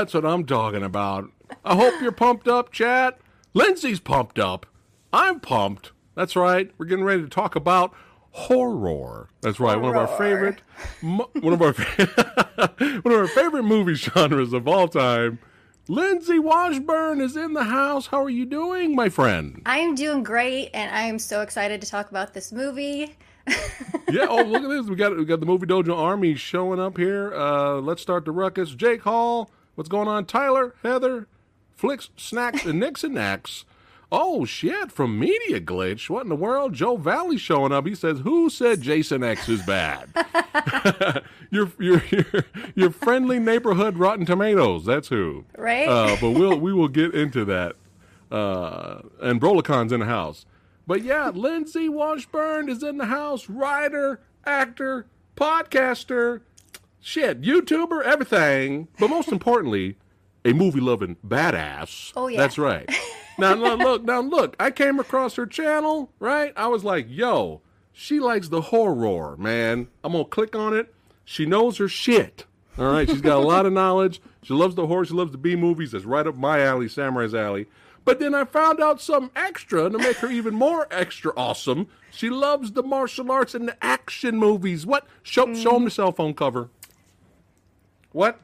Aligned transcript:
that's 0.00 0.14
what 0.14 0.24
I'm 0.24 0.46
talking 0.46 0.82
about. 0.82 1.30
I 1.62 1.76
hope 1.76 2.00
you're 2.00 2.10
pumped 2.10 2.48
up, 2.48 2.72
chat. 2.72 3.18
Lindsay's 3.52 4.00
pumped 4.00 4.38
up. 4.38 4.64
I'm 5.12 5.40
pumped. 5.40 5.92
That's 6.14 6.34
right. 6.34 6.72
We're 6.78 6.86
getting 6.86 7.04
ready 7.04 7.22
to 7.22 7.28
talk 7.28 7.54
about 7.54 7.92
horror. 8.30 9.28
That's 9.42 9.60
right. 9.60 9.78
One 9.78 9.90
of 9.90 9.96
our 9.98 10.06
favorite, 10.06 10.62
one 11.02 11.52
of 11.52 11.60
our 11.60 11.72
one 13.02 13.12
of 13.12 13.20
our 13.20 13.26
favorite 13.26 13.64
movie 13.64 13.92
genres 13.92 14.54
of 14.54 14.66
all 14.66 14.88
time. 14.88 15.38
Lindsay 15.86 16.38
Washburn 16.38 17.20
is 17.20 17.36
in 17.36 17.52
the 17.52 17.64
house. 17.64 18.06
How 18.06 18.22
are 18.22 18.30
you 18.30 18.46
doing, 18.46 18.94
my 18.94 19.10
friend? 19.10 19.60
I 19.66 19.80
am 19.80 19.94
doing 19.94 20.22
great, 20.22 20.70
and 20.72 20.94
I 20.94 21.02
am 21.02 21.18
so 21.18 21.42
excited 21.42 21.82
to 21.82 21.86
talk 21.86 22.10
about 22.10 22.32
this 22.32 22.52
movie. 22.52 23.16
yeah. 24.08 24.26
Oh, 24.30 24.42
look 24.44 24.62
at 24.62 24.68
this. 24.70 24.86
We 24.86 24.96
got 24.96 25.14
we 25.14 25.26
got 25.26 25.40
the 25.40 25.46
movie 25.46 25.66
Dojo 25.66 25.94
Army 25.94 26.36
showing 26.36 26.80
up 26.80 26.96
here. 26.96 27.34
Uh, 27.34 27.80
let's 27.80 28.00
start 28.00 28.24
the 28.24 28.32
ruckus. 28.32 28.70
Jake 28.74 29.02
Hall. 29.02 29.50
What's 29.80 29.88
going 29.88 30.08
on? 30.08 30.26
Tyler, 30.26 30.74
Heather, 30.82 31.26
Flicks, 31.74 32.10
Snacks, 32.14 32.66
and 32.66 32.78
Nixon 32.78 33.16
X. 33.16 33.64
Oh 34.12 34.44
shit! 34.44 34.92
From 34.92 35.18
Media 35.18 35.58
Glitch. 35.58 36.10
What 36.10 36.24
in 36.24 36.28
the 36.28 36.36
world? 36.36 36.74
Joe 36.74 36.98
Valley 36.98 37.38
showing 37.38 37.72
up. 37.72 37.86
He 37.86 37.94
says, 37.94 38.18
"Who 38.18 38.50
said 38.50 38.82
Jason 38.82 39.24
X 39.24 39.48
is 39.48 39.62
bad?" 39.62 40.10
your, 41.50 41.72
your 41.78 42.02
your 42.10 42.26
your 42.74 42.90
friendly 42.90 43.38
neighborhood 43.38 43.96
Rotten 43.96 44.26
Tomatoes. 44.26 44.84
That's 44.84 45.08
who. 45.08 45.46
Right? 45.56 45.88
Uh, 45.88 46.14
but 46.20 46.32
we'll 46.32 46.60
we 46.60 46.74
will 46.74 46.88
get 46.88 47.14
into 47.14 47.46
that. 47.46 47.76
Uh, 48.30 49.00
and 49.22 49.40
Brolicon's 49.40 49.92
in 49.92 50.00
the 50.00 50.06
house. 50.06 50.44
But 50.86 51.04
yeah, 51.04 51.30
Lindsay 51.30 51.88
Washburn 51.88 52.68
is 52.68 52.82
in 52.82 52.98
the 52.98 53.06
house. 53.06 53.48
Writer, 53.48 54.20
actor, 54.44 55.06
podcaster, 55.36 56.42
shit, 57.00 57.40
YouTuber, 57.40 58.02
everything. 58.02 58.88
But 58.98 59.08
most 59.08 59.28
importantly, 59.32 59.96
a 60.44 60.52
movie 60.52 60.80
loving 60.80 61.16
badass. 61.26 62.12
Oh, 62.16 62.28
yeah. 62.28 62.38
That's 62.38 62.58
right. 62.58 62.88
Now 63.38 63.54
look, 63.54 63.78
look, 63.78 64.04
now 64.04 64.20
look. 64.20 64.56
I 64.60 64.70
came 64.70 64.98
across 64.98 65.36
her 65.36 65.46
channel, 65.46 66.12
right? 66.18 66.52
I 66.56 66.68
was 66.68 66.84
like, 66.84 67.06
yo, 67.08 67.62
she 67.92 68.20
likes 68.20 68.48
the 68.48 68.60
horror, 68.60 69.36
man. 69.36 69.88
I'm 70.04 70.12
gonna 70.12 70.24
click 70.24 70.54
on 70.54 70.74
it. 70.74 70.94
She 71.24 71.46
knows 71.46 71.78
her 71.78 71.88
shit. 71.88 72.44
All 72.78 72.90
right, 72.90 73.08
she's 73.08 73.20
got 73.20 73.38
a 73.38 73.46
lot 73.46 73.66
of 73.66 73.72
knowledge. 73.74 74.20
She 74.42 74.54
loves 74.54 74.74
the 74.74 74.86
horror. 74.86 75.04
She 75.04 75.14
loves 75.14 75.32
the 75.32 75.38
B 75.38 75.56
movies. 75.56 75.92
That's 75.92 76.04
right 76.04 76.26
up 76.26 76.36
my 76.36 76.60
alley, 76.60 76.88
Samurai's 76.88 77.34
alley. 77.34 77.66
But 78.04 78.18
then 78.18 78.34
I 78.34 78.44
found 78.44 78.80
out 78.80 79.00
something 79.00 79.30
extra 79.36 79.90
to 79.90 79.98
make 79.98 80.16
her 80.16 80.30
even 80.30 80.54
more 80.54 80.88
extra 80.90 81.32
awesome. 81.36 81.88
She 82.10 82.30
loves 82.30 82.72
the 82.72 82.82
martial 82.82 83.30
arts 83.30 83.54
and 83.54 83.68
the 83.68 83.76
action 83.84 84.38
movies. 84.38 84.86
What? 84.86 85.06
Show, 85.22 85.54
show 85.54 85.72
them 85.72 85.84
the 85.84 85.88
mm-hmm. 85.88 85.88
cell 85.88 86.12
phone 86.12 86.34
cover. 86.34 86.70
What? 88.12 88.40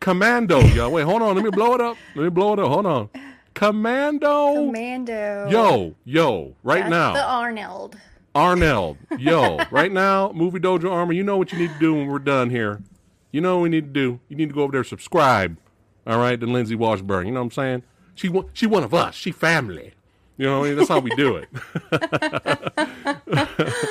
Commando, 0.00 0.60
y'all. 0.60 0.90
Wait, 0.90 1.02
hold 1.02 1.22
on. 1.22 1.34
Let 1.34 1.44
me 1.44 1.50
blow 1.50 1.74
it 1.74 1.80
up. 1.80 1.96
Let 2.14 2.24
me 2.24 2.30
blow 2.30 2.54
it 2.54 2.58
up. 2.58 2.68
Hold 2.68 2.86
on. 2.86 3.10
Commando. 3.54 4.54
Commando. 4.54 5.48
Yo, 5.50 5.94
yo, 6.04 6.54
right 6.62 6.80
That's 6.80 6.90
now. 6.90 7.12
The 7.12 7.24
Arnold. 7.24 7.96
Arnell, 8.34 8.96
yo, 9.18 9.58
right 9.70 9.92
now, 9.92 10.32
Movie 10.32 10.58
Dojo 10.58 10.90
Armor, 10.90 11.12
you 11.12 11.22
know 11.22 11.36
what 11.36 11.52
you 11.52 11.58
need 11.58 11.70
to 11.70 11.78
do 11.78 11.94
when 11.94 12.06
we're 12.06 12.18
done 12.18 12.48
here. 12.48 12.80
You 13.30 13.42
know 13.42 13.56
what 13.56 13.64
we 13.64 13.68
need 13.68 13.92
to 13.94 14.00
do. 14.00 14.20
You 14.28 14.36
need 14.36 14.48
to 14.48 14.54
go 14.54 14.62
over 14.62 14.72
there, 14.72 14.84
subscribe, 14.84 15.58
all 16.06 16.18
right, 16.18 16.40
to 16.40 16.46
Lindsay 16.46 16.74
Washburn. 16.74 17.26
You 17.26 17.32
know 17.32 17.40
what 17.40 17.46
I'm 17.46 17.50
saying? 17.50 17.82
She 18.14 18.28
one, 18.28 18.46
she 18.54 18.66
one 18.66 18.84
of 18.84 18.94
us. 18.94 19.14
She 19.14 19.32
family. 19.32 19.92
You 20.38 20.46
know, 20.46 20.60
what 20.60 20.66
I 20.66 20.68
mean? 20.68 20.78
that's 20.78 20.88
how 20.88 20.98
we 21.00 21.10
do 21.10 21.36
it. 21.36 21.48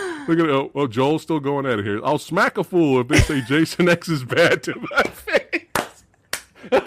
Look 0.28 0.40
at 0.40 0.50
oh, 0.50 0.72
oh, 0.76 0.88
Joel's 0.88 1.22
still 1.24 1.40
going 1.40 1.66
at 1.66 1.80
it 1.80 1.86
here. 1.86 2.00
I'll 2.04 2.18
smack 2.18 2.58
a 2.58 2.64
fool 2.64 3.02
if 3.02 3.08
they 3.08 3.20
say 3.20 3.42
Jason 3.42 3.90
X 3.90 4.08
is 4.10 4.24
bad 4.24 4.64
to 4.64 4.76
my 4.92 5.04
face. 5.04 6.04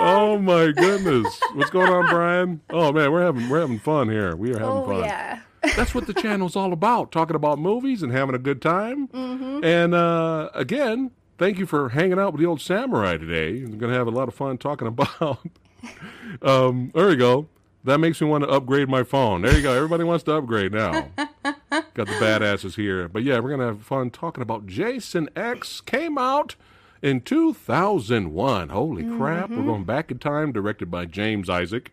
oh 0.00 0.38
my 0.40 0.72
goodness, 0.72 1.40
what's 1.54 1.70
going 1.70 1.90
on, 1.90 2.08
Brian? 2.10 2.60
Oh 2.70 2.92
man, 2.92 3.12
we're 3.12 3.22
having 3.22 3.48
we're 3.48 3.60
having 3.60 3.78
fun 3.78 4.08
here. 4.08 4.34
We 4.36 4.50
are 4.50 4.58
having 4.58 4.68
Oh, 4.68 4.86
fun 4.86 5.04
yeah. 5.04 5.40
that's 5.76 5.94
what 5.94 6.06
the 6.06 6.14
channel's 6.14 6.56
all 6.56 6.72
about 6.72 7.12
talking 7.12 7.36
about 7.36 7.58
movies 7.58 8.02
and 8.02 8.12
having 8.12 8.34
a 8.34 8.38
good 8.38 8.60
time 8.62 9.08
Mm-hmm. 9.08 9.64
and 9.64 9.94
uh, 9.94 10.50
again 10.54 11.10
thank 11.38 11.58
you 11.58 11.66
for 11.66 11.88
hanging 11.90 12.18
out 12.18 12.32
with 12.32 12.40
the 12.40 12.46
old 12.46 12.60
samurai 12.60 13.16
today 13.16 13.64
We're 13.64 13.76
gonna 13.76 13.94
have 13.94 14.06
a 14.06 14.10
lot 14.12 14.28
of 14.28 14.34
fun 14.34 14.58
talking 14.58 14.86
about 14.88 15.18
um, 16.42 16.90
there 16.94 17.08
we 17.08 17.16
go 17.16 17.48
that 17.86 17.98
makes 17.98 18.20
me 18.20 18.28
want 18.28 18.44
to 18.44 18.50
upgrade 18.50 18.88
my 18.88 19.02
phone. 19.02 19.42
There 19.42 19.54
you 19.54 19.62
go. 19.62 19.72
Everybody 19.72 20.04
wants 20.04 20.24
to 20.24 20.34
upgrade 20.34 20.72
now. 20.72 21.08
Got 21.16 21.94
the 21.94 22.18
badasses 22.20 22.76
here. 22.76 23.08
But 23.08 23.22
yeah 23.22 23.38
we're 23.40 23.50
gonna 23.50 23.66
have 23.66 23.82
fun 23.82 24.10
talking 24.10 24.42
about 24.42 24.66
jason 24.66 25.28
x 25.34 25.80
came 25.80 26.18
out 26.18 26.56
in 27.02 27.20
2001 27.20 28.68
holy 28.68 29.04
crap. 29.16 29.50
We're 29.50 29.62
going 29.62 29.84
back 29.84 30.10
in 30.10 30.18
time 30.18 30.52
directed 30.52 30.90
by 30.90 31.06
james 31.06 31.48
isaac 31.48 31.92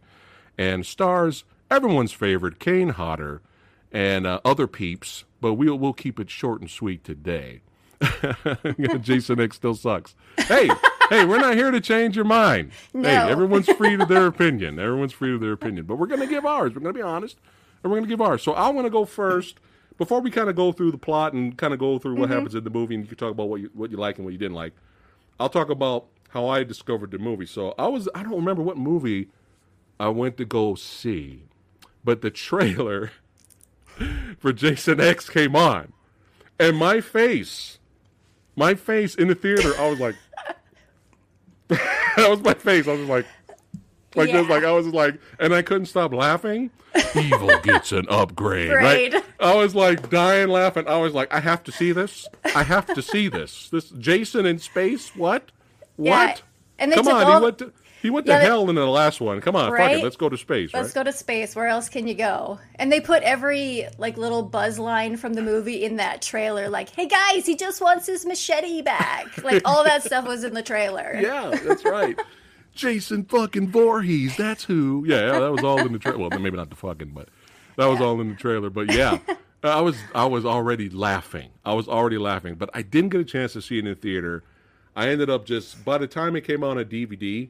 and 0.58 0.86
stars 0.86 1.44
everyone's 1.74 2.12
favorite 2.12 2.60
Kane 2.60 2.90
Hodder 2.90 3.42
and 3.92 4.26
uh, 4.28 4.40
other 4.46 4.68
peeps, 4.68 5.24
but 5.42 5.54
we'll 5.54 5.78
we'll 5.78 5.94
keep 5.94 6.20
it 6.20 6.30
short 6.30 6.62
and 6.62 6.70
sweet 6.70 7.04
today. 7.04 7.62
Jason 9.02 9.40
X 9.40 9.56
still 9.56 9.76
sucks. 9.76 10.16
Hey, 10.38 10.70
hey, 11.10 11.26
we're 11.26 11.40
not 11.40 11.56
here 11.56 11.72
to 11.72 11.82
change 11.82 12.16
your 12.16 12.26
mind. 12.26 12.72
Hey, 12.94 13.02
No. 13.02 13.28
everyone's 13.28 13.70
free 13.70 13.98
to 13.98 14.06
their 14.06 14.28
opinion. 14.28 14.80
Everyone's 14.80 15.14
free 15.14 15.32
to 15.32 15.38
their 15.38 15.54
opinion, 15.54 15.86
but 15.86 15.98
we're 15.98 16.08
going 16.08 16.22
to 16.22 16.28
give 16.28 16.46
ours. 16.46 16.74
We're 16.74 16.82
going 16.82 16.94
to 16.94 16.98
be 17.00 17.04
honest, 17.04 17.38
and 17.82 17.92
we're 17.92 17.98
going 17.98 18.10
to 18.10 18.14
give 18.14 18.22
ours. 18.22 18.42
So 18.42 18.54
I 18.54 18.70
want 18.70 18.86
to 18.86 18.92
go 18.92 19.06
first 19.06 19.60
before 19.98 20.22
we 20.22 20.32
kind 20.32 20.50
of 20.50 20.56
go 20.56 20.72
through 20.72 20.92
the 20.92 20.98
plot 20.98 21.34
and 21.34 21.58
kind 21.58 21.74
of 21.74 21.80
go 21.80 22.00
through 22.00 22.16
what 22.16 22.26
mm-hmm. 22.26 22.34
happens 22.34 22.56
in 22.56 22.64
the 22.64 22.70
movie, 22.70 22.96
and 22.96 23.04
you 23.04 23.08
can 23.08 23.18
talk 23.18 23.32
about 23.32 23.50
what 23.50 23.62
you 23.62 23.70
what 23.74 23.92
you 23.92 23.98
like 23.98 24.18
and 24.18 24.26
what 24.26 24.32
you 24.32 24.40
didn't 24.40 24.56
like. 24.56 24.74
I'll 25.40 25.50
talk 25.50 25.70
about 25.70 26.08
how 26.30 26.48
I 26.48 26.64
discovered 26.64 27.12
the 27.12 27.20
movie. 27.20 27.46
So 27.46 27.74
I 27.78 27.88
was 27.88 28.10
I 28.16 28.24
don't 28.24 28.36
remember 28.36 28.62
what 28.62 28.78
movie 28.78 29.30
I 30.00 30.10
went 30.10 30.38
to 30.38 30.46
go 30.46 30.76
see, 30.76 31.44
but 32.04 32.22
the 32.22 32.32
trailer 32.32 33.12
for 34.40 34.54
Jason 34.54 35.00
X 35.00 35.30
came 35.30 35.56
on, 35.56 35.94
and 36.60 36.78
my 36.78 37.02
face, 37.02 37.80
my 38.56 38.74
face 38.74 39.16
in 39.16 39.28
the 39.28 39.36
theater, 39.36 39.74
I 39.78 39.90
was 39.90 40.00
like, 40.00 40.16
that 42.18 42.30
was 42.30 42.42
my 42.42 42.54
face. 42.54 42.88
I 42.88 42.94
was 42.94 43.08
like, 43.10 43.26
like 44.16 44.32
this, 44.32 44.48
like 44.50 44.64
I 44.64 44.72
was 44.72 44.88
like, 44.88 45.20
and 45.40 45.54
I 45.54 45.62
couldn't 45.62 45.88
stop 45.88 46.14
laughing. 46.14 46.70
Evil 47.16 47.50
gets 47.64 47.92
an 47.92 48.06
upgrade, 48.10 48.70
right? 48.72 49.14
Right. 49.14 49.24
I 49.40 49.56
was 49.56 49.74
like 49.74 50.10
dying 50.12 50.50
laughing. 50.50 50.88
I 50.88 50.98
was 50.98 51.14
like, 51.14 51.34
I 51.34 51.40
have 51.40 51.64
to 51.64 51.72
see 51.72 51.92
this. 51.92 52.28
I 52.56 52.62
have 52.64 52.86
to 52.94 53.02
see 53.02 53.28
this. 53.28 53.70
This 53.70 53.90
Jason 53.90 54.46
in 54.46 54.60
space. 54.60 55.16
What? 55.16 55.52
Yeah, 55.98 56.28
What? 56.28 56.42
and 56.78 56.92
they 56.92 56.96
Come 56.96 57.06
took 57.06 57.14
on, 57.16 57.24
all- 57.26 57.38
he 57.40 57.44
went 57.44 57.58
to 57.60 57.74
he 58.04 58.10
went 58.10 58.28
Yeah, 58.28 58.40
to 58.40 58.46
hell 58.46 58.70
in 58.70 58.76
the 58.76 58.86
last 58.86 59.22
one. 59.22 59.40
Come 59.40 59.56
on, 59.56 59.72
fuck 59.76 59.92
it. 59.92 60.04
Let's 60.04 60.18
go 60.18 60.28
to 60.28 60.38
space, 60.38 60.74
Let's 60.74 60.90
right? 60.90 60.94
go 60.94 61.04
to 61.10 61.14
space. 61.18 61.56
Where 61.56 61.68
else 61.68 61.88
can 61.88 62.06
you 62.06 62.14
go? 62.14 62.60
And 62.76 62.92
they 62.92 63.00
put 63.00 63.24
every 63.24 63.88
like 63.98 64.18
little 64.18 64.44
buzz 64.44 64.78
line 64.78 65.16
from 65.16 65.34
the 65.36 65.42
movie 65.42 65.86
in 65.86 65.96
that 65.96 66.22
trailer. 66.22 66.68
Like, 66.70 66.90
hey 66.90 67.08
guys, 67.08 67.46
he 67.46 67.56
just 67.56 67.82
wants 67.82 68.06
his 68.06 68.26
machete 68.26 68.82
back. 68.84 69.28
Like 69.44 69.62
all 69.66 69.84
that 69.86 70.04
stuff 70.04 70.26
was 70.28 70.44
in 70.44 70.54
the 70.54 70.62
trailer. 70.64 71.16
Yeah, 71.20 71.58
that's 71.64 71.84
right. 71.86 72.18
Jason 72.74 73.24
fucking 73.26 73.70
Voorhees, 73.70 74.36
that's 74.38 74.64
who. 74.64 75.06
Yeah, 75.08 75.32
yeah, 75.32 75.40
that 75.40 75.52
was 75.52 75.64
all 75.64 75.80
in 75.80 75.94
the 75.94 76.00
trailer. 76.00 76.18
Well, 76.18 76.40
maybe 76.40 76.58
not 76.58 76.70
the 76.70 76.76
fucking, 76.76 77.10
but 77.10 77.30
that 77.78 77.86
was 77.86 78.02
all 78.02 78.20
in 78.22 78.30
the 78.30 78.36
trailer. 78.36 78.70
But 78.70 78.92
yeah, 78.92 79.20
I 79.64 79.82
was 79.82 79.98
I 80.14 80.26
was 80.26 80.46
already 80.46 80.90
laughing. 80.90 81.52
I 81.64 81.74
was 81.74 81.88
already 81.88 82.18
laughing, 82.18 82.56
but 82.56 82.70
I 82.74 82.82
didn't 82.82 83.10
get 83.10 83.22
a 83.22 83.26
chance 83.26 83.54
to 83.54 83.62
see 83.62 83.78
it 83.78 83.86
in 83.86 83.86
the 83.86 83.96
theater. 83.96 84.44
I 84.96 85.10
ended 85.10 85.30
up 85.30 85.46
just 85.46 85.84
by 85.86 85.98
the 85.98 86.08
time 86.08 86.36
it 86.36 86.42
came 86.42 86.64
out 86.64 86.72
on 86.72 86.80
a 86.80 86.86
DVD 86.86 87.50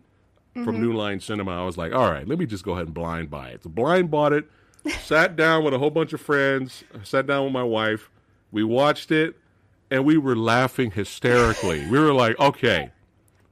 from 0.53 0.65
mm-hmm. 0.65 0.81
New 0.81 0.93
Line 0.93 1.19
Cinema, 1.19 1.51
I 1.61 1.65
was 1.65 1.77
like, 1.77 1.93
all 1.93 2.11
right, 2.11 2.27
let 2.27 2.37
me 2.37 2.45
just 2.45 2.63
go 2.63 2.73
ahead 2.73 2.85
and 2.85 2.93
blind 2.93 3.29
buy 3.29 3.49
it. 3.49 3.63
So 3.63 3.69
blind 3.69 4.11
bought 4.11 4.33
it, 4.33 4.45
sat 5.03 5.35
down 5.35 5.63
with 5.63 5.73
a 5.73 5.79
whole 5.79 5.89
bunch 5.89 6.13
of 6.13 6.21
friends, 6.21 6.83
sat 7.03 7.25
down 7.25 7.45
with 7.45 7.53
my 7.53 7.63
wife. 7.63 8.09
We 8.51 8.63
watched 8.63 9.11
it, 9.11 9.35
and 9.89 10.05
we 10.05 10.17
were 10.17 10.35
laughing 10.35 10.91
hysterically. 10.91 11.87
We 11.89 11.99
were 11.99 12.13
like, 12.13 12.39
okay, 12.39 12.91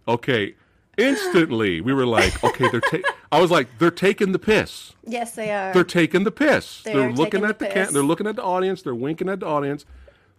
okay. 0.07 0.55
Instantly, 0.97 1.81
we 1.81 1.93
were 1.93 2.05
like, 2.05 2.43
okay, 2.43 2.69
they're. 2.69 2.81
Ta- 2.81 3.09
I 3.31 3.39
was 3.39 3.49
like, 3.49 3.67
they're 3.79 3.89
taking 3.89 4.33
the 4.33 4.39
piss. 4.39 4.93
Yes, 5.05 5.33
they 5.33 5.49
are. 5.51 5.73
They're 5.73 5.83
taking 5.83 6.25
the 6.25 6.31
piss. 6.31 6.83
They 6.83 6.93
They 6.93 6.99
are 6.99 7.07
are 7.07 7.13
looking 7.13 7.43
at 7.45 7.59
the 7.59 7.65
the, 7.65 7.71
ca- 7.71 7.73
piss. 7.85 7.91
They're 7.93 8.03
looking 8.03 8.27
at 8.27 8.35
the 8.35 8.43
audience. 8.43 8.81
They're 8.81 8.93
winking 8.93 9.29
at 9.29 9.39
the 9.39 9.47
audience. 9.47 9.85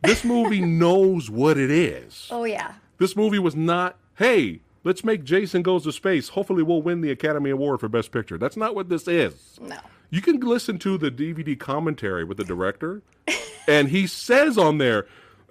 This 0.03 0.25
movie 0.25 0.61
knows 0.81 1.31
what 1.31 1.57
it 1.57 1.71
is. 1.71 2.29
oh 2.31 2.45
yeah. 2.45 2.75
This 2.99 3.17
movie 3.17 3.39
was 3.39 3.57
not. 3.57 3.97
Hey, 4.17 4.61
let's 4.85 5.05
make 5.05 5.25
Jason 5.25 5.63
goes 5.63 5.85
to 5.85 5.93
space. 5.93 6.29
Hopefully, 6.31 6.63
we'll 6.63 6.83
win 6.83 7.01
the 7.01 7.11
Academy 7.11 7.51
Award 7.51 7.81
for 7.81 7.89
Best 7.89 8.13
Picture. 8.13 8.39
That's 8.39 8.57
not 8.57 8.75
what 8.75 8.89
this 8.89 9.09
is. 9.09 9.59
No. 9.61 9.79
You 10.11 10.21
can 10.21 10.41
listen 10.41 10.79
to 10.81 10.99
the 10.99 11.11
DVD 11.11 11.59
commentary 11.59 12.25
with 12.25 12.37
the 12.37 12.45
director, 12.45 13.03
and 13.69 13.89
he 13.89 14.07
says 14.07 14.59
on 14.59 14.79
there, 14.79 15.07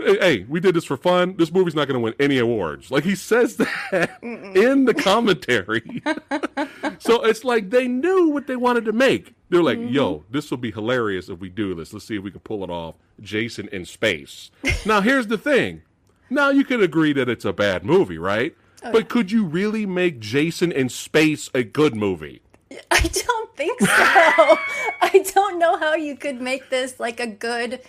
hey, 0.06 0.46
we 0.48 0.60
did 0.60 0.76
this 0.76 0.86
for 0.86 0.98
fun. 0.98 1.36
This 1.38 1.52
movie's 1.52 1.76
not 1.76 1.88
going 1.88 2.00
to 2.00 2.04
win 2.04 2.14
any 2.20 2.38
awards. 2.38 2.92
Like 2.92 3.04
he 3.04 3.16
says 3.16 3.58
that 3.58 4.18
in 4.22 4.86
the 4.86 4.94
commentary. 4.94 6.02
so 7.00 7.24
it's 7.24 7.44
like 7.44 7.70
they 7.70 7.88
knew 7.88 8.30
what 8.30 8.48
they 8.48 8.56
wanted 8.56 8.86
to 8.86 8.94
make. 8.94 9.34
They're 9.50 9.64
like, 9.64 9.78
mm-hmm. 9.78 9.94
yo, 9.94 10.24
this 10.30 10.50
will 10.50 10.58
be 10.58 10.72
hilarious 10.72 11.30
if 11.30 11.40
we 11.40 11.50
do 11.50 11.76
this. 11.76 11.94
Let's 11.94 12.06
see 12.06 12.16
if 12.16 12.24
we 12.24 12.32
can 12.32 12.40
pull 12.42 12.64
it 12.64 12.70
off. 12.70 12.96
Jason 13.20 13.68
in 13.72 13.86
space. 13.86 14.50
now, 14.86 15.02
here's 15.02 15.28
the 15.28 15.38
thing. 15.38 15.82
Now, 16.30 16.50
you 16.50 16.64
can 16.64 16.82
agree 16.82 17.14
that 17.14 17.28
it's 17.28 17.46
a 17.46 17.52
bad 17.52 17.84
movie, 17.84 18.18
right? 18.18 18.56
Oh, 18.84 18.92
but 18.92 19.10
could 19.10 19.32
you 19.32 19.46
really 19.46 19.86
make 19.86 20.20
Jason 20.20 20.72
in 20.72 20.90
space 20.90 21.50
a 21.54 21.64
good 21.64 21.96
movie? 21.96 22.42
I 22.92 23.02
don't 23.02 23.56
think 23.56 23.80
so. 23.80 23.88
I 23.90 25.26
don't 25.34 25.60
know 25.60 25.78
how 25.78 25.96
you 25.96 26.16
could 26.16 26.42
make 26.42 26.70
this 26.70 27.00
like 27.00 27.20
a 27.20 27.28
good 27.28 27.82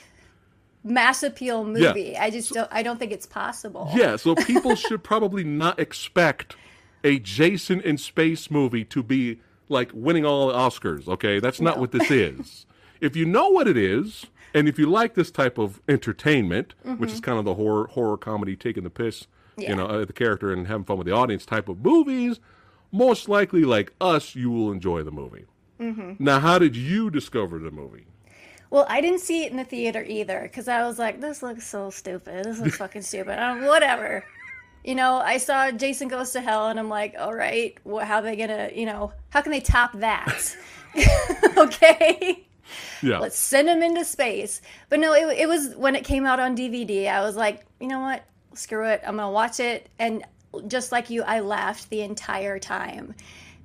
mass 0.85 1.23
appeal 1.23 1.65
movie. 1.65 2.17
I 2.17 2.31
just 2.31 2.53
don't 2.53 2.69
I 2.71 2.83
don't 2.83 2.99
think 2.99 3.13
it's 3.13 3.27
possible. 3.27 3.91
Yeah, 3.95 4.17
so 4.17 4.35
people 4.47 4.75
should 4.75 5.03
probably 5.03 5.45
not 5.45 5.79
expect 5.79 6.57
a 7.05 7.19
Jason 7.19 7.81
in 7.81 7.99
space 7.99 8.51
movie 8.51 8.85
to 8.87 9.03
be 9.03 9.41
like 9.69 9.91
winning 9.95 10.25
all 10.25 10.49
the 10.49 10.55
Oscars, 10.55 11.09
okay? 11.09 11.41
That's 11.41 11.61
not 11.61 11.79
what 11.79 11.93
this 11.93 12.11
is. 12.11 12.67
if 13.01 13.17
you 13.17 13.25
know 13.25 13.49
what 13.49 13.67
it 13.67 13.77
is, 13.77 14.27
and 14.55 14.69
if 14.69 14.79
you 14.79 14.87
like 14.87 15.15
this 15.15 15.31
type 15.31 15.59
of 15.59 15.81
entertainment, 15.89 16.75
mm-hmm. 16.85 17.01
which 17.01 17.13
is 17.13 17.21
kind 17.21 17.39
of 17.39 17.45
the 17.45 17.55
horror 17.55 17.87
horror 17.89 18.17
comedy 18.17 18.57
taking 18.57 18.85
the 18.85 18.91
piss, 18.91 19.27
Yeah. 19.57 19.71
you 19.71 19.77
know, 19.77 19.87
uh, 19.87 20.05
the 20.05 20.13
character 20.13 20.53
and 20.53 20.67
having 20.67 20.85
fun 20.85 20.99
with 20.99 21.07
the 21.07 21.13
audience 21.13 21.45
type 21.45 21.69
of 21.69 21.85
movies, 21.85 22.41
most 22.91 23.29
likely 23.29 23.65
like 23.65 23.93
us, 24.01 24.35
you 24.35 24.51
will 24.51 24.73
enjoy 24.73 25.03
the 25.03 25.11
movie. 25.13 25.45
Now, 26.21 26.39
how 26.39 26.61
did 26.61 26.77
you 26.77 27.11
discover 27.11 27.59
the 27.59 27.73
movie? 27.73 28.07
Well, 28.71 28.87
I 28.89 29.01
didn't 29.01 29.19
see 29.19 29.45
it 29.45 29.51
in 29.51 29.57
the 29.57 29.65
theater 29.65 30.05
either 30.07 30.43
because 30.43 30.69
I 30.69 30.83
was 30.87 30.97
like, 30.99 31.21
this 31.21 31.43
looks 31.43 31.67
so 31.67 31.91
stupid. 31.91 32.45
This 32.45 32.61
looks 32.61 32.77
fucking 32.77 33.03
stupid. 33.03 33.43
Um, 33.43 33.67
whatever. 33.67 34.25
You 34.85 34.95
know, 34.95 35.17
I 35.17 35.39
saw 35.39 35.71
Jason 35.73 36.07
Goes 36.09 36.31
to 36.33 36.41
Hell 36.41 36.69
and 36.69 36.79
I'm 36.79 36.89
like, 36.89 37.17
all 37.19 37.35
right, 37.35 37.77
well, 37.85 38.07
how 38.07 38.17
are 38.17 38.23
they 38.23 38.37
gonna, 38.37 38.71
you 38.75 38.87
know, 38.87 39.13
how 39.31 39.43
can 39.43 39.51
they 39.53 39.61
top 39.61 39.93
that? 39.95 40.57
okay. 41.57 42.45
Yeah. 43.03 43.19
let's 43.19 43.37
send 43.37 43.69
him 43.69 43.83
into 43.83 44.05
space. 44.05 44.63
But 44.89 45.01
no, 45.01 45.13
it, 45.15 45.41
it 45.41 45.49
was 45.49 45.75
when 45.75 45.97
it 45.97 46.05
came 46.05 46.25
out 46.27 46.39
on 46.41 46.57
DVD. 46.57 47.09
I 47.09 47.21
was 47.23 47.37
like, 47.37 47.67
you 47.81 47.89
know 47.89 48.01
what? 48.01 48.25
Screw 48.55 48.87
it. 48.87 49.01
I'm 49.07 49.17
gonna 49.17 49.31
watch 49.31 49.61
it. 49.61 49.89
And 49.99 50.25
just 50.69 50.93
like 50.93 51.11
you, 51.11 51.23
I 51.23 51.41
laughed 51.41 51.91
the 51.91 52.03
entire 52.03 52.59
time 52.59 53.15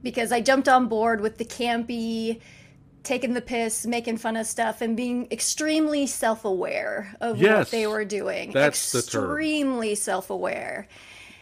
because 0.03 0.31
I 0.31 0.41
jumped 0.41 0.69
on 0.69 0.87
board 0.87 1.21
with 1.21 1.37
the 1.37 1.45
campy, 1.45 2.39
taking 3.03 3.33
the 3.33 3.41
piss, 3.41 3.85
making 3.85 4.17
fun 4.17 4.37
of 4.37 4.45
stuff, 4.47 4.81
and 4.81 4.95
being 4.95 5.27
extremely 5.31 6.07
self-aware 6.07 7.15
of 7.21 7.37
Yes. 7.41 7.57
what 7.57 7.71
they 7.71 7.87
were 7.87 8.05
doing. 8.05 8.51
That's 8.51 8.93
extremely 8.95 9.95
self-aware. 9.95 10.87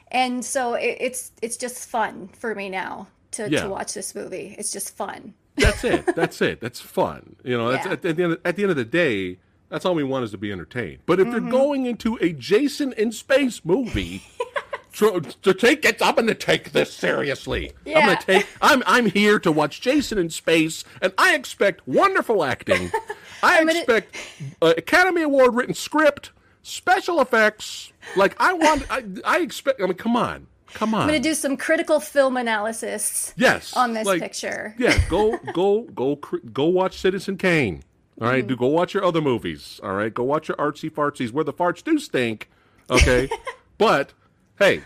And 0.10 0.44
so 0.46 0.74
it, 0.76 0.98
it's 1.00 1.32
it's 1.42 1.58
just 1.58 1.90
fun 1.90 2.30
for 2.38 2.56
me 2.56 2.70
now 2.70 3.08
to, 3.32 3.50
Yeah. 3.50 3.64
to 3.64 3.70
watch 3.70 3.94
this 3.94 4.16
movie. 4.16 4.56
It's 4.58 4.72
just 4.72 4.96
fun. 4.96 5.34
That's 5.58 5.84
it. 5.84 6.06
That's 6.16 6.42
it. 6.42 6.60
That's 6.62 6.80
fun. 6.82 7.36
You 7.44 7.58
know, 7.58 7.72
Yeah. 7.72 7.78
at, 7.78 7.92
at 7.92 8.02
the 8.02 8.10
end 8.24 8.34
of, 8.34 8.40
at 8.46 8.56
the 8.56 8.64
end 8.64 8.72
of 8.72 8.78
the 8.78 8.86
day, 8.86 9.38
that's 9.76 9.84
all 9.86 9.94
we 9.94 10.06
want 10.06 10.24
is 10.24 10.32
to 10.32 10.38
be 10.38 10.54
entertained. 10.54 11.00
But 11.06 11.20
if 11.20 11.28
Mm-hmm. 11.28 11.48
you're 11.48 11.52
going 11.52 11.86
into 11.86 12.18
a 12.22 12.32
Jason 12.32 12.94
in 12.94 13.12
space 13.12 13.60
movie, 13.66 14.24
to, 14.94 15.20
to 15.42 15.54
take 15.54 15.84
it, 15.84 16.02
I'm 16.02 16.16
going 16.16 16.28
to 16.28 16.34
take 16.34 16.72
this 16.72 16.94
seriously. 16.94 17.74
I'm 17.86 18.06
going 18.06 18.18
to 18.18 18.26
take. 18.26 18.48
I'm 18.62 18.82
I'm 18.88 19.08
here 19.08 19.38
to 19.40 19.52
watch 19.52 19.82
Jason 19.82 20.18
in 20.18 20.30
space, 20.30 20.86
and 21.02 21.12
I 21.18 21.36
expect 21.36 21.86
wonderful 21.86 22.46
acting. 22.46 22.90
I 23.44 23.58
gonna- 23.66 23.74
expect 23.78 24.16
uh, 24.62 24.74
Academy 24.78 25.24
Award 25.24 25.56
written 25.56 25.74
script, 25.74 26.32
special 26.62 27.20
effects. 27.20 27.92
Like 28.16 28.34
I 28.40 28.54
want. 28.54 28.86
I, 28.90 29.04
I 29.26 29.40
expect. 29.40 29.82
I 29.82 29.86
mean, 29.88 29.96
come 29.96 30.16
on, 30.16 30.48
come 30.74 30.96
on. 30.96 31.02
I'm 31.02 31.08
gonna 31.10 31.20
do 31.20 31.34
some 31.34 31.58
critical 31.58 32.00
film 32.00 32.38
analysis. 32.38 33.34
Yes, 33.36 33.76
on 33.76 33.92
this 33.92 34.06
like, 34.06 34.22
picture. 34.22 34.74
Yeah, 34.78 34.98
go 35.10 35.38
go 35.54 35.82
go 35.82 36.16
go 36.54 36.66
watch 36.68 36.98
Citizen 36.98 37.36
Kane. 37.36 37.84
All 38.22 38.28
right, 38.28 38.40
Mm-hmm. 38.44 38.48
do 38.48 38.56
go 38.56 38.68
watch 38.68 38.94
your 38.94 39.04
other 39.04 39.22
movies. 39.22 39.80
All 39.84 39.94
right, 39.94 40.14
go 40.14 40.24
watch 40.24 40.48
your 40.48 40.58
artsy 40.58 40.90
fartsies 40.90 41.32
where 41.32 41.44
the 41.44 41.54
farts 41.54 41.84
do 41.84 42.00
stink. 42.00 42.50
Okay, 42.90 43.30
but 43.78 44.14
hey, 44.60 44.82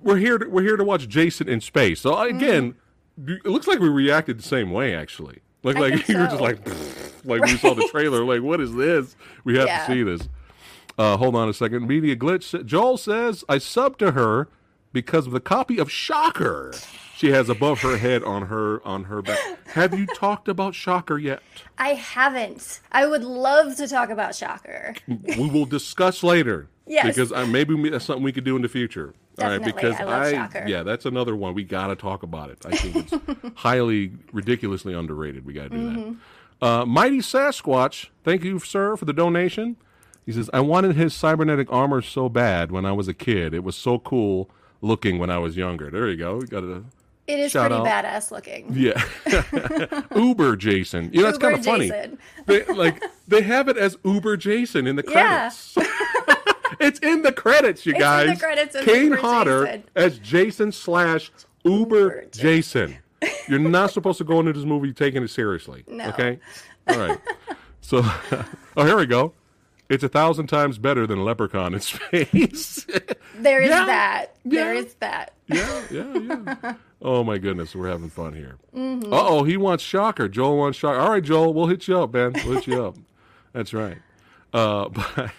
we're 0.00 0.16
here. 0.16 0.38
To, 0.38 0.48
we're 0.48 0.62
here 0.62 0.76
to 0.76 0.84
watch 0.84 1.08
Jason 1.08 1.48
in 1.48 1.60
space. 1.60 2.00
So 2.00 2.18
again, 2.18 2.74
it 3.26 3.44
looks 3.46 3.66
like 3.66 3.78
we 3.78 3.88
reacted 3.88 4.38
the 4.38 4.42
same 4.42 4.70
way. 4.70 4.94
Actually, 4.94 5.40
like 5.62 5.76
like 5.76 5.92
think 5.94 6.08
you 6.08 6.18
were 6.18 6.24
just 6.26 6.38
so. 6.38 6.42
like 6.42 6.66
like 7.24 7.42
we 7.42 7.56
saw 7.58 7.74
the 7.74 7.86
trailer. 7.90 8.24
Like 8.24 8.42
what 8.42 8.60
is 8.60 8.74
this? 8.74 9.16
We 9.44 9.56
have 9.58 9.66
Yeah. 9.66 9.86
to 9.86 9.92
see 9.92 10.02
this. 10.02 10.28
Uh, 10.96 11.16
hold 11.16 11.34
on 11.36 11.48
a 11.48 11.52
second. 11.52 11.86
Media 11.88 12.14
glitch. 12.16 12.64
Joel 12.64 12.96
says 12.96 13.44
I 13.48 13.56
subbed 13.56 13.98
to 13.98 14.12
her 14.12 14.48
because 14.94 15.26
of 15.26 15.34
the 15.34 15.40
copy 15.40 15.78
of 15.78 15.90
Shocker 15.92 16.72
she 17.16 17.30
has 17.30 17.48
above 17.48 17.80
her 17.80 17.96
head 17.98 18.24
on 18.24 18.46
her 18.46 18.84
on 18.86 19.04
her 19.04 19.20
back. 19.22 19.38
Have 19.68 19.96
you 19.98 20.06
talked 20.16 20.48
about 20.48 20.74
Shocker 20.74 21.18
yet? 21.18 21.42
I 21.78 21.90
haven't. 21.90 22.80
I 22.90 23.06
would 23.06 23.22
love 23.22 23.76
to 23.76 23.86
talk 23.86 24.08
about 24.10 24.34
Shocker. 24.34 24.94
We 25.06 25.48
will 25.50 25.64
discuss 25.66 26.22
later. 26.22 26.68
Yes. 26.86 27.06
Because 27.06 27.30
uh, 27.32 27.46
maybe 27.46 27.88
that's 27.90 28.04
something 28.04 28.22
we 28.24 28.32
could 28.32 28.44
do 28.44 28.56
in 28.56 28.62
the 28.62 28.68
future. 28.68 29.14
All 29.38 29.46
right. 29.48 29.58
Definitely. 29.58 29.72
Because 29.90 30.00
I 30.00 30.04
love 30.04 30.30
Shocker. 30.32 30.64
yeah, 30.66 30.82
that's 30.82 31.06
another 31.06 31.36
one 31.36 31.54
we 31.54 31.62
got 31.64 31.86
to 31.88 31.96
talk 31.96 32.22
about 32.24 32.50
it. 32.50 32.58
I 32.66 32.76
think 32.76 33.12
it's 33.12 33.52
highly 33.54 34.12
ridiculously 34.32 34.92
underrated. 34.94 35.44
We 35.46 35.52
got 35.52 35.64
to 35.64 35.68
do 35.70 35.76
Mm-hmm. 35.76 36.12
that. 36.60 36.66
Uh, 36.66 36.86
Mighty 36.86 37.18
Sasquatch, 37.18 38.08
thank 38.24 38.42
you, 38.42 38.58
sir, 38.58 38.96
for 38.96 39.04
the 39.04 39.12
donation. 39.12 39.76
He 40.26 40.32
says, 40.32 40.48
I 40.52 40.60
wanted 40.60 40.96
his 40.96 41.12
cybernetic 41.14 41.70
armor 41.70 42.00
so 42.02 42.28
bad 42.28 42.70
when 42.72 42.86
I 42.86 42.92
was 42.92 43.06
a 43.08 43.14
kid. 43.14 43.52
It 43.54 43.62
was 43.64 43.76
so 43.76 43.98
cool 43.98 44.50
looking 44.80 45.18
when 45.18 45.30
I 45.30 45.38
was 45.38 45.56
younger. 45.56 45.90
There 45.90 46.08
you 46.08 46.16
go. 46.16 46.36
We 46.36 46.46
got 46.46 46.62
a 46.64 46.82
It 47.26 47.38
is 47.40 47.52
Shout 47.52 47.70
pretty 47.70 47.88
out. 47.88 48.04
badass 48.04 48.30
looking. 48.30 48.72
yeah, 48.74 49.02
Uber 50.16 50.56
Jason. 50.56 51.10
You 51.12 51.20
know, 51.20 51.26
that's 51.26 51.38
kind 51.38 51.54
of 51.56 51.64
funny. 51.64 51.90
They, 52.46 52.64
like 52.66 53.02
they 53.28 53.42
have 53.42 53.68
it 53.68 53.76
as 53.76 53.96
Uber 54.04 54.36
Jason 54.36 54.86
in 54.86 54.96
the 54.96 55.02
credits. 55.02 55.74
Yeah. 55.76 55.84
it's 56.80 56.98
in 57.00 57.22
the 57.22 57.32
credits, 57.32 57.86
you 57.86 57.92
It's 57.94 57.98
in 57.98 58.26
the 58.26 58.26
guys. 58.34 58.38
credits 58.40 58.76
Kane 58.84 59.04
Uber 59.04 59.16
Hodder 59.16 59.64
Jason. 59.66 59.84
as 59.96 60.18
Jason 60.18 60.72
slash 60.72 61.30
Uber, 61.64 61.96
Uber 61.96 62.24
Jason. 62.32 62.96
You're 63.48 63.58
not 63.58 63.90
supposed 63.90 64.18
to 64.18 64.24
go 64.24 64.40
into 64.40 64.52
this 64.52 64.64
movie 64.64 64.92
taking 64.92 65.22
it 65.22 65.28
seriously. 65.30 65.82
No. 65.86 66.08
Okay. 66.10 66.38
All 66.88 66.98
right. 66.98 67.18
So, 67.80 68.02
oh, 68.76 68.84
here 68.84 68.96
we 68.98 69.06
go. 69.06 69.32
It's 69.88 70.02
a 70.02 70.08
thousand 70.08 70.46
times 70.46 70.78
better 70.78 71.06
than 71.06 71.24
Leprechaun 71.24 71.74
in 71.74 71.80
space. 71.80 72.86
There 73.38 73.60
is 73.60 73.68
Yeah. 73.70 73.86
that. 73.86 74.36
There 74.44 74.72
Yeah. 74.74 74.80
is 74.80 74.94
that. 74.94 75.34
Yeah, 75.46 75.82
yeah, 75.90 76.14
yeah. 76.62 76.74
Oh 77.02 77.22
my 77.22 77.36
goodness, 77.36 77.74
we're 77.76 77.88
having 77.90 78.08
fun 78.08 78.32
here. 78.34 78.56
Mm-hmm. 78.74 79.12
Uh 79.12 79.20
oh, 79.22 79.44
he 79.44 79.56
wants 79.58 79.84
Shocker. 79.84 80.26
Joel 80.28 80.56
wants 80.56 80.78
Shocker. 80.78 80.98
All 80.98 81.10
right, 81.10 81.22
Joel, 81.22 81.52
we'll 81.52 81.66
hit 81.66 81.86
you 81.86 81.98
up, 81.98 82.14
man. 82.14 82.32
We'll 82.46 82.54
hit 82.54 82.66
you 82.66 82.82
up. 82.82 82.96
That's 83.52 83.74
right. 83.74 83.98
Uh, 84.54 84.88
but 84.88 85.32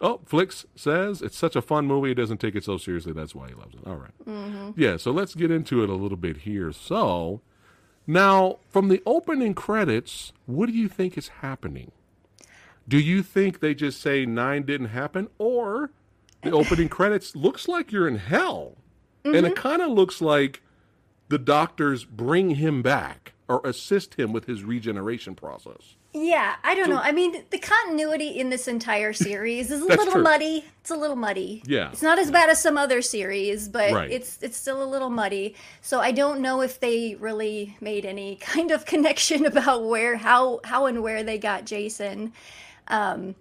oh, 0.00 0.20
Flix 0.26 0.66
says 0.74 1.22
it's 1.22 1.36
such 1.38 1.56
a 1.56 1.62
fun 1.62 1.86
movie. 1.86 2.10
It 2.10 2.16
doesn't 2.16 2.38
take 2.38 2.54
it 2.54 2.64
so 2.64 2.76
seriously. 2.76 3.12
That's 3.14 3.34
why 3.34 3.48
he 3.48 3.54
loves 3.54 3.74
it. 3.74 3.80
All 3.86 3.96
right. 3.96 4.10
Mm-hmm. 4.26 4.70
Yeah. 4.80 4.98
So 4.98 5.10
let's 5.10 5.34
get 5.34 5.50
into 5.50 5.82
it 5.82 5.88
a 5.88 5.94
little 5.94 6.18
bit 6.18 6.38
here. 6.38 6.70
So 6.72 7.40
now, 8.06 8.58
from 8.68 8.88
the 8.88 9.02
opening 9.06 9.54
credits, 9.54 10.32
what 10.46 10.66
do 10.66 10.72
you 10.72 10.88
think 10.88 11.16
is 11.16 11.28
happening? 11.28 11.92
Do 12.88 12.98
you 12.98 13.22
think 13.22 13.60
they 13.60 13.74
just 13.74 14.00
say 14.00 14.26
nine 14.26 14.62
didn't 14.64 14.88
happen, 14.88 15.28
or 15.38 15.90
the 16.42 16.50
opening 16.50 16.88
credits 16.98 17.36
looks 17.36 17.68
like 17.68 17.92
you're 17.92 18.08
in 18.08 18.16
hell, 18.16 18.76
and 19.24 19.34
Mm-hmm. 19.34 19.46
it 19.46 19.56
kind 19.56 19.80
of 19.82 19.90
looks 19.90 20.20
like 20.20 20.62
the 21.28 21.38
doctors 21.38 22.04
bring 22.04 22.56
him 22.56 22.82
back 22.82 23.32
or 23.48 23.60
assist 23.64 24.14
him 24.18 24.32
with 24.32 24.46
his 24.46 24.64
regeneration 24.64 25.34
process? 25.34 25.96
Yeah, 26.14 26.56
I 26.62 26.74
don't 26.74 26.90
know. 26.90 26.98
I 26.98 27.12
mean, 27.12 27.42
the 27.48 27.56
continuity 27.58 28.28
in 28.28 28.50
this 28.50 28.68
entire 28.68 29.14
series 29.14 29.70
is 29.70 29.80
a 29.80 29.84
little 29.86 30.12
true. 30.12 30.22
muddy. 30.22 30.64
It's 30.82 30.90
a 30.90 30.96
little 30.96 31.16
muddy. 31.16 31.62
Yeah. 31.66 31.90
It's 31.90 32.02
not 32.02 32.18
as 32.18 32.30
bad 32.30 32.50
as 32.50 32.60
some 32.60 32.76
other 32.76 33.00
series, 33.00 33.66
but 33.68 33.92
Right. 33.92 34.10
it's 34.10 34.38
it's 34.42 34.58
still 34.58 34.82
a 34.82 34.84
little 34.84 35.08
muddy. 35.08 35.54
So 35.80 36.00
I 36.00 36.10
don't 36.12 36.40
know 36.42 36.60
if 36.60 36.80
they 36.80 37.14
really 37.14 37.76
made 37.80 38.04
any 38.04 38.36
kind 38.40 38.70
of 38.72 38.84
connection 38.84 39.46
about 39.46 39.84
where 39.86 40.16
how 40.16 40.60
how 40.64 40.84
and 40.86 41.02
where 41.02 41.22
they 41.22 41.38
got 41.38 41.64
Jason. 41.64 42.32
Um 42.92 43.34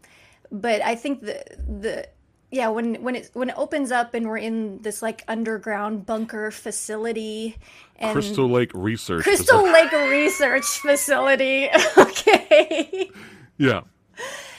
but 0.52 0.82
I 0.82 0.96
think 0.96 1.22
the 1.22 1.44
the 1.68 2.08
yeah, 2.52 2.68
when 2.68 2.96
when 3.02 3.16
it 3.16 3.30
when 3.34 3.50
it 3.50 3.56
opens 3.58 3.92
up 3.92 4.14
and 4.14 4.28
we're 4.28 4.38
in 4.38 4.82
this 4.82 5.02
like 5.02 5.24
underground 5.28 6.06
bunker 6.06 6.52
facility 6.52 7.58
and 7.96 8.12
Crystal 8.12 8.50
Lake 8.50 8.72
Research. 8.74 9.24
Crystal 9.24 9.64
Lake 9.64 9.92
Research 9.92 10.66
Facility. 10.66 11.70
okay. 11.98 13.10
Yeah. 13.58 13.82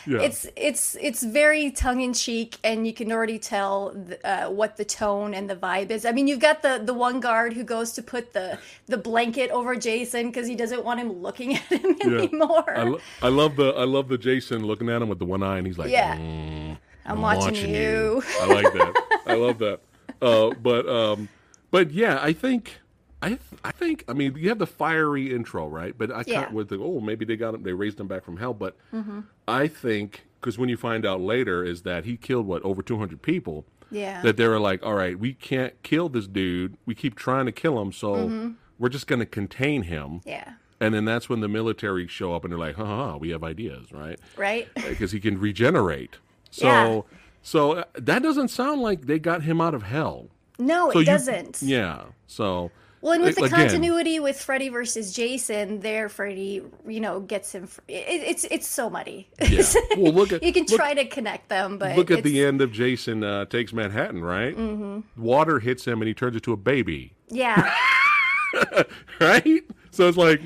Yeah. 0.06 0.20
It's 0.20 0.46
it's 0.56 0.96
it's 1.00 1.22
very 1.22 1.70
tongue 1.70 2.00
in 2.00 2.12
cheek, 2.12 2.58
and 2.64 2.86
you 2.86 2.92
can 2.92 3.12
already 3.12 3.38
tell 3.38 3.94
uh, 4.24 4.46
what 4.46 4.76
the 4.76 4.84
tone 4.84 5.34
and 5.34 5.48
the 5.48 5.56
vibe 5.56 5.90
is. 5.90 6.04
I 6.04 6.12
mean, 6.12 6.26
you've 6.26 6.40
got 6.40 6.62
the 6.62 6.82
the 6.84 6.94
one 6.94 7.20
guard 7.20 7.52
who 7.52 7.64
goes 7.64 7.92
to 7.92 8.02
put 8.02 8.32
the 8.32 8.58
the 8.86 8.96
blanket 8.98 9.50
over 9.50 9.76
Jason 9.76 10.26
because 10.28 10.46
he 10.48 10.54
doesn't 10.56 10.84
want 10.84 11.00
him 11.00 11.12
looking 11.12 11.54
at 11.56 11.62
him 11.62 11.96
anymore. 12.04 12.76
I, 12.76 12.82
lo- 12.82 13.00
I 13.22 13.28
love 13.28 13.56
the 13.56 13.70
I 13.70 13.84
love 13.84 14.08
the 14.08 14.18
Jason 14.18 14.64
looking 14.66 14.88
at 14.88 15.00
him 15.00 15.08
with 15.08 15.18
the 15.18 15.24
one 15.24 15.42
eye, 15.42 15.58
and 15.58 15.66
he's 15.66 15.78
like, 15.78 15.90
Yeah. 15.90 16.16
"Mm, 16.16 16.78
I'm, 17.06 17.20
watching, 17.22 17.74
you. 17.74 18.22
I 18.40 18.46
like 18.46 18.72
that. 18.72 19.20
I 19.26 19.34
love 19.34 19.58
that. 19.58 19.80
Uh, 20.20 20.50
but 20.54 20.88
um, 20.88 21.28
but 21.70 21.90
yeah, 21.90 22.18
I 22.20 22.32
think 22.32 22.80
I 23.22 23.28
th- 23.28 23.40
I 23.64 23.70
think 23.70 24.04
I 24.08 24.12
mean 24.12 24.34
you 24.36 24.48
have 24.48 24.58
the 24.58 24.66
fiery 24.66 25.32
intro, 25.32 25.66
right? 25.68 25.96
But 25.96 26.10
I 26.10 26.24
Yeah. 26.26 26.50
with 26.50 26.68
the 26.68 26.78
oh 26.78 27.00
maybe 27.00 27.24
they 27.24 27.36
got 27.36 27.54
him 27.54 27.62
they 27.62 27.72
raised 27.72 27.98
him 28.00 28.08
back 28.08 28.24
from 28.24 28.36
hell, 28.38 28.54
but 28.54 28.76
Mm-hmm. 28.92 29.20
I 29.48 29.68
think 29.68 30.24
because 30.40 30.58
when 30.58 30.68
you 30.68 30.76
find 30.76 31.06
out 31.06 31.20
later 31.20 31.64
is 31.64 31.82
that 31.82 32.04
he 32.04 32.16
killed 32.16 32.46
what 32.46 32.62
over 32.62 32.82
200 32.82 33.22
people. 33.22 33.64
Yeah. 33.90 34.22
That 34.22 34.36
they 34.38 34.48
were 34.48 34.58
like, 34.58 34.82
all 34.84 34.94
right, 34.94 35.18
we 35.18 35.34
can't 35.34 35.80
kill 35.82 36.08
this 36.08 36.26
dude. 36.26 36.76
We 36.86 36.94
keep 36.94 37.14
trying 37.14 37.44
to 37.46 37.52
kill 37.52 37.80
him, 37.80 37.92
so 37.92 38.14
Mm-hmm. 38.14 38.50
we're 38.78 38.88
just 38.88 39.06
going 39.06 39.18
to 39.20 39.26
contain 39.26 39.82
him. 39.82 40.20
yeah. 40.24 40.54
And 40.80 40.92
then 40.94 41.04
that's 41.04 41.28
when 41.28 41.38
the 41.40 41.48
military 41.48 42.08
show 42.08 42.34
up 42.34 42.42
and 42.42 42.50
they're 42.52 42.58
like, 42.58 42.74
ha 42.74 42.84
ha, 42.84 43.16
we 43.16 43.28
have 43.30 43.44
ideas, 43.44 43.92
right? 43.92 44.18
Right. 44.36 44.66
Because 44.74 45.12
he 45.12 45.20
can 45.20 45.38
regenerate. 45.38 46.16
So, 46.50 46.66
Yeah. 46.66 47.00
so 47.42 47.72
uh, 47.72 47.84
that 47.94 48.22
doesn't 48.22 48.48
sound 48.48 48.80
like 48.82 49.06
they 49.06 49.18
got 49.20 49.42
him 49.42 49.60
out 49.60 49.74
of 49.74 49.84
hell. 49.84 50.28
No, 50.58 50.90
So 50.90 50.98
it 50.98 51.00
you- 51.00 51.06
doesn't. 51.06 51.62
Yeah. 51.62 52.02
So, 52.26 52.70
Well, 53.02 53.14
and 53.14 53.24
with 53.24 53.34
the 53.34 53.42
again, 53.44 53.58
continuity 53.58 54.20
with 54.20 54.40
Freddy 54.40 54.68
versus 54.68 55.12
Jason, 55.12 55.80
there 55.80 56.08
Freddy, 56.08 56.62
you 56.86 57.00
know, 57.00 57.18
gets 57.20 57.52
him. 57.52 57.68
It, 57.88 58.04
it's 58.08 58.44
it's 58.44 58.66
so 58.68 58.88
muddy. 58.88 59.28
Yeah. 59.40 59.62
Well, 59.98 60.12
look 60.12 60.32
at 60.32 60.42
you 60.42 60.52
can 60.52 60.64
look, 60.70 60.78
try 60.78 60.94
to 60.94 61.04
connect 61.04 61.48
them, 61.48 61.78
but 61.78 61.96
look 61.96 62.10
at 62.12 62.18
it's- 62.20 62.24
the 62.32 62.44
end 62.44 62.60
of 62.62 62.70
Jason 62.72 63.24
uh, 63.24 63.44
takes 63.46 63.72
Manhattan, 63.72 64.22
right? 64.24 64.56
Mm-hmm. 64.56 65.20
Water 65.22 65.58
hits 65.58 65.84
him 65.84 66.00
and 66.00 66.06
he 66.08 66.14
turns 66.14 66.36
into 66.36 66.52
a 66.52 66.56
baby, 66.56 67.12
Yeah. 67.28 67.74
right? 69.20 69.62
So 69.90 70.08
it's 70.08 70.16
like 70.16 70.40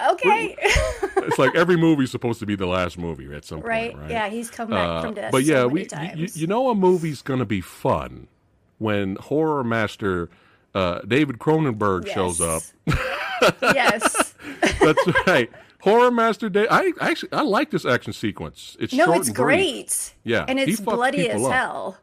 Okay. 0.00 0.56
it's 0.60 1.38
like 1.38 1.54
every 1.54 1.76
movie's 1.76 2.10
supposed 2.10 2.40
to 2.40 2.46
be 2.46 2.56
the 2.56 2.66
last 2.66 2.98
movie 2.98 3.32
at 3.34 3.44
some 3.44 3.60
right? 3.60 3.92
point, 3.92 4.02
right? 4.02 4.10
Yeah, 4.10 4.28
he's 4.28 4.50
come 4.50 4.70
back 4.70 4.88
Uh, 4.88 5.02
from 5.02 5.14
death. 5.14 5.30
but 5.32 5.44
so 5.44 5.52
yeah, 5.52 5.66
many 5.66 6.22
we 6.22 6.28
you 6.34 6.46
know 6.48 6.68
a 6.70 6.74
movie's 6.74 7.22
gonna 7.22 7.44
be 7.46 7.60
fun 7.60 8.26
when 8.78 9.16
horror 9.16 9.62
master 9.62 10.28
uh, 10.74 11.00
David 11.06 11.38
Cronenberg 11.38 12.08
shows 12.08 12.40
up. 12.40 12.62
yes. 13.62 14.34
That's 14.80 15.26
right, 15.26 15.50
horror 15.82 16.10
master 16.10 16.48
Dave. 16.48 16.68
I 16.70 16.92
actually 17.00 17.32
I 17.32 17.42
like 17.42 17.70
this 17.70 17.84
action 17.84 18.12
sequence. 18.12 18.76
It's 18.80 18.92
No, 18.92 19.12
it's 19.14 19.28
brief. 19.28 19.36
great. 19.36 20.14
Yeah, 20.24 20.44
and 20.48 20.58
it's 20.58 20.80
bloody 20.80 21.28
as 21.30 21.42
up. 21.42 21.52
hell. 21.52 21.98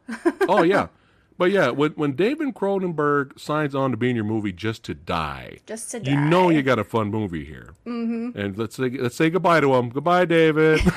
Oh 0.48 0.62
yeah, 0.62 0.88
but 1.38 1.50
yeah, 1.50 1.70
when 1.70 1.92
when 1.92 2.12
David 2.14 2.54
Cronenberg 2.54 3.38
signs 3.38 3.74
on 3.74 3.90
to 3.90 3.96
be 3.96 4.10
in 4.10 4.16
your 4.16 4.24
movie 4.24 4.52
just 4.52 4.84
to 4.84 4.94
die, 4.94 5.58
Just 5.66 5.90
to 5.92 6.00
die, 6.00 6.10
you 6.12 6.20
know 6.20 6.50
you 6.50 6.62
got 6.62 6.78
a 6.78 6.84
fun 6.84 7.10
movie 7.10 7.44
here. 7.44 7.74
Mm-hmm. 7.86 8.38
And 8.38 8.58
let's 8.58 8.76
say 8.76 8.90
let's 8.90 9.16
say 9.16 9.30
goodbye 9.30 9.60
to 9.60 9.74
him. 9.74 9.88
Goodbye, 9.90 10.24
David. 10.24 10.80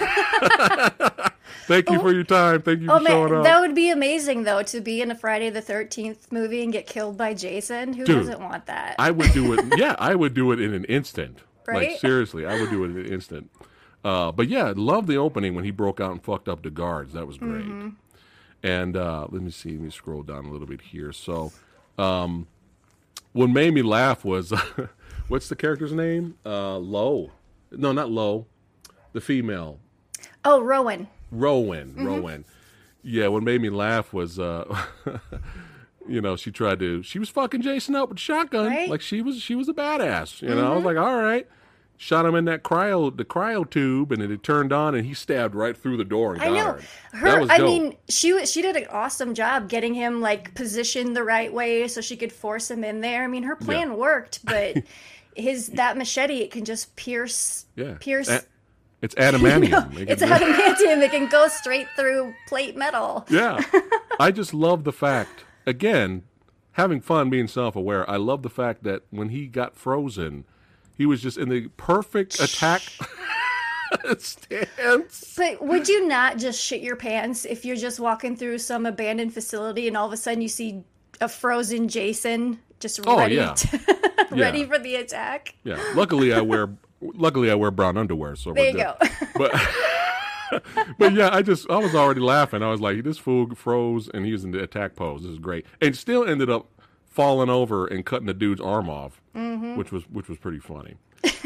Thank 1.68 1.90
you 1.90 2.00
for 2.00 2.14
your 2.14 2.24
time. 2.24 2.62
Thank 2.62 2.82
you 2.82 2.92
Oh 2.92 3.00
for 3.00 3.06
showing 3.06 3.32
man, 3.32 3.40
up. 3.40 3.44
that 3.46 3.60
would 3.62 3.76
be 3.76 3.90
amazing 3.90 4.44
though 4.44 4.64
to 4.64 4.82
be 4.82 5.02
in 5.02 5.10
a 5.12 5.16
Friday 5.16 5.50
the 5.50 5.62
Thirteenth 5.62 6.32
movie 6.32 6.64
and 6.64 6.72
get 6.72 6.86
killed 6.88 7.18
by 7.18 7.34
Jason. 7.34 7.94
Who 7.94 8.06
Dude, 8.06 8.18
doesn't 8.18 8.40
want 8.40 8.66
that? 8.68 8.96
I 9.00 9.12
would 9.12 9.32
do 9.34 9.54
it. 9.54 9.66
Yeah, 9.78 9.96
I 10.00 10.16
would 10.16 10.34
do 10.34 10.52
it 10.52 10.62
in 10.62 10.74
an 10.74 10.86
instant. 10.86 11.40
Right? 11.68 11.90
Like 11.92 12.00
seriously, 12.00 12.46
I 12.46 12.60
would 12.60 12.70
do 12.70 12.84
it 12.84 12.92
in 12.92 12.98
an 12.98 13.06
instant. 13.12 13.50
Uh, 14.04 14.32
but 14.32 14.48
yeah, 14.48 14.72
love 14.76 15.08
the 15.08 15.18
opening 15.18 15.56
when 15.56 15.64
he 15.66 15.72
broke 15.72 16.00
out 16.00 16.12
and 16.12 16.24
fucked 16.24 16.48
up 16.48 16.62
the 16.62 16.70
guards. 16.70 17.14
That 17.14 17.26
was 17.26 17.38
great. 17.38 17.66
Mm-hmm. 17.66 17.90
And 18.64 18.96
uh, 18.96 19.28
let 19.30 19.42
me 19.42 19.50
see. 19.52 19.72
Let 19.72 19.82
me 19.82 19.90
scroll 19.90 20.22
down 20.24 20.46
a 20.46 20.52
little 20.52 20.68
bit 20.68 20.82
here. 20.82 21.12
So, 21.12 21.52
um, 21.98 22.48
what 23.34 23.50
made 23.50 23.74
me 23.74 23.82
laugh 23.82 24.24
was 24.24 24.52
what's 25.28 25.50
the 25.50 25.56
character's 25.56 25.92
name? 25.94 26.36
Uh, 26.46 26.78
Lowe. 26.78 27.32
No, 27.72 27.92
not 27.92 28.12
Lowe. 28.12 28.46
The 29.14 29.22
female. 29.22 29.80
oh, 30.44 30.62
Rowan. 30.62 31.08
Rowan. 31.32 31.90
Mm-hmm. 31.92 32.06
Rowan. 32.06 32.46
Yeah, 33.04 33.28
what 33.28 33.44
made 33.44 33.62
me 33.62 33.70
laugh 33.70 34.14
was, 34.14 34.40
uh, 34.40 34.84
you 36.08 36.22
know, 36.22 36.36
she 36.36 36.52
tried 36.52 36.80
to. 36.80 37.04
She 37.04 37.20
was 37.20 37.30
fucking 37.30 37.62
Jason 37.62 37.96
up 37.96 38.10
with 38.10 38.20
shotgun, 38.20 38.68
Right? 38.68 38.80
Mm-hmm. 38.82 38.92
like 38.92 39.02
she 39.02 39.22
was. 39.22 39.40
She 39.42 39.56
was 39.56 39.70
a 39.70 39.74
badass. 39.74 40.42
You 40.42 40.50
know, 40.56 40.72
I 40.74 40.76
was 40.76 40.86
like, 40.86 40.98
all 40.98 41.16
right. 41.22 41.48
Shot 41.98 42.26
him 42.26 42.36
in 42.36 42.44
that 42.44 42.62
cryo, 42.62 43.16
the 43.16 43.24
cryo 43.24 43.70
tube, 43.70 44.12
and 44.12 44.22
then 44.22 44.30
it 44.30 44.44
turned 44.44 44.74
on, 44.74 44.96
and 44.96 45.06
he 45.06 45.14
stabbed 45.14 45.56
right 45.56 45.78
through 45.78 45.96
the 45.96 46.04
door 46.04 46.34
and 46.34 46.42
I 46.42 46.48
got 46.48 46.54
know 46.54 46.64
her. 47.22 47.40
Her. 47.40 47.50
I 47.50 47.60
mean, 47.60 47.96
she 48.10 48.46
she 48.46 48.62
did 48.62 48.76
an 48.76 48.88
awesome 48.92 49.34
job 49.34 49.70
getting 49.70 49.94
him 49.94 50.20
like 50.20 50.54
positioned 50.56 51.16
the 51.16 51.24
right 51.24 51.54
way 51.54 51.88
so 51.88 52.02
she 52.02 52.18
could 52.18 52.34
force 52.34 52.70
him 52.70 52.84
in 52.84 53.00
there. 53.00 53.24
I 53.24 53.28
mean, 53.28 53.44
her 53.44 53.56
plan 53.56 53.96
worked, 53.96 54.44
but 54.46 54.84
his 55.38 55.68
that 55.70 55.96
machete 55.96 56.40
it 56.42 56.52
can 56.52 56.66
just 56.66 56.94
pierce. 56.98 57.66
yeah, 57.78 57.94
Pierce. 58.02 58.28
A- 58.30 58.44
it's 59.02 59.16
adamantium. 59.16 59.98
It 60.00 60.10
it's 60.10 60.22
can- 60.24 60.32
adamantium. 60.42 61.02
It 61.04 61.12
can 61.12 61.28
go 61.28 61.48
straight 61.48 61.88
through 61.96 62.34
plate 62.48 62.76
metal. 62.76 63.26
Yeah. 63.30 63.62
I 64.20 64.32
just 64.32 64.54
love 64.54 64.84
the 64.84 64.94
fact, 64.94 65.44
again, 65.66 66.24
having 66.74 67.02
fun 67.02 67.30
being 67.30 67.48
self 67.48 67.76
aware. 67.76 68.10
I 68.10 68.16
love 68.18 68.42
the 68.44 68.50
fact 68.50 68.84
that 68.84 69.04
when 69.12 69.30
he 69.30 69.48
got 69.48 69.76
frozen, 69.76 70.46
he 70.98 71.06
was 71.06 71.22
just 71.22 71.38
in 71.38 71.50
the 71.50 71.68
perfect 71.78 72.40
attack 72.40 72.82
stance. 74.18 75.36
But 75.38 75.62
would 75.62 75.88
you 75.88 76.08
not 76.08 76.38
just 76.38 76.62
shit 76.62 76.82
your 76.82 76.96
pants 76.96 77.46
if 77.46 77.66
you're 77.66 77.76
just 77.76 78.00
walking 78.00 78.36
through 78.36 78.60
some 78.60 78.86
abandoned 78.86 79.34
facility 79.34 79.88
and 79.88 79.96
all 79.98 80.08
of 80.08 80.14
a 80.14 80.18
sudden 80.18 80.42
you 80.42 80.48
see 80.48 80.84
a 81.22 81.28
frozen 81.30 81.88
Jason 81.88 82.60
just 82.80 83.00
Oh, 83.06 83.18
ready 83.18 83.36
yeah. 83.36 83.54
to, 83.54 83.80
ready 84.32 84.60
Yeah. 84.60 84.66
for 84.66 84.80
the 84.80 84.96
attack? 84.96 85.56
Yeah. 85.64 85.82
Luckily, 85.96 86.34
I 86.34 86.42
wear. 86.42 86.70
Luckily, 87.02 87.52
I 87.52 87.56
wear 87.56 87.72
brown 87.72 87.98
underwear, 87.98 88.36
so 88.36 88.54
There 88.54 88.64
we're 88.64 88.70
you 88.70 88.74
good. 88.74 89.10
go. 89.10 89.28
But, 90.52 90.64
but 90.98 91.14
yeah, 91.14 91.30
I 91.34 91.42
just 91.42 91.70
I 91.70 91.78
was 91.78 91.94
already 91.96 92.22
laughing. 92.22 92.64
I 92.64 92.70
was 92.70 92.80
like, 92.82 93.04
this 93.04 93.18
fool 93.18 93.54
froze, 93.56 94.10
and 94.14 94.26
he 94.26 94.32
was 94.32 94.44
in 94.44 94.52
the 94.52 94.62
attack 94.64 94.96
pose. 94.96 95.24
This 95.24 95.32
is 95.32 95.40
great, 95.40 95.66
and 95.82 95.96
still 95.96 96.24
ended 96.24 96.50
up 96.50 96.68
falling 97.10 97.50
over 97.50 97.88
and 97.88 98.06
cutting 98.06 98.28
the 98.28 98.34
dude's 98.34 98.62
arm 98.62 98.90
off, 98.90 99.22
Mm-hmm. 99.36 99.76
which 99.76 99.92
was 99.92 100.04
which 100.10 100.28
was 100.30 100.38
pretty 100.38 100.60
funny. 100.60 100.96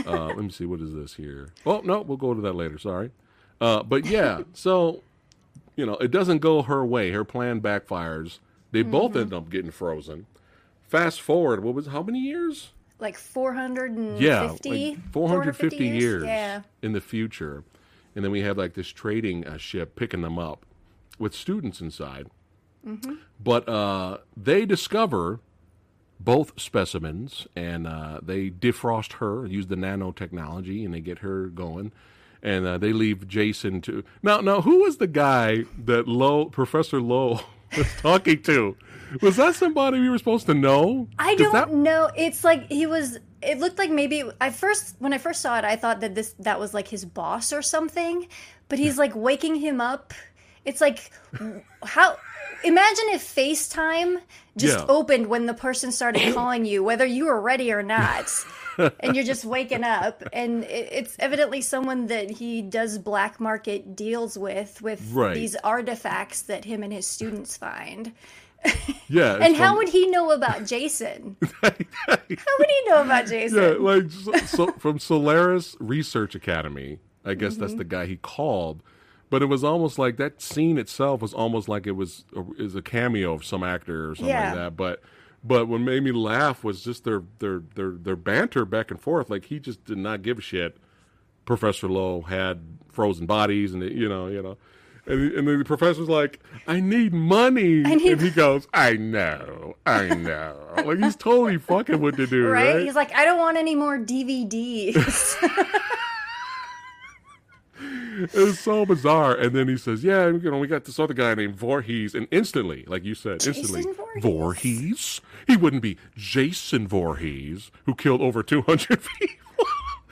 Uh, 0.06 0.25
let 0.36 0.38
me 0.39 0.50
see 0.50 0.65
what 0.65 0.82
is 0.82 0.94
this 0.94 1.13
here. 1.15 1.50
Oh 1.65 1.82
no, 1.84 2.01
we'll 2.01 2.18
go 2.18 2.34
to 2.34 2.41
that 2.41 2.53
later. 2.53 2.77
Sorry, 2.77 3.12
uh, 3.62 3.84
but 3.84 4.06
yeah, 4.06 4.41
so 4.53 5.01
you 5.75 5.86
know 5.86 5.96
it 5.96 6.12
doesn't 6.12 6.39
go 6.39 6.62
her 6.63 6.86
way. 6.86 7.12
Her 7.12 7.24
plan 7.24 7.62
backfires. 7.62 8.39
They 8.72 8.84
both 8.84 9.12
Mm-hmm. 9.12 9.20
end 9.22 9.34
up 9.34 9.50
getting 9.50 9.72
frozen. 9.72 10.27
Fast 10.88 11.22
forward, 11.22 11.63
what 11.63 11.74
was 11.74 11.88
how 11.88 12.03
many 12.03 12.20
years? 12.20 12.72
Like 13.00 13.18
450? 13.18 14.24
yeah, 14.24 14.41
like 14.41 15.12
450, 15.12 15.88
years, 15.88 16.24
Yeah. 16.25 16.62
in 16.82 16.91
the 16.94 17.01
future, 17.01 17.63
and 18.15 18.24
then 18.25 18.32
we 18.32 18.41
have 18.41 18.58
like 18.58 18.74
this 18.74 18.89
trading 18.89 19.48
uh, 19.48 19.58
ship 19.58 19.96
picking 19.96 20.22
them 20.22 20.38
up 20.38 20.65
with 21.18 21.34
students 21.34 21.79
inside. 21.82 22.27
Mm-hmm. 22.86 23.15
But 23.41 23.68
uh, 23.70 24.18
they 24.36 24.65
discover 24.65 25.39
both 26.20 26.60
specimens, 26.60 27.48
and 27.56 27.88
uh, 27.88 28.20
they 28.22 28.50
defrost 28.50 29.13
her, 29.13 29.46
use 29.46 29.68
the 29.68 29.75
nanotechnology, 29.75 30.84
and 30.84 30.94
they 30.94 31.00
get 31.00 31.20
her 31.20 31.48
going. 31.48 31.91
And 32.41 32.65
uh, 32.65 32.77
they 32.77 32.94
leave 32.94 33.27
Jason 33.27 33.82
to 33.82 34.03
now. 34.24 34.39
Now, 34.39 34.62
who 34.62 34.84
was 34.84 34.98
the 34.98 35.08
guy 35.08 35.65
that 35.86 36.08
Lowe 36.08 36.46
Professor 36.46 37.01
Lowe, 37.01 37.41
was 37.77 37.88
talking 38.01 38.41
to? 38.44 38.77
Was 39.21 39.35
that 39.37 39.55
somebody 39.55 39.99
we 39.99 40.09
were 40.09 40.17
supposed 40.17 40.45
to 40.47 40.53
know? 40.53 41.07
I 41.17 41.35
don't 41.35 41.53
that- 41.53 41.71
know. 41.73 42.09
It's 42.15 42.43
like 42.43 42.69
he 42.69 42.85
was. 42.85 43.19
It 43.41 43.59
looked 43.59 43.77
like 43.77 43.89
maybe 43.89 44.23
I 44.41 44.49
first 44.49 44.95
when 44.99 45.13
I 45.13 45.17
first 45.17 45.41
saw 45.41 45.57
it, 45.57 45.63
I 45.65 45.75
thought 45.77 46.01
that 46.01 46.13
this 46.15 46.33
that 46.39 46.59
was 46.59 46.73
like 46.73 46.87
his 46.87 47.05
boss 47.05 47.53
or 47.53 47.61
something. 47.61 48.27
But 48.67 48.79
he's 48.79 48.97
like 48.97 49.15
waking 49.15 49.55
him 49.55 49.79
up. 49.81 50.13
It's 50.65 50.81
like 50.81 51.11
how. 51.83 52.17
Imagine 52.61 53.05
if 53.11 53.23
FaceTime 53.23 54.19
just 54.57 54.79
Yeah. 54.79 54.85
opened 54.89 55.27
when 55.27 55.45
the 55.45 55.53
person 55.53 55.93
started 55.93 56.33
calling 56.33 56.65
you, 56.65 56.83
whether 56.83 57.05
you 57.05 57.27
were 57.27 57.39
ready 57.39 57.71
or 57.71 57.81
not, 57.81 58.29
and 58.99 59.15
you're 59.15 59.23
just 59.23 59.45
waking 59.45 59.85
up, 59.85 60.23
and 60.33 60.65
it's 60.65 61.15
evidently 61.19 61.61
someone 61.61 62.07
that 62.07 62.29
he 62.29 62.61
does 62.61 62.97
black 62.97 63.39
market 63.39 63.95
deals 63.95 64.37
with 64.37 64.81
with 64.81 65.09
Right. 65.13 65.35
these 65.35 65.55
artifacts 65.63 66.41
that 66.43 66.65
him 66.65 66.83
and 66.83 66.91
his 66.91 67.07
students 67.07 67.55
find. 67.55 68.11
Yeah, 69.11 69.37
And 69.41 69.55
how 69.63 69.75
would 69.77 69.89
he 69.89 70.05
know 70.07 70.29
about 70.31 70.65
Jason? 70.67 71.35
how 71.63 71.71
would 71.71 72.67
he 72.67 72.89
know 72.89 73.01
about 73.01 73.25
Jason? 73.25 73.57
Yeah, 73.57 73.69
like 73.79 74.11
so, 74.11 74.33
so, 74.45 74.71
from 74.73 74.99
Solaris 74.99 75.75
Research 75.79 76.35
Academy. 76.35 76.99
I 77.25 77.33
guess 77.33 77.55
that's 77.55 77.71
Mm-hmm. 77.71 77.77
the 77.79 77.85
guy 77.85 78.05
he 78.05 78.17
called. 78.17 78.83
But 79.31 79.41
it 79.41 79.45
was 79.45 79.63
almost 79.63 79.97
like 79.99 80.17
that 80.17 80.41
scene 80.41 80.77
itself 80.77 81.21
was 81.21 81.33
almost 81.33 81.67
like 81.67 81.85
it 81.87 81.91
was 81.93 82.23
a, 82.35 82.43
is 82.61 82.75
a 82.75 82.81
cameo 82.81 83.33
of 83.33 83.43
some 83.45 83.63
actor 83.63 84.11
or 84.11 84.15
something 84.15 84.29
Yeah. 84.33 84.45
like 84.50 84.55
that. 84.55 84.75
But 84.77 85.01
but 85.43 85.67
what 85.67 85.79
made 85.81 86.03
me 86.03 86.11
laugh 86.11 86.63
was 86.63 86.83
just 86.83 87.03
their 87.03 87.24
their 87.39 87.61
their 87.75 87.91
their 87.91 88.15
banter 88.15 88.63
back 88.65 88.91
and 88.91 89.00
forth. 89.01 89.29
Like 89.29 89.45
he 89.45 89.59
just 89.59 89.83
did 89.85 89.98
not 89.98 90.22
give 90.22 90.37
a 90.39 90.41
shit. 90.41 90.77
Professor 91.45 91.87
Lowe 91.87 92.22
had 92.22 92.61
frozen 92.91 93.25
bodies, 93.25 93.74
and 93.74 93.81
you 93.83 94.07
know, 94.09 94.27
you 94.27 94.41
know. 94.43 94.57
And, 95.09 95.31
and 95.33 95.48
the 95.48 95.65
professor's 95.65 96.07
like, 96.07 96.39
I 96.67 96.79
need 96.79 97.13
money. 97.13 97.83
I 97.85 97.95
need 97.95 98.13
and 98.13 98.22
he 98.22 98.29
goes, 98.29 98.67
I 98.74 98.93
know, 98.93 99.75
I 99.85 100.09
know. 100.09 100.55
like 100.85 101.00
he's 101.00 101.15
totally 101.15 101.57
fucking 101.57 102.00
what 102.00 102.15
to 102.17 102.27
do, 102.27 102.48
right? 102.48 102.75
right? 102.75 102.85
He's 102.85 102.95
like, 102.95 103.13
I 103.15 103.25
don't 103.25 103.39
want 103.39 103.57
any 103.57 103.75
more 103.75 103.98
DVDs. 103.98 105.35
It 108.22 108.33
was 108.33 108.59
so 108.59 108.85
bizarre. 108.85 109.33
And 109.33 109.55
then 109.55 109.69
he 109.69 109.77
says, 109.77 110.03
"Yeah, 110.03 110.27
you 110.27 110.51
know, 110.51 110.57
we 110.57 110.67
got 110.67 110.83
this 110.83 111.00
other 111.00 111.13
guy 111.13 111.33
named 111.35 111.55
Voorhees," 111.55 112.13
and 112.13 112.27
instantly, 112.31 112.83
like 112.85 113.05
you 113.05 113.15
said, 113.15 113.45
instantly, 113.48 113.83
Voorhees. 113.83 114.22
Voorhees? 114.22 115.22
He 115.48 115.55
wouldn't 115.55 115.81
be 115.81 115.98
Jason 116.17 116.85
Voorhees, 116.87 117.72
who 117.85 117.95
killed 117.95 118.22
over 118.22 118.43
two 118.43 118.61
hundred 118.63 119.01
people. 119.19 119.49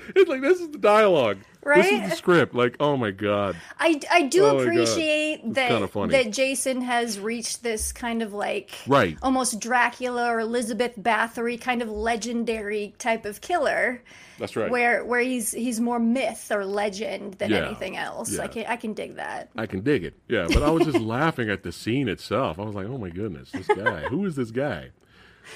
it's 0.16 0.30
like 0.30 0.42
this 0.42 0.60
is 0.60 0.70
the 0.70 0.78
dialogue. 0.78 1.40
Right? 1.64 1.84
This 1.84 1.92
is 2.04 2.10
the 2.12 2.16
script. 2.16 2.56
Like, 2.56 2.78
oh 2.80 2.96
my 2.96 3.12
god. 3.12 3.58
I, 3.78 4.00
I 4.10 4.22
do 4.24 4.46
Oh 4.46 4.58
appreciate 4.60 5.42
that 5.56 5.68
kinda 5.70 5.88
funny. 5.90 6.12
that 6.14 6.32
Jason 6.32 6.80
has 6.82 7.20
reached 7.20 7.62
this 7.62 7.92
kind 7.92 8.22
of 8.22 8.32
like 8.32 8.72
Right. 8.88 9.18
almost 9.22 9.60
Dracula 9.60 10.30
or 10.30 10.40
Elizabeth 10.40 10.94
Bathory 10.98 11.60
kind 11.60 11.82
of 11.82 11.90
legendary 11.90 12.96
type 13.00 13.26
of 13.26 13.42
killer. 13.42 14.02
That's 14.40 14.56
right. 14.56 14.72
Where 14.72 15.04
where 15.04 15.20
he's 15.20 15.52
he's 15.52 15.82
more 15.82 16.00
myth 16.00 16.52
or 16.52 16.64
legend 16.64 17.34
than 17.34 17.50
Yeah. 17.52 17.66
anything 17.66 17.98
else. 17.98 18.32
Yeah. 18.38 18.44
I 18.44 18.48
can 18.48 18.66
I 18.68 18.76
can 18.78 18.94
dig 18.94 19.16
that. 19.18 19.50
I 19.58 19.66
can 19.66 19.82
dig 19.82 20.06
it. 20.06 20.14
Yeah, 20.30 20.48
but 20.48 20.64
I 20.64 20.70
was 20.70 20.86
just 20.86 21.00
laughing 21.02 21.50
at 21.50 21.64
the 21.64 21.72
scene 21.74 22.08
itself. 22.08 22.60
I 22.60 22.64
was 22.64 22.76
like, 22.76 22.88
"Oh 22.88 22.98
my 22.98 23.10
goodness, 23.10 23.52
this 23.52 23.68
guy! 23.68 24.04
Who 24.04 24.24
is 24.26 24.36
this 24.38 24.52
guy?" 24.52 24.92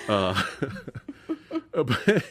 Uh, 0.10 0.42
but, 1.74 2.24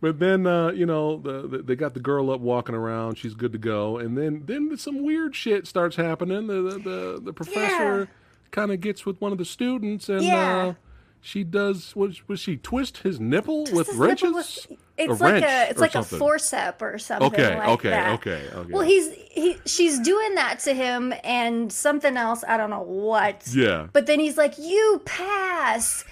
but 0.00 0.18
then 0.18 0.46
uh, 0.46 0.70
you 0.70 0.86
know 0.86 1.18
the, 1.18 1.46
the, 1.48 1.58
they 1.62 1.76
got 1.76 1.94
the 1.94 2.00
girl 2.00 2.30
up 2.30 2.40
walking 2.40 2.74
around. 2.74 3.16
She's 3.16 3.34
good 3.34 3.52
to 3.52 3.58
go, 3.58 3.98
and 3.98 4.16
then 4.16 4.42
then 4.46 4.76
some 4.76 5.02
weird 5.04 5.34
shit 5.34 5.66
starts 5.66 5.96
happening. 5.96 6.46
The 6.46 6.54
the 6.62 6.78
the, 6.78 7.20
the 7.24 7.32
professor 7.32 8.00
Yeah. 8.00 8.06
kind 8.50 8.70
of 8.72 8.80
gets 8.80 9.04
with 9.06 9.20
one 9.20 9.32
of 9.32 9.38
the 9.38 9.44
students, 9.44 10.08
and 10.08 10.22
Yeah. 10.22 10.66
uh, 10.68 10.74
she 11.20 11.42
does. 11.44 11.96
Was 11.96 12.26
was 12.28 12.38
she 12.40 12.56
twist 12.56 12.98
his 12.98 13.18
nipple 13.18 13.64
with 13.72 13.88
His 13.88 13.96
wrenches? 13.96 14.22
nipple 14.24 14.36
was- 14.38 14.66
it's 15.00 15.20
A 15.20 15.24
like 15.24 15.32
wrench 15.32 15.44
a 15.44 15.70
it's 15.70 15.80
like 15.80 15.92
something. 15.92 16.18
a 16.18 16.22
forcep 16.22 16.82
or 16.82 16.98
something. 16.98 17.28
Okay, 17.32 17.56
like 17.56 17.68
okay, 17.68 17.90
that. 17.90 18.14
okay, 18.14 18.42
okay. 18.52 18.72
Well, 18.72 18.82
he's 18.82 19.12
he 19.30 19.56
she's 19.64 20.00
doing 20.00 20.34
that 20.34 20.58
to 20.60 20.74
him 20.74 21.14
and 21.22 21.72
something 21.72 22.16
else. 22.16 22.42
I 22.48 22.56
don't 22.56 22.68
know 22.70 22.82
what. 22.82 23.46
Yeah. 23.54 23.86
But 23.92 24.06
then 24.06 24.18
he's 24.18 24.36
like, 24.36 24.58
"You 24.58 25.00
pass," 25.04 26.04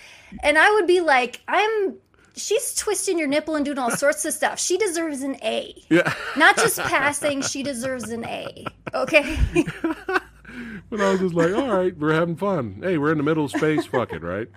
and 0.45 0.57
I 0.57 0.71
would 0.75 0.87
be 0.87 1.01
like, 1.01 1.41
"I'm." 1.49 1.95
She's 2.37 2.75
twisting 2.75 3.19
your 3.19 3.29
nipple 3.29 3.57
and 3.57 3.65
doing 3.65 3.79
all 3.79 3.91
sorts 3.91 4.25
of 4.25 4.35
stuff. 4.35 4.61
She 4.61 4.77
deserves 4.77 5.23
an 5.23 5.37
A. 5.43 5.75
Yeah. 5.89 6.13
Not 6.37 6.57
just 6.57 6.79
passing, 6.79 7.41
she 7.43 7.63
deserves 7.63 8.11
an 8.11 8.25
A. 8.25 8.67
Okay? 8.95 9.39
But 10.91 11.01
I 11.01 11.11
was 11.11 11.21
just 11.21 11.35
like, 11.35 11.53
all 11.53 11.69
right, 11.69 11.97
we're 11.99 12.15
having 12.15 12.37
fun. 12.37 12.81
Hey, 12.83 12.99
we're 12.99 13.13
in 13.13 13.19
the 13.19 13.25
middle 13.25 13.45
of 13.45 13.51
space. 13.51 13.87
Fuck 13.87 14.13
it, 14.13 14.23
right? 14.23 14.49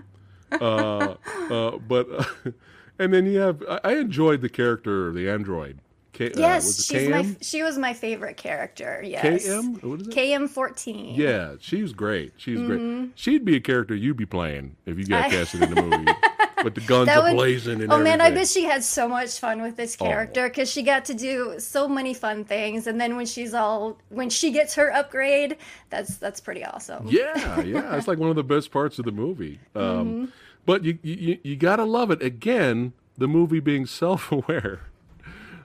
Uh, 0.51 1.15
uh, 1.49 1.77
but 1.77 2.07
uh, 2.11 2.23
and 2.99 3.13
then 3.13 3.25
you 3.25 3.39
have. 3.39 3.63
I, 3.67 3.79
I 3.83 3.95
enjoyed 3.95 4.41
the 4.41 4.49
character, 4.49 5.11
the 5.11 5.29
android. 5.29 5.79
K, 6.19 6.25
uh, 6.31 6.37
yes, 6.37 6.65
was 6.65 6.79
it 6.79 6.83
she's 6.99 7.09
my 7.09 7.35
she 7.41 7.63
was 7.63 7.77
my 7.77 7.93
favorite 7.93 8.35
character. 8.37 9.01
Yes. 9.03 9.47
KM? 9.47 9.81
What 9.83 10.01
is 10.01 10.07
it? 10.09 10.13
KM14. 10.13 11.15
Yeah, 11.17 11.55
she 11.61 11.81
was 11.81 11.93
great. 11.93 12.33
She's 12.37 12.59
Mm-hmm. 12.59 12.97
great. 12.99 13.11
She'd 13.15 13.45
be 13.45 13.55
a 13.55 13.59
character 13.61 13.95
you'd 13.95 14.17
be 14.17 14.25
playing 14.25 14.75
if 14.85 14.97
you 14.97 15.05
got 15.05 15.25
I- 15.25 15.29
casted 15.29 15.63
in 15.63 15.73
the 15.73 15.81
movie. 15.81 16.11
With 16.61 16.75
the 16.75 16.81
guns 16.81 17.05
That 17.05 17.23
would- 17.23 17.37
blazing 17.37 17.81
and 17.81 17.89
Oh 17.89 17.99
man, 18.03 18.19
I 18.19 18.31
bet 18.31 18.45
she 18.49 18.65
had 18.65 18.83
so 18.83 19.07
much 19.07 19.39
fun 19.39 19.61
with 19.61 19.77
this 19.77 19.95
Oh. 19.97 20.03
character 20.03 20.49
because 20.49 20.69
she 20.69 20.81
got 20.83 21.05
to 21.05 21.13
do 21.13 21.55
so 21.57 21.87
many 21.87 22.13
fun 22.13 22.43
things. 22.43 22.85
And 22.85 22.99
then 22.99 23.15
when 23.15 23.25
she's 23.27 23.53
all 23.53 23.97
when 24.09 24.29
she 24.29 24.51
gets 24.51 24.75
her 24.75 24.91
upgrade, 24.93 25.55
that's 25.89 26.17
that's 26.17 26.41
pretty 26.41 26.65
awesome. 26.65 27.07
Yeah, 27.07 27.61
yeah, 27.61 27.95
it's 27.95 28.09
like 28.09 28.17
one 28.17 28.29
of 28.29 28.35
the 28.35 28.43
best 28.43 28.71
parts 28.71 28.99
of 28.99 29.05
the 29.05 29.13
movie. 29.13 29.59
Um, 29.73 29.81
Mm-hmm. 29.83 30.25
But 30.65 30.83
you, 30.83 30.99
you 31.01 31.37
you 31.43 31.55
gotta 31.55 31.85
love 31.85 32.11
it. 32.11 32.21
Again, 32.21 32.91
the 33.17 33.29
movie 33.29 33.61
being 33.61 33.85
self-aware. 34.01 34.81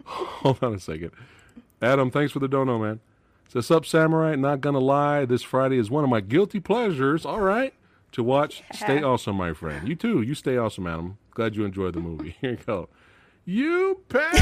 Hold 0.44 0.62
on 0.62 0.74
a 0.74 0.78
second, 0.78 1.10
Adam. 1.80 2.10
Thanks 2.10 2.32
for 2.32 2.38
the 2.38 2.48
dono, 2.48 2.78
man. 2.78 3.00
Says 3.48 3.70
up, 3.70 3.86
samurai. 3.86 4.34
Not 4.34 4.60
gonna 4.60 4.78
lie, 4.78 5.24
this 5.24 5.42
Friday 5.42 5.78
is 5.78 5.90
one 5.90 6.04
of 6.04 6.10
my 6.10 6.20
guilty 6.20 6.60
pleasures. 6.60 7.24
All 7.24 7.40
right, 7.40 7.72
to 8.12 8.22
watch. 8.22 8.62
Stay 8.72 9.02
awesome, 9.02 9.36
my 9.36 9.52
friend. 9.52 9.88
You 9.88 9.96
too. 9.96 10.22
You 10.22 10.34
stay 10.34 10.56
awesome, 10.56 10.86
Adam. 10.86 11.18
Glad 11.32 11.56
you 11.56 11.64
enjoyed 11.64 11.94
the 11.94 12.00
movie. 12.00 12.36
Here 12.40 12.52
you 12.52 12.58
go. 12.64 12.88
You 13.44 14.00
pass. 14.08 14.40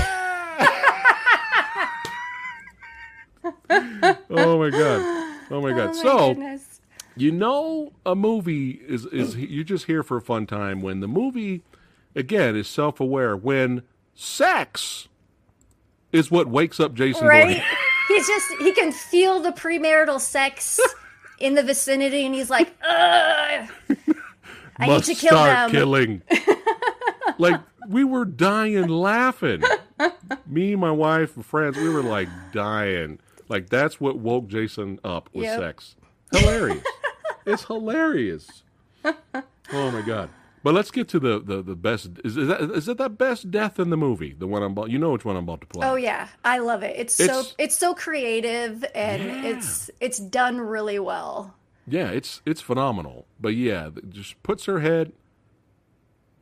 oh 4.31 4.59
my 4.59 4.70
god. 4.70 5.38
Oh 5.51 5.61
my 5.61 5.70
god. 5.70 5.90
Oh 5.90 5.92
my 5.92 5.92
so. 5.92 6.29
goodness. 6.35 6.81
You 7.16 7.31
know, 7.31 7.92
a 8.07 8.14
movie 8.14 8.81
is 8.88 9.05
is 9.07 9.37
you're 9.37 9.64
just 9.64 9.85
here 9.85 10.03
for 10.03 10.16
a 10.16 10.22
fun 10.22 10.46
time 10.46 10.81
when 10.81 11.01
the 11.01 11.09
movie, 11.09 11.62
again, 12.14 12.57
is 12.57 12.68
self 12.68 13.01
aware. 13.01 13.37
When 13.37 13.83
sex 14.14 15.09
is 16.12 16.31
what 16.31 16.48
wakes 16.48 16.79
up 16.81 16.94
Jason 16.94 17.27
right? 17.27 17.62
He's 18.09 18.27
just 18.29 18.46
he 18.61 18.72
can 18.72 18.92
feel 18.92 19.40
the 19.40 19.51
premarital 19.53 20.20
sex 20.20 20.79
in 21.38 21.55
the 21.55 21.62
vicinity, 21.62 22.25
and 22.27 22.35
he's 22.35 22.51
like, 22.51 22.75
Ugh, 22.87 23.68
I 24.79 24.87
need 24.87 25.05
to 25.05 25.14
kill 25.14 25.31
start 25.31 25.48
them. 25.48 25.70
killing. 25.70 26.22
like 27.38 27.61
we 27.88 28.05
were 28.05 28.25
dying 28.25 28.88
laughing. 28.88 29.62
Me, 30.46 30.75
my 30.77 30.90
wife, 30.90 31.37
and 31.37 31.44
friends, 31.46 31.77
we 31.77 31.88
were 31.88 32.03
like 32.03 32.29
dying. 32.53 33.18
Like 33.48 33.68
that's 33.70 34.01
what 34.01 34.18
woke 34.18 34.48
Jason 34.48 34.98
up 35.05 35.29
was 35.33 35.44
Yep. 35.44 35.59
sex. 35.61 35.96
Hilarious. 36.33 36.85
it's 37.46 37.64
hilarious. 37.64 38.62
Oh 39.05 39.90
my 39.90 40.03
god. 40.03 40.31
But 40.64 40.75
let's 40.75 40.90
get 40.92 41.09
to 41.09 41.18
the 41.18 41.40
the, 41.40 41.62
the 41.62 41.75
best. 41.75 42.11
Is, 42.25 42.37
is 42.37 42.48
that 42.48 42.61
is 42.62 42.88
it 42.88 42.98
that 42.98 43.18
best 43.18 43.51
death 43.51 43.81
in 43.81 43.90
the 43.90 43.96
movie? 43.96 44.33
The 44.33 44.46
one 44.46 44.62
I'm 44.62 44.72
about. 44.72 44.90
You 44.90 44.98
know 44.98 45.11
which 45.11 45.25
one 45.25 45.37
I'm 45.37 45.44
about 45.44 45.61
to 45.62 45.66
play. 45.66 45.87
Oh 45.87 45.96
yeah, 45.96 46.29
I 46.44 46.59
love 46.59 46.83
it. 46.83 46.94
It's, 46.96 47.18
It's- 47.18 47.48
so 47.48 47.53
it's 47.59 47.77
so 47.77 47.94
creative 47.94 48.85
and 48.94 49.22
Yeah. 49.25 49.44
it's 49.46 49.90
it's 50.01 50.18
done 50.18 50.61
really 50.61 50.98
well. 51.01 51.55
Yeah, 51.87 52.11
it's 52.11 52.42
it's 52.46 52.61
phenomenal. 52.61 53.27
But 53.40 53.55
yeah, 53.57 53.90
just 54.09 54.40
puts 54.44 54.66
her 54.66 54.81
head. 54.81 55.12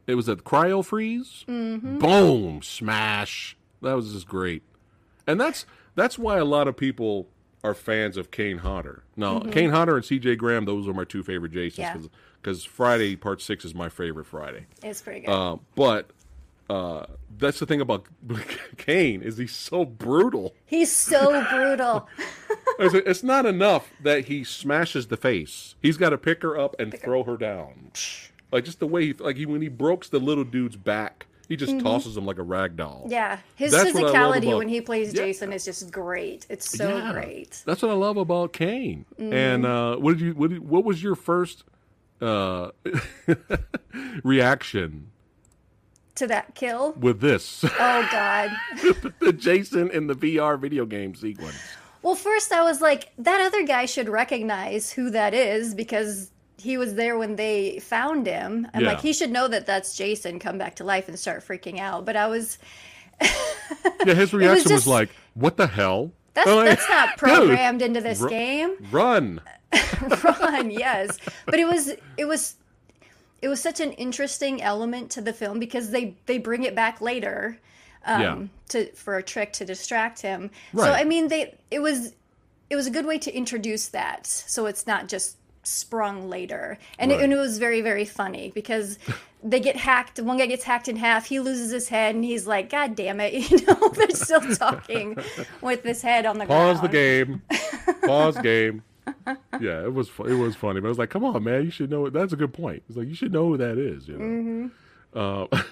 It 0.06 0.16
was 0.16 0.28
at 0.28 0.38
cryo 0.38 0.84
freeze. 0.84 1.44
Mm-hmm. 1.48 1.98
Boom, 1.98 2.62
smash. 2.62 3.56
That 3.80 3.94
was 3.94 4.12
just 4.12 4.26
great, 4.28 4.62
and 5.26 5.40
that's 5.40 5.64
that's 5.94 6.18
why 6.18 6.36
a 6.36 6.44
lot 6.44 6.68
of 6.68 6.76
people 6.76 7.28
are 7.62 7.74
fans 7.74 8.16
of 8.16 8.30
Kane 8.30 8.58
Hodder. 8.58 9.02
Now, 9.16 9.40
Kane 9.40 9.70
Hodder 9.70 9.96
and 9.96 10.04
C.J. 10.04 10.36
Graham, 10.36 10.64
those 10.64 10.88
are 10.88 10.94
my 10.94 11.04
two 11.04 11.22
favorite 11.22 11.52
Jasons 11.52 11.86
Mm-hmm. 11.86 12.02
Yeah. 12.04 12.08
because 12.40 12.64
Friday 12.64 13.16
Part 13.16 13.42
Six 13.42 13.64
is 13.64 13.74
my 13.74 13.88
favorite 13.88 14.26
Friday. 14.26 14.66
It's 14.82 15.02
pretty 15.02 15.20
good. 15.20 15.30
Uh, 15.30 15.56
but 15.74 16.10
uh, 16.70 17.04
that's 17.38 17.58
the 17.58 17.66
thing 17.66 17.80
about 17.80 18.06
Kane 18.78 19.20
is 19.22 19.36
he's 19.36 19.54
so 19.54 19.84
brutal. 19.84 20.54
He's 20.66 20.90
so 20.92 21.44
brutal. 21.50 22.08
It's, 22.78 22.94
it's 22.94 23.22
not 23.22 23.44
enough 23.44 23.90
that 24.02 24.24
he 24.26 24.42
smashes 24.42 25.08
the 25.08 25.18
face. 25.18 25.74
He's 25.82 25.98
got 25.98 26.10
to 26.10 26.16
pick 26.18 26.40
her 26.40 26.58
up 26.58 26.74
and 26.80 26.98
throw 26.98 27.24
her 27.24 27.36
down. 27.36 27.90
Like 28.50 28.64
just 28.64 28.78
the 28.80 28.86
way 28.86 29.08
he, 29.08 29.12
like 29.12 29.36
he, 29.36 29.44
when 29.44 29.60
he 29.60 29.68
breaks 29.68 30.08
the 30.08 30.18
little 30.18 30.44
dude's 30.44 30.76
back, 30.76 31.26
he 31.50 31.56
just 31.56 31.78
tosses 31.80 32.16
him 32.16 32.24
like 32.24 32.38
a 32.38 32.42
rag 32.42 32.76
doll. 32.76 33.00
Mm-hmm. 33.02 33.12
Yeah, 33.12 33.38
his 33.56 33.72
That's 33.72 33.92
what 33.92 34.02
I 34.04 34.06
love 34.06 34.14
physicality 34.14 34.46
about- 34.48 34.58
when 34.58 34.68
he 34.68 34.80
plays 34.80 35.12
Yeah. 35.12 35.24
Jason 35.24 35.52
is 35.52 35.66
just 35.66 35.90
great. 35.90 36.46
It's 36.48 36.70
so 36.70 36.96
Yeah. 36.96 37.12
great. 37.12 37.62
That's 37.66 37.82
what 37.82 37.90
I 37.90 37.94
love 37.94 38.16
about 38.16 38.54
Kane. 38.54 39.04
Mm-hmm. 39.20 39.32
And 39.34 39.66
uh, 39.66 39.96
what 39.96 40.12
did 40.12 40.20
you 40.22 40.32
what, 40.32 40.48
did, 40.50 40.66
what 40.66 40.84
was 40.84 41.02
your 41.02 41.14
first 41.16 41.64
uh, 42.22 42.70
reaction 44.24 45.10
To 46.16 46.26
that 46.26 46.54
kill. 46.54 46.92
with 46.92 47.20
this? 47.20 47.64
Oh 47.64 48.08
god. 48.10 48.50
the 49.20 49.32
Jason 49.32 49.90
in 49.90 50.06
the 50.06 50.14
VR 50.14 50.58
video 50.58 50.86
game 50.86 51.14
sequence. 51.14 51.56
Well, 52.02 52.14
first 52.14 52.50
I 52.52 52.62
was 52.62 52.80
like, 52.80 53.12
that 53.18 53.40
other 53.42 53.66
guy 53.66 53.84
should 53.84 54.08
recognize 54.08 54.90
who 54.90 55.10
that 55.10 55.34
is 55.34 55.74
because 55.74 56.30
he 56.60 56.76
was 56.78 56.94
there 56.94 57.16
when 57.18 57.36
they 57.36 57.78
found 57.80 58.26
him. 58.26 58.66
I'm 58.74 58.82
Yeah. 58.82 58.88
like, 58.92 59.00
he 59.00 59.12
should 59.12 59.30
know 59.30 59.48
that 59.48 59.66
that's 59.66 59.96
Jason. 59.96 60.38
Come 60.38 60.58
back 60.58 60.76
to 60.76 60.84
life 60.84 61.08
and 61.08 61.18
start 61.18 61.46
freaking 61.46 61.78
out. 61.78 62.04
But 62.04 62.16
I 62.16 62.26
was 62.28 62.58
Yeah, 64.06 64.14
his 64.14 64.32
reaction 64.32 64.72
was, 64.72 64.82
just- 64.82 64.86
like, 64.86 65.10
"What 65.34 65.56
the 65.56 65.66
hell?" 65.66 66.12
that's 66.34 66.46
like, 66.48 66.68
that's 66.68 66.88
not 66.88 67.08
"Dude, 67.18 67.18
programmed 67.18 67.82
into 67.82 68.00
this 68.00 68.20
ru- 68.20 68.30
game. 68.30 68.76
Run. 68.90 69.40
Run, 70.24 70.70
yes. 70.70 71.18
But 71.46 71.58
it 71.58 71.66
was 71.66 71.92
it 72.16 72.24
was 72.24 72.54
it 73.42 73.48
was 73.48 73.60
such 73.60 73.80
an 73.80 73.92
interesting 73.92 74.62
element 74.62 75.10
to 75.12 75.20
the 75.20 75.32
film 75.32 75.58
because 75.58 75.90
they 75.90 76.16
they 76.26 76.38
bring 76.38 76.62
it 76.64 76.74
back 76.74 77.00
later 77.00 77.58
um, 78.06 78.20
Yeah. 78.20 78.38
to 78.70 78.92
for 78.92 79.16
a 79.16 79.22
trick 79.22 79.52
to 79.54 79.64
distract 79.64 80.22
him. 80.22 80.50
So 80.74 80.90
I 80.90 81.04
mean 81.04 81.28
they 81.28 81.54
it 81.70 81.80
was 81.80 82.14
it 82.70 82.76
was 82.76 82.86
a 82.86 82.90
good 82.90 83.06
way 83.06 83.18
to 83.18 83.34
introduce 83.34 83.88
that 83.88 84.26
so 84.26 84.66
it's 84.66 84.86
not 84.86 85.08
just 85.08 85.36
sprung 85.62 86.28
later, 86.28 86.78
and, 86.98 87.10
Right. 87.10 87.20
it, 87.20 87.24
and 87.24 87.32
it 87.32 87.36
was 87.36 87.58
very 87.58 87.80
very 87.80 88.04
funny 88.04 88.50
because 88.54 88.98
they 89.42 89.60
get 89.60 89.76
hacked. 89.76 90.18
One 90.20 90.36
guy 90.38 90.46
gets 90.46 90.64
hacked 90.64 90.88
in 90.88 90.96
half. 90.96 91.26
He 91.26 91.40
loses 91.40 91.70
his 91.70 91.88
head, 91.88 92.14
and 92.14 92.24
he's 92.24 92.46
like, 92.46 92.70
"God 92.70 92.94
damn 92.94 93.20
it!" 93.20 93.32
You 93.50 93.64
know, 93.66 93.88
they're 93.90 94.10
still 94.10 94.40
talking 94.56 95.16
with 95.62 95.82
his 95.82 96.02
head 96.02 96.26
on 96.26 96.38
the 96.38 96.46
Pause 96.46 96.80
ground. 96.80 96.82
the 96.82 96.88
game. 96.92 97.42
Pause 98.04 98.38
game. 98.38 98.82
Yeah, 99.60 99.82
it 99.84 99.92
was 99.94 100.08
it 100.26 100.34
was 100.34 100.56
funny, 100.56 100.80
but 100.80 100.86
I 100.86 100.90
was 100.90 100.98
like, 100.98 101.10
"Come 101.10 101.24
on, 101.24 101.42
man, 101.44 101.64
you 101.64 101.70
should 101.70 101.90
know 101.90 102.06
it." 102.06 102.12
That's 102.12 102.32
a 102.32 102.36
good 102.36 102.52
point. 102.52 102.82
It's 102.88 102.96
like 102.96 103.08
you 103.08 103.14
should 103.14 103.32
know 103.32 103.48
who 103.48 103.56
that 103.56 103.76
is, 103.78 104.06
you 104.08 104.16
know. 105.14 105.50
Uh, 105.52 105.62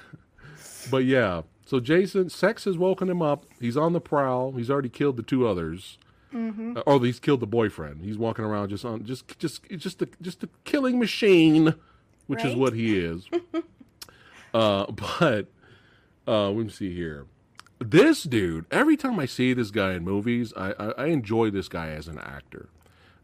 but 0.90 1.04
yeah, 1.04 1.42
so 1.66 1.78
Jason, 1.80 2.28
Sex 2.30 2.64
has 2.64 2.76
woken 2.78 3.08
him 3.08 3.22
up. 3.22 3.44
He's 3.60 3.76
on 3.76 3.92
the 3.92 4.00
prowl. 4.00 4.52
He's 4.52 4.70
already 4.70 4.88
killed 4.88 5.16
the 5.16 5.22
two 5.22 5.46
others. 5.46 5.98
Uh, 6.34 6.82
oh, 6.86 6.98
he's 6.98 7.18
killed 7.20 7.40
the 7.40 7.46
boyfriend. 7.46 8.02
He's 8.02 8.18
walking 8.18 8.44
around 8.44 8.68
just 8.68 8.84
on 8.84 9.04
just 9.04 9.38
just 9.38 9.62
just 9.70 10.02
a, 10.02 10.08
just 10.20 10.42
a 10.44 10.48
killing 10.64 10.98
machine, 10.98 11.74
which 12.26 12.44
is 12.44 12.54
what 12.54 12.74
he 12.74 12.98
is. 12.98 13.28
uh, 14.54 14.86
but 14.92 15.46
uh, 16.26 16.50
let 16.50 16.66
me 16.66 16.70
see 16.70 16.94
here. 16.94 17.26
This 17.78 18.24
dude, 18.24 18.66
every 18.70 18.96
time 18.96 19.20
I 19.20 19.26
see 19.26 19.52
this 19.52 19.70
guy 19.70 19.92
in 19.94 20.04
movies, 20.04 20.52
I, 20.56 20.72
I, 20.72 20.86
I 20.90 21.06
enjoy 21.06 21.50
this 21.50 21.68
guy 21.68 21.90
as 21.90 22.08
an 22.08 22.18
actor. 22.18 22.68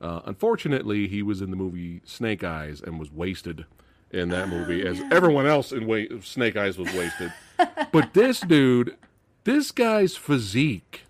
Uh, 0.01 0.21
unfortunately, 0.27 1.09
he 1.09 1.23
was 1.23 1.41
in 1.41 1.51
the 1.51 1.57
movie 1.57 2.01
Snake 2.05 2.45
Eyes 2.45 2.81
and 2.81 3.01
was 3.01 3.11
wasted 3.11 3.65
in 4.11 4.29
that 4.29 4.49
movie, 4.49 4.87
as 4.87 5.01
everyone 5.11 5.47
else 5.47 5.73
in 5.73 5.87
wa- 5.87 6.21
Snake 6.23 6.57
Eyes 6.57 6.79
was 6.79 6.93
wasted. 6.95 7.33
but 7.93 8.15
this 8.15 8.41
dude, 8.41 8.97
this 9.43 9.73
guy's 9.73 10.17
physique 10.17 11.04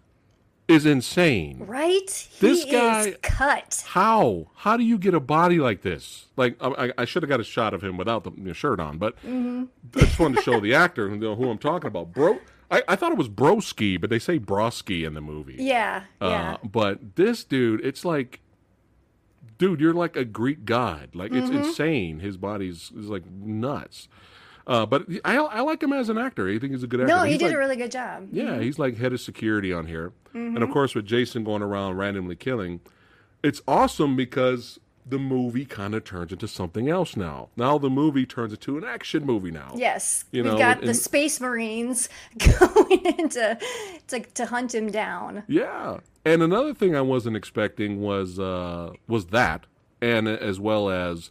is 0.67 0.87
insane. 0.87 1.65
Right? 1.67 2.29
This 2.41 2.65
he 2.65 2.71
guy- 2.73 3.09
is 3.09 3.17
cut. 3.23 3.85
How? 3.89 4.47
How 4.57 4.77
do 4.77 4.85
you 4.85 4.97
get 4.99 5.13
a 5.15 5.21
body 5.21 5.59
like 5.59 5.83
this? 5.83 6.27
Like 6.37 6.57
I, 6.61 6.93
I- 6.97 7.05
should 7.05 7.23
have 7.23 7.29
got 7.31 7.41
a 7.41 7.45
shot 7.45 7.75
of 7.75 7.83
him 7.83 7.97
without 7.97 8.25
the 8.25 8.55
shirt 8.55 8.81
on, 8.81 8.99
but 8.99 9.15
I 9.27 9.67
just 9.97 10.19
wanted 10.19 10.37
to 10.37 10.43
show 10.43 10.61
the 10.61 10.75
actor 10.75 11.09
who, 11.11 11.35
who 11.35 11.51
I'm 11.51 11.59
talking 11.59 11.89
about. 11.89 12.13
Bro, 12.13 12.39
I, 12.71 12.83
I 12.89 12.97
thought 12.97 13.13
it 13.13 13.19
was 13.19 13.29
Broski, 13.29 14.01
but 14.01 14.09
they 14.11 14.19
say 14.19 14.39
Broski 14.39 15.07
in 15.07 15.13
the 15.15 15.21
movie. 15.21 15.57
Yeah, 15.59 16.05
yeah. 16.23 16.55
Uh, 16.55 16.57
but 16.65 17.17
this 17.17 17.45
dude, 17.45 17.85
it's 17.85 18.05
like, 18.05 18.41
dude, 19.59 19.81
you're 19.81 19.93
like 19.95 20.17
a 20.17 20.25
Greek 20.25 20.65
god. 20.65 21.11
Like 21.15 21.33
it's 21.33 21.49
Mm-hmm. 21.51 21.65
insane. 21.65 22.21
His 22.21 22.37
body's 22.39 22.91
is 22.97 23.09
like 23.09 23.27
nuts. 23.31 24.09
Uh, 24.67 24.87
but 24.87 25.07
I, 25.25 25.37
I 25.37 25.61
like 25.61 25.83
him 25.83 25.93
as 25.93 26.09
an 26.09 26.17
actor. 26.19 26.49
I 26.49 26.59
think 26.59 26.73
he's 26.73 26.83
a 26.83 26.87
good 26.87 27.01
actor. 27.03 27.15
no, 27.15 27.23
he 27.23 27.33
he's 27.33 27.39
did 27.41 27.47
like- 27.49 27.55
a 27.57 27.59
really 27.59 27.77
good 27.77 27.91
job. 27.93 28.29
yeah, 28.33 28.59
he's 28.61 28.79
like 28.79 28.97
head 28.97 29.13
of 29.13 29.21
security 29.21 29.73
on 29.73 29.87
here. 29.87 30.13
And 30.33 30.63
of 30.63 30.71
course, 30.71 30.95
with 30.97 31.07
Jason 31.07 31.45
going 31.45 31.63
around 31.63 31.97
randomly 31.97 32.35
killing, 32.35 32.81
it's 33.45 33.63
awesome 33.69 34.17
because 34.17 34.81
the 35.07 35.19
movie 35.19 35.65
kind 35.67 35.95
of 35.95 36.03
turns 36.03 36.33
into 36.33 36.49
something 36.49 36.89
else 36.89 37.15
now. 37.17 37.51
Now 37.57 37.77
the 37.79 37.91
movie 37.91 38.25
turns 38.27 38.53
into 38.55 38.77
an 38.79 38.85
action 38.85 39.25
movie 39.27 39.51
now. 39.53 39.75
Yes, 39.77 40.25
You 40.33 40.43
we've 40.43 40.53
know, 40.53 40.59
got 40.59 40.81
the 40.81 40.95
Space 40.95 41.41
Marines 41.43 42.09
going 42.39 43.05
in 43.05 43.29
to, 43.29 43.59
to 44.09 44.21
to 44.21 44.47
hunt 44.47 44.75
him 44.75 44.91
down. 44.91 45.43
Yeah. 45.47 45.99
And 46.25 46.43
another 46.43 46.73
thing 46.73 46.97
I 46.97 47.03
wasn't 47.03 47.37
expecting 47.37 48.01
was 48.01 48.39
uh, 48.41 48.95
was 49.07 49.27
that, 49.27 49.67
and 50.01 50.27
as 50.27 50.59
well 50.59 50.89
as 50.91 51.31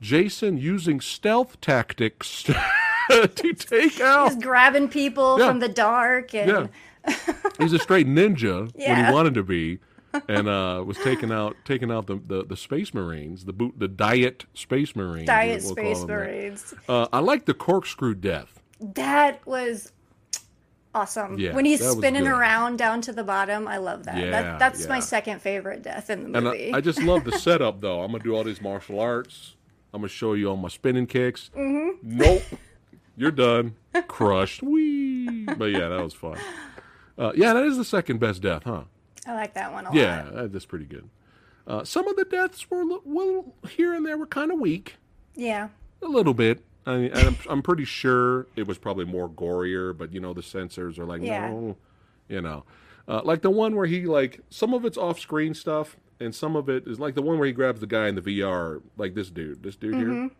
Jason 0.00 0.56
using 0.58 1.00
stealth 1.00 1.60
tactics 1.60 2.42
to 3.10 3.28
take 3.54 4.00
out. 4.00 4.32
He's 4.32 4.42
grabbing 4.42 4.88
people 4.88 5.38
Yeah. 5.38 5.48
from 5.48 5.60
the 5.60 5.68
dark 5.68 6.34
and 6.34 6.48
Yeah. 7.06 7.14
He's 7.58 7.72
a 7.72 7.78
straight 7.78 8.06
ninja 8.06 8.70
when 8.76 9.06
he 9.06 9.12
wanted 9.12 9.34
to 9.34 9.42
be, 9.42 9.78
and 10.28 10.46
uh, 10.46 10.82
was 10.86 10.98
taking 10.98 11.32
out 11.32 11.56
taking 11.64 11.90
out 11.90 12.06
the, 12.06 12.20
the, 12.26 12.44
the 12.44 12.56
space 12.56 12.92
marines, 12.92 13.46
the 13.46 13.52
boot 13.52 13.74
the 13.78 13.88
diet 13.88 14.44
space 14.52 14.94
marines. 14.94 15.26
Diet 15.26 15.62
we'll 15.62 15.72
Space. 15.72 16.04
Marines. 16.04 16.74
Uh, 16.88 17.06
I 17.12 17.20
like 17.20 17.46
the 17.46 17.54
corkscrew 17.54 18.14
death. 18.14 18.60
That 18.80 19.44
was 19.46 19.92
awesome. 20.94 21.38
Yeah, 21.38 21.54
when 21.54 21.64
he's 21.64 21.86
spinning 21.88 22.26
around 22.26 22.76
down 22.78 23.00
to 23.02 23.12
the 23.12 23.24
bottom, 23.24 23.66
I 23.66 23.78
love 23.78 24.04
that. 24.04 24.18
Yeah, 24.18 24.30
that 24.30 24.58
that's 24.58 24.82
yeah. 24.82 24.88
my 24.88 25.00
second 25.00 25.40
favorite 25.40 25.82
death 25.82 26.10
in 26.10 26.32
the 26.32 26.38
And 26.38 26.44
movie. 26.46 26.74
I, 26.74 26.78
I 26.78 26.80
just 26.80 27.02
love 27.02 27.24
the 27.24 27.32
setup, 27.38 27.80
though. 27.80 28.02
I'm 28.02 28.10
gonna 28.12 28.22
do 28.22 28.34
all 28.36 28.44
these 28.44 28.60
martial 28.60 29.00
arts. 29.00 29.54
I'm 29.92 30.00
gonna 30.00 30.08
show 30.08 30.34
you 30.34 30.48
all 30.50 30.56
my 30.56 30.68
spinning 30.68 31.06
kicks. 31.06 31.50
Mm-hmm. 31.56 32.16
Nope, 32.18 32.42
you're 33.16 33.30
done, 33.30 33.76
crushed. 34.06 34.62
Wee. 34.62 35.44
But 35.44 35.66
yeah, 35.66 35.88
that 35.88 36.02
was 36.02 36.14
fun. 36.14 36.38
Uh, 37.16 37.32
yeah, 37.34 37.52
that 37.54 37.64
is 37.64 37.76
the 37.76 37.84
second 37.84 38.20
best 38.20 38.42
death, 38.42 38.62
huh? 38.64 38.82
I 39.26 39.34
like 39.34 39.54
that 39.54 39.72
one 39.72 39.86
a 39.86 39.94
Yeah, 39.94 40.24
lot. 40.24 40.34
that- 40.34 40.52
that's 40.52 40.66
pretty 40.66 40.84
good. 40.84 41.08
Uh, 41.66 41.84
some 41.84 42.06
of 42.08 42.16
the 42.16 42.24
deaths 42.24 42.70
were 42.70 42.84
well 43.04 43.52
here 43.68 43.92
and 43.94 44.06
there 44.06 44.16
were 44.16 44.26
kind 44.26 44.50
of 44.50 44.58
weak, 44.58 44.96
Yeah. 45.34 45.68
a 46.00 46.06
little 46.08 46.32
bit. 46.32 46.64
I 46.86 46.96
mean, 46.96 47.10
I'm, 47.12 47.36
I'm 47.50 47.60
pretty 47.62 47.84
sure 47.84 48.46
it 48.56 48.66
was 48.66 48.78
probably 48.78 49.04
more 49.04 49.28
gorier, 49.28 49.96
but 49.96 50.14
you 50.14 50.20
know 50.20 50.32
the 50.32 50.42
censors 50.42 50.98
are 50.98 51.04
like, 51.04 51.20
Yeah. 51.20 51.50
no, 51.50 51.76
you 52.28 52.40
know, 52.40 52.64
uh, 53.06 53.20
like 53.24 53.42
the 53.42 53.50
one 53.50 53.76
where 53.76 53.84
he 53.86 54.06
like 54.06 54.40
some 54.48 54.72
of 54.72 54.86
it's 54.86 54.96
off 54.96 55.18
screen 55.20 55.52
stuff, 55.52 55.96
and 56.20 56.34
some 56.34 56.56
of 56.56 56.68
it 56.68 56.86
is 56.86 56.98
like 56.98 57.14
the 57.14 57.22
one 57.22 57.38
where 57.38 57.46
he 57.46 57.52
grabs 57.52 57.80
the 57.80 57.86
guy 57.86 58.08
in 58.08 58.14
the 58.14 58.22
VR, 58.22 58.80
like 58.96 59.14
this 59.14 59.30
dude, 59.30 59.62
this 59.62 59.76
dude 59.76 59.94
Mm-hmm. 59.94 60.20
here. 60.22 60.30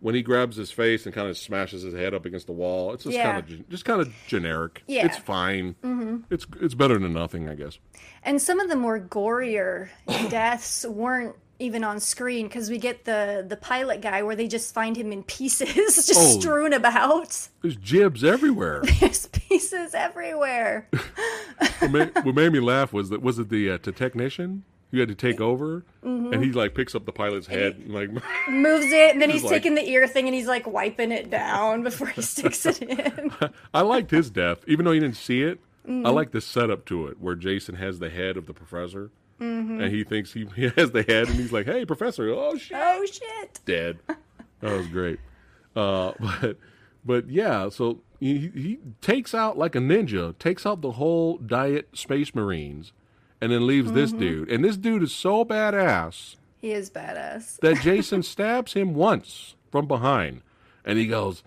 When 0.00 0.14
he 0.14 0.20
grabs 0.22 0.56
his 0.56 0.70
face 0.70 1.06
and 1.06 1.14
kind 1.14 1.26
of 1.28 1.38
smashes 1.38 1.80
his 1.82 1.94
head 1.94 2.12
up 2.12 2.26
against 2.26 2.46
the 2.46 2.52
wall, 2.52 2.92
it's 2.92 3.04
just 3.04 3.16
Yeah. 3.16 3.32
kind 3.40 3.50
of 3.50 3.68
just 3.70 3.84
kind 3.86 4.00
of 4.02 4.12
generic. 4.26 4.82
Yeah. 4.86 5.06
it's 5.06 5.16
fine. 5.16 5.74
Mm-hmm. 5.82 6.16
It's 6.30 6.46
it's 6.60 6.74
better 6.74 6.98
than 6.98 7.14
nothing, 7.14 7.48
I 7.48 7.54
guess. 7.54 7.78
And 8.22 8.40
some 8.40 8.60
of 8.60 8.68
the 8.68 8.76
more 8.76 9.00
gorier 9.00 9.88
deaths 10.28 10.84
weren't 10.86 11.34
even 11.58 11.82
on 11.82 11.98
screen 11.98 12.46
because 12.46 12.68
we 12.68 12.76
get 12.76 13.06
the 13.06 13.42
the 13.48 13.56
pilot 13.56 14.02
guy 14.02 14.22
where 14.22 14.36
they 14.36 14.46
just 14.46 14.74
find 14.74 14.94
him 14.98 15.12
in 15.12 15.22
pieces, 15.22 15.74
just 16.06 16.14
Oh. 16.36 16.40
strewn 16.40 16.74
about. 16.74 17.48
There's 17.62 17.78
gibs 17.78 18.22
everywhere. 18.22 18.82
There's 19.00 19.26
pieces 19.28 19.94
everywhere. 19.94 20.88
what, 21.78 21.90
made, 21.90 22.14
what 22.16 22.34
made 22.34 22.52
me 22.52 22.60
laugh 22.60 22.92
was 22.92 23.08
that 23.08 23.22
was 23.22 23.38
it 23.38 23.48
the 23.48 23.70
uh, 23.70 23.78
the 23.82 23.92
technician 23.92 24.64
who 24.96 25.00
had 25.00 25.08
to 25.08 25.14
take 25.14 25.40
over, 25.40 25.84
Mm-hmm. 26.04 26.32
and 26.34 26.44
he 26.44 26.52
like 26.52 26.74
picks 26.74 26.94
up 26.94 27.04
the 27.04 27.12
pilot's 27.12 27.46
head, 27.48 27.76
and, 27.76 27.92
like 27.92 28.10
Moves 28.48 28.86
it, 28.86 29.12
and 29.12 29.20
then 29.22 29.30
he's 29.30 29.42
like- 29.42 29.52
taking 29.52 29.74
the 29.74 29.88
ear 29.88 30.06
thing 30.06 30.26
and 30.26 30.34
he's 30.34 30.46
like 30.46 30.66
wiping 30.66 31.10
it 31.12 31.30
down 31.30 31.82
before 31.84 32.06
he 32.08 32.22
sticks 32.22 32.64
it 32.66 32.82
in. 32.82 33.32
I 33.74 33.80
liked 33.82 34.10
his 34.10 34.30
death, 34.30 34.58
even 34.66 34.84
though 34.84 34.92
you 34.92 35.00
didn't 35.00 35.16
see 35.16 35.42
it. 35.42 35.58
Mm-hmm. 35.86 36.06
I 36.06 36.10
like 36.10 36.32
the 36.32 36.40
setup 36.40 36.84
to 36.86 37.06
it, 37.06 37.20
where 37.20 37.34
Jason 37.36 37.76
has 37.76 37.98
the 38.00 38.10
head 38.10 38.36
of 38.36 38.46
the 38.46 38.52
professor, 38.54 39.10
Mm-hmm. 39.40 39.80
and 39.82 39.92
he 39.94 40.02
thinks 40.02 40.32
he, 40.32 40.46
he 40.56 40.68
has 40.76 40.92
the 40.92 41.02
head, 41.02 41.28
and 41.28 41.36
he's 41.36 41.52
like, 41.52 41.66
"Hey, 41.66 41.84
professor! 41.84 42.30
Oh 42.30 42.56
shit, 42.56 42.74
oh 42.80 43.04
shit! 43.04 43.60
dead." 43.66 43.98
That 44.60 44.72
was 44.72 44.86
great. 44.88 45.20
Uh, 45.76 46.12
but 46.18 46.56
but 47.04 47.28
yeah, 47.28 47.68
so 47.68 48.00
he, 48.18 48.50
he 48.54 48.78
takes 49.02 49.34
out 49.34 49.58
like 49.58 49.74
a 49.74 49.78
ninja, 49.78 50.36
takes 50.38 50.64
out 50.64 50.80
the 50.80 50.92
whole 50.92 51.36
diet 51.36 51.88
space 51.92 52.34
marines, 52.34 52.92
and 53.40 53.52
then 53.52 53.66
leaves 53.66 53.92
this 53.92 54.10
Mm-hmm. 54.10 54.20
dude. 54.20 54.50
And 54.50 54.64
this 54.64 54.76
dude 54.76 55.02
is 55.02 55.14
so 55.14 55.44
badass. 55.44 56.36
He 56.58 56.72
is 56.72 56.90
badass. 56.90 57.58
that 57.60 57.80
Jason 57.82 58.22
stabs 58.22 58.72
him 58.72 58.94
once 58.94 59.54
from 59.70 59.86
behind, 59.86 60.40
and 60.84 60.98
he 60.98 61.06
goes, 61.06 61.42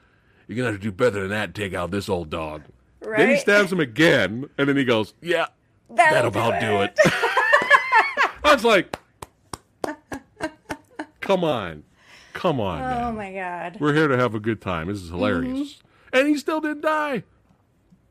"You're 0.47 0.55
gonna 0.57 0.71
have 0.71 0.79
to 0.79 0.83
do 0.83 0.91
better 0.91 1.21
than 1.21 1.29
that. 1.29 1.53
Take 1.55 1.73
out 1.73 1.91
this 1.91 2.07
old 2.09 2.29
dog." 2.29 2.63
Right? 3.01 3.17
Then 3.17 3.29
he 3.29 3.37
stabs 3.37 3.71
him 3.71 3.79
again, 3.79 4.49
and 4.57 4.69
then 4.69 4.77
he 4.77 4.83
goes, 4.85 5.13
"Yeah, 5.21 5.47
that'll 5.89 6.27
about 6.27 6.59
do 6.61 6.81
it." 6.81 6.97
I 8.43 8.53
was 8.53 8.63
like, 8.63 8.97
"Come 11.21 11.43
on, 11.43 11.83
come 12.33 12.59
on, 12.59 12.81
Oh 12.81 13.11
man. 13.11 13.15
my 13.15 13.33
god. 13.33 13.77
We're 13.79 13.93
here 13.93 14.07
to 14.07 14.17
have 14.17 14.33
a 14.35 14.39
good 14.39 14.61
time. 14.61 14.87
This 14.87 15.01
is 15.01 15.09
hilarious." 15.09 15.73
Mm-hmm. 15.73 15.85
And 16.17 16.27
he 16.27 16.37
still 16.37 16.59
didn't 16.61 16.81
die. 16.81 17.23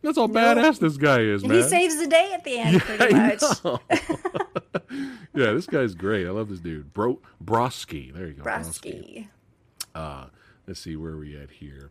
That's 0.02 0.16
how 0.16 0.28
badass 0.28 0.78
this 0.78 0.96
guy 0.96 1.20
is, 1.20 1.44
man. 1.44 1.56
He 1.56 1.62
saves 1.62 1.96
the 1.98 2.06
day 2.06 2.32
at 2.32 2.44
the 2.44 2.58
end, 2.58 2.80
pretty 2.82 3.14
much. 3.14 3.42
yeah, 5.34 5.52
this 5.52 5.66
guy's 5.66 5.94
great. 5.94 6.26
I 6.26 6.30
love 6.30 6.48
this 6.48 6.61
dude. 6.61 6.92
Bro, 6.92 7.18
Broski. 7.44 8.14
There 8.14 8.28
you 8.28 8.34
go. 8.34 8.44
Brosky. 8.44 9.28
Uh, 9.94 10.26
let's 10.66 10.80
see 10.80 10.94
where 10.94 11.12
are 11.12 11.18
we 11.18 11.37
at 11.37 11.50
here. 11.50 11.90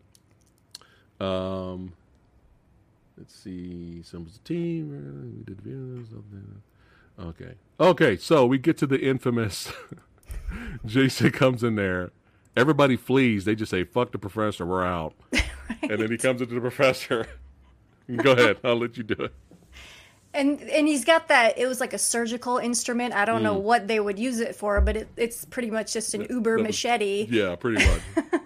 Um, 1.19 1.93
let's 3.17 3.35
see. 3.35 4.01
Some 4.03 4.21
of 4.21 4.33
the 4.33 4.39
team. 4.39 5.35
We 5.35 5.43
did 5.43 5.61
videos. 5.63 6.09
something. 6.09 6.61
Okay. 7.19 7.55
Okay. 7.79 8.15
So 8.15 8.45
we 8.45 8.57
get 8.57 8.77
to 8.77 8.87
the 8.87 8.99
infamous. 8.99 9.71
Jason 10.85 11.31
comes 11.31 11.61
in 11.61 11.75
there. 11.75 12.11
Everybody 12.55 12.95
flees. 12.95 13.43
They 13.43 13.53
just 13.53 13.69
say, 13.69 13.83
"Fuck 13.83 14.13
the 14.13 14.17
professor. 14.17 14.65
We're 14.65 14.85
out." 14.85 15.13
And 15.81 16.01
then 16.01 16.09
he 16.09 16.17
comes 16.17 16.41
into 16.41 16.55
the 16.55 16.61
professor. 16.61 17.27
Go 18.15 18.31
ahead. 18.31 18.57
I'll 18.63 18.77
let 18.79 18.97
you 18.97 19.03
do 19.03 19.15
it. 19.25 19.33
And 20.33 20.61
and 20.61 20.87
he's 20.87 21.03
got 21.05 21.29
that. 21.29 21.57
It 21.57 21.65
was 21.67 21.79
like 21.79 21.93
a 21.93 21.97
surgical 21.97 22.57
instrument. 22.57 23.13
I 23.13 23.25
don't 23.25 23.39
Mm. 23.41 23.43
know 23.45 23.57
what 23.57 23.87
they 23.87 23.99
would 23.99 24.19
use 24.19 24.39
it 24.39 24.55
for, 24.55 24.79
but 24.81 24.95
it, 24.97 25.07
it's 25.17 25.45
pretty 25.45 25.71
much 25.71 25.93
just 25.93 26.13
an 26.13 26.27
Uber 26.29 26.57
that 26.57 26.63
was- 26.63 26.67
machete. 26.67 27.27
Yeah, 27.29 27.55
pretty 27.55 27.83
much. 27.85 28.01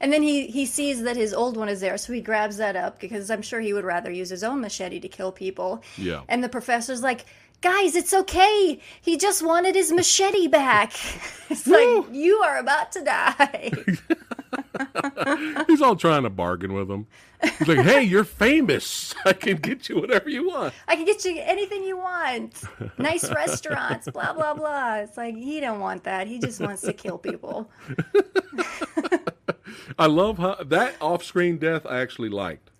And 0.00 0.12
then 0.12 0.22
he 0.22 0.46
he 0.46 0.64
sees 0.64 1.02
that 1.02 1.16
his 1.16 1.34
old 1.34 1.56
one 1.56 1.68
is 1.68 1.80
there, 1.80 1.98
so 1.98 2.12
he 2.12 2.20
grabs 2.20 2.56
that 2.58 2.76
up 2.76 3.00
because 3.00 3.30
I'm 3.30 3.42
sure 3.42 3.60
he 3.60 3.72
would 3.72 3.84
rather 3.84 4.10
use 4.10 4.28
his 4.30 4.44
own 4.44 4.60
machete 4.60 5.00
to 5.00 5.08
kill 5.08 5.32
people. 5.32 5.82
Yeah. 5.98 6.22
And 6.28 6.42
the 6.44 6.48
professor's 6.48 7.02
like, 7.02 7.24
guys, 7.62 7.96
it's 7.96 8.14
okay. 8.14 8.80
He 9.00 9.16
just 9.16 9.42
wanted 9.44 9.74
his 9.74 9.90
machete 9.92 10.46
back. 10.48 10.92
It's 11.50 11.66
like, 11.66 12.06
you 12.12 12.36
are 12.38 12.58
about 12.58 12.92
to 12.92 13.02
die. 13.02 13.72
He's 15.66 15.82
all 15.82 15.96
trying 15.96 16.22
to 16.24 16.30
bargain 16.30 16.72
with 16.72 16.90
him. 16.90 17.06
He's 17.58 17.68
like, 17.68 17.80
"Hey, 17.80 18.02
you're 18.02 18.24
famous. 18.24 19.14
I 19.24 19.32
can 19.32 19.56
get 19.56 19.88
you 19.88 20.00
whatever 20.00 20.30
you 20.30 20.48
want." 20.48 20.74
I 20.88 20.96
can 20.96 21.04
get 21.04 21.24
you 21.24 21.38
anything 21.42 21.84
you 21.84 21.98
want. 21.98 22.62
Nice 22.98 23.30
restaurants, 23.30 24.08
blah, 24.10 24.32
blah, 24.32 24.54
blah. 24.54 24.96
It's 24.96 25.16
like, 25.16 25.36
he 25.36 25.60
don't 25.60 25.80
want 25.80 26.04
that. 26.04 26.26
He 26.26 26.38
just 26.38 26.60
wants 26.60 26.82
to 26.82 26.92
kill 26.92 27.18
people. 27.18 27.70
I 29.98 30.06
love 30.06 30.38
how 30.38 30.56
that 30.64 30.94
off-screen 31.00 31.58
death 31.58 31.86
I 31.86 32.00
actually 32.00 32.28
liked 32.28 32.70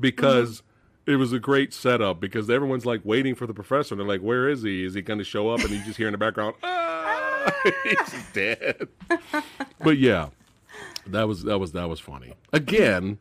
because 0.00 0.62
it 1.06 1.16
was 1.16 1.32
a 1.32 1.38
great 1.38 1.72
setup 1.72 2.20
because 2.20 2.50
everyone's 2.50 2.86
like 2.86 3.00
waiting 3.04 3.34
for 3.34 3.46
the 3.46 3.54
professor. 3.54 3.94
and 3.94 4.00
They're 4.00 4.08
like, 4.08 4.20
"Where 4.20 4.48
is 4.48 4.62
he? 4.62 4.84
Is 4.84 4.94
he 4.94 5.02
going 5.02 5.18
to 5.18 5.24
show 5.24 5.48
up?" 5.48 5.60
And 5.60 5.70
you 5.70 5.82
just 5.84 5.96
hear 5.96 6.08
in 6.08 6.12
the 6.12 6.18
background, 6.18 6.54
"Ah, 6.62 7.52
he's 7.84 8.24
dead." 8.32 8.88
but 9.80 9.98
yeah, 9.98 10.28
that 11.12 11.28
was 11.28 11.42
that 11.44 11.58
was 11.58 11.72
that 11.72 11.88
was 11.88 12.00
funny. 12.00 12.34
Again, 12.52 13.18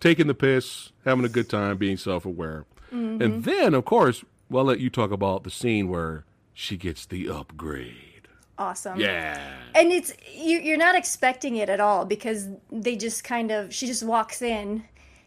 taking 0.00 0.26
the 0.26 0.34
piss, 0.34 0.92
having 1.04 1.24
a 1.24 1.28
good 1.28 1.48
time, 1.48 1.76
being 1.76 1.96
self-aware, 1.96 2.64
and 2.90 3.44
then 3.44 3.74
of 3.74 3.84
course, 3.84 4.24
well, 4.48 4.64
let 4.64 4.80
you 4.80 4.90
talk 4.90 5.10
about 5.10 5.44
the 5.44 5.50
scene 5.50 5.88
where 5.88 6.24
she 6.54 6.76
gets 6.76 7.06
the 7.06 7.28
upgrade. 7.28 8.28
Awesome. 8.58 9.00
Yeah. 9.00 9.40
And 9.74 9.90
it's 9.90 10.12
you, 10.34 10.58
you're 10.58 10.76
not 10.76 10.94
expecting 10.94 11.56
it 11.56 11.70
at 11.70 11.80
all 11.80 12.04
because 12.04 12.46
they 12.70 12.94
just 12.96 13.24
kind 13.24 13.50
of 13.50 13.72
she 13.72 13.86
just 13.86 14.02
walks 14.02 14.42
in, 14.42 14.84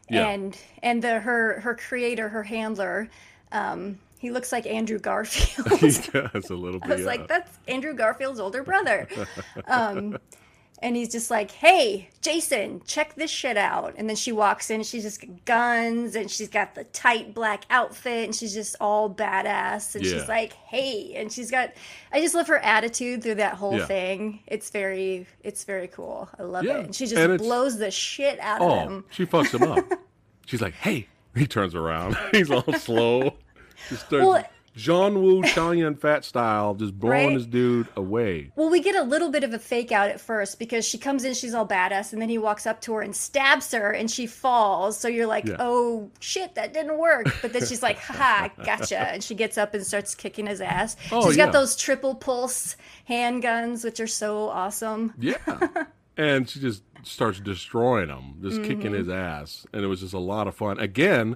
Yeah. 0.09 0.27
and 0.27 0.57
and 0.83 1.01
the 1.01 1.19
her 1.19 1.59
her 1.61 1.73
creator 1.75 2.29
her 2.29 2.43
handler, 2.43 3.09
um, 3.51 3.97
he 4.19 4.29
looks 4.29 4.51
like 4.51 4.67
Andrew 4.67 4.99
Garfield. 4.99 5.67
yes, 5.81 6.09
a 6.13 6.53
little 6.53 6.79
bit. 6.79 6.91
I 6.91 6.93
was 6.93 6.99
yeah. 7.01 7.05
like, 7.07 7.27
that's 7.27 7.57
Andrew 7.67 7.93
Garfield's 7.93 8.39
older 8.39 8.63
brother. 8.63 9.07
Um, 9.67 10.17
and 10.83 10.95
he's 10.95 11.09
just 11.09 11.31
like, 11.31 11.49
hey, 11.51 12.09
Jason, 12.21 12.81
check 12.85 13.15
this 13.15 13.31
shit 13.31 13.57
out. 13.57 13.93
And 13.97 14.07
then 14.09 14.15
she 14.15 14.31
walks 14.31 14.69
in, 14.69 14.75
and 14.81 14.85
she's 14.85 15.01
just 15.03 15.23
guns, 15.45 16.15
and 16.15 16.29
she's 16.29 16.49
got 16.49 16.75
the 16.75 16.83
tight 16.83 17.33
black 17.33 17.63
outfit, 17.69 18.25
and 18.25 18.35
she's 18.35 18.53
just 18.53 18.75
all 18.79 19.09
badass. 19.09 19.95
And 19.95 20.05
Yeah. 20.05 20.11
she's 20.19 20.27
like, 20.27 20.53
hey, 20.53 21.13
and 21.15 21.31
she's 21.31 21.49
got, 21.49 21.71
I 22.11 22.21
just 22.21 22.35
love 22.35 22.47
her 22.47 22.59
attitude 22.59 23.23
through 23.23 23.35
that 23.35 23.55
whole 23.55 23.77
Yeah. 23.79 23.85
thing. 23.85 24.41
It's 24.45 24.69
very, 24.69 25.25
it's 25.41 25.63
very 25.63 25.87
cool. 25.87 26.29
I 26.37 26.43
love 26.43 26.65
Yeah, 26.65 26.77
it. 26.79 26.85
And 26.85 26.95
she 26.95 27.05
just 27.05 27.15
and 27.17 27.37
blows 27.39 27.77
the 27.77 27.89
shit 27.89 28.39
out 28.39 28.61
of 28.61 28.69
Oh, 28.71 28.75
him. 28.79 29.05
she 29.09 29.25
fucks 29.25 29.53
him 29.59 29.63
up. 29.71 29.85
She's 30.45 30.61
like, 30.61 30.73
"Hey!" 30.73 31.07
He 31.35 31.47
turns 31.47 31.73
around. 31.73 32.17
He's 32.33 32.51
all 32.51 32.61
slow. 32.73 33.33
Just 33.89 34.05
starts 34.07 34.25
Well- 34.25 34.45
John 34.75 35.21
Woo 35.21 35.43
Chow 35.43 35.71
Yun-Fat 35.71 36.25
style, 36.25 36.73
just 36.73 36.97
blowing 36.99 37.27
Right? 37.29 37.37
this 37.37 37.45
dude 37.45 37.87
away. 37.95 38.51
Well, 38.55 38.69
we 38.71 38.79
get 38.81 38.95
a 38.95 39.03
little 39.03 39.29
bit 39.29 39.43
of 39.43 39.53
a 39.53 39.59
fake 39.59 39.91
out 39.91 40.09
at 40.09 40.19
first 40.19 40.57
because 40.57 40.83
she 40.83 40.97
comes 40.97 41.23
in, 41.23 41.35
she's 41.35 41.53
all 41.53 41.67
badass, 41.67 42.11
and 42.11 42.21
then 42.21 42.29
he 42.29 42.37
walks 42.39 42.65
up 42.65 42.81
to 42.81 42.93
her 42.93 43.01
and 43.01 43.15
stabs 43.15 43.71
her, 43.71 43.91
and 43.91 44.09
she 44.09 44.25
falls. 44.25 44.97
So 44.97 45.07
you're 45.07 45.27
like, 45.27 45.45
Yeah. 45.45 45.57
oh 45.59 46.09
shit, 46.19 46.55
that 46.55 46.73
didn't 46.73 46.97
work. 46.97 47.27
But 47.41 47.53
then 47.53 47.65
she's 47.65 47.83
like, 47.83 47.99
ha, 47.99 48.49
gotcha. 48.65 48.97
And 48.99 49.23
she 49.23 49.35
gets 49.35 49.57
up 49.59 49.73
and 49.75 49.85
starts 49.85 50.15
kicking 50.15 50.47
his 50.47 50.59
ass. 50.61 50.95
Oh, 51.11 51.27
she's 51.27 51.37
yeah. 51.37 51.45
got 51.45 51.53
those 51.53 51.75
triple 51.75 52.15
pulse 52.15 52.75
handguns, 53.09 53.83
which 53.83 53.99
are 53.99 54.07
so 54.07 54.49
awesome. 54.49 55.13
Yeah, 55.19 55.35
and 56.17 56.49
she 56.49 56.59
just 56.59 56.83
starts 57.03 57.39
destroying 57.39 58.09
him, 58.09 58.35
just 58.41 58.57
Mm-hmm. 58.57 58.67
kicking 58.67 58.93
his 58.93 59.09
ass, 59.09 59.67
and 59.73 59.83
it 59.83 59.87
was 59.87 59.99
just 59.99 60.13
a 60.13 60.19
lot 60.19 60.47
of 60.47 60.55
fun. 60.55 60.79
Again, 60.79 61.35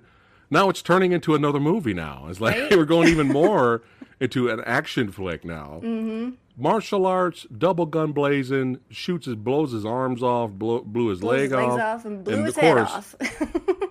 now 0.49 0.69
it's 0.69 0.81
turning 0.81 1.11
into 1.11 1.35
another 1.35 1.59
movie. 1.59 1.93
Now 1.93 2.27
it's 2.29 2.41
like 2.41 2.55
Right? 2.55 2.71
we're 2.77 2.85
going 2.85 3.09
even 3.09 3.27
more 3.33 3.81
into 4.19 4.49
an 4.49 4.61
action 4.65 5.11
flick 5.11 5.45
now. 5.45 5.81
Mm-hmm. 5.83 6.31
Martial 6.59 7.05
arts, 7.05 7.45
double 7.55 7.85
gun 7.85 8.13
blazing, 8.13 8.79
shoots 8.89 9.27
his, 9.27 9.35
blows 9.35 9.71
his 9.73 9.85
arms 9.85 10.23
off, 10.23 10.51
blow, 10.51 10.81
blew 10.81 11.09
his 11.09 11.19
Blew 11.19 11.29
leg 11.29 11.41
his 11.43 11.53
off, 11.53 11.79
off 11.79 12.05
and 12.05 12.23
blew 12.23 12.39
of 12.39 12.45
his 12.45 12.55
head 12.55 12.75
course, 12.75 12.91
off. 12.91 13.15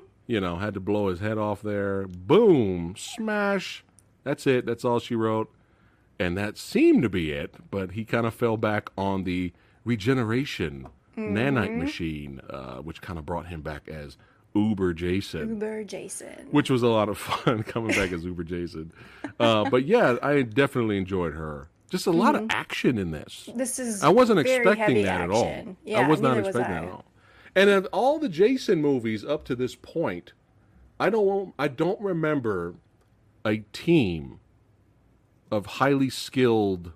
you 0.27 0.41
know, 0.41 0.57
had 0.57 0.75
to 0.75 0.81
blow 0.81 1.09
his 1.09 1.21
head 1.21 1.39
off 1.39 1.63
there. 1.63 2.09
Boom, 2.09 2.95
smash. 2.97 3.85
That's 4.25 4.49
it. 4.49 4.67
That's 4.67 4.85
all 4.85 4.99
she 4.99 5.15
wrote. 5.15 5.49
And 6.19 6.37
that 6.37 6.59
seemed 6.59 7.03
to 7.03 7.09
be 7.09 7.31
it, 7.31 7.55
but 7.71 7.93
he 7.93 8.05
kind 8.05 8.27
of 8.27 8.35
fell 8.35 8.57
back 8.57 8.91
on 8.99 9.23
the 9.23 9.53
regeneration 9.85 10.89
nanite 11.17 11.77
machine, 11.77 12.41
uh, 12.51 12.77
which 12.79 13.01
kind 13.01 13.19
of 13.19 13.25
brought 13.25 13.47
him 13.47 13.63
back 13.63 13.89
as 13.89 14.17
Uber 14.57 14.95
Jason, 14.95 15.49
Uber 15.51 15.85
Jason. 15.85 16.49
which 16.51 16.71
was 16.71 16.83
a 16.83 16.89
lot 16.89 17.09
of 17.09 17.19
fun 17.29 17.63
coming 17.63 17.95
back 17.95 18.13
as 18.13 18.25
Uber 18.25 18.45
Jason. 18.45 18.93
Uh, 19.39 19.69
but 19.69 19.85
yeah, 19.85 20.17
I 20.23 20.43
definitely 20.43 20.97
enjoyed 20.99 21.35
her. 21.35 21.69
Just 21.91 22.07
a 22.07 22.11
lot 22.11 22.35
of 22.35 22.47
action 22.51 22.99
in 22.99 23.13
this. 23.13 23.49
This 23.55 23.79
is 23.79 24.03
I 24.03 24.09
wasn't 24.09 24.41
expecting 24.41 25.03
that 25.05 25.21
at 25.21 25.31
all. 25.31 25.77
Yeah, 25.85 26.01
I 26.01 26.09
was 26.09 26.21
not 26.21 26.37
expecting 26.39 26.63
I. 26.63 26.81
that 26.81 26.85
at 26.85 26.91
all. 26.91 27.05
And 27.55 27.71
of 27.71 27.87
all 27.93 28.19
the 28.19 28.29
Jason 28.29 28.83
movies 28.83 29.25
up 29.25 29.45
to 29.45 29.55
this 29.55 29.75
point, 29.75 30.33
I 30.99 31.11
don't 31.11 31.55
I 31.59 31.69
don't 31.69 32.01
remember 32.01 32.75
a 33.45 33.59
team 33.73 34.41
of 35.51 35.67
highly 35.67 36.11
skilled 36.11 36.93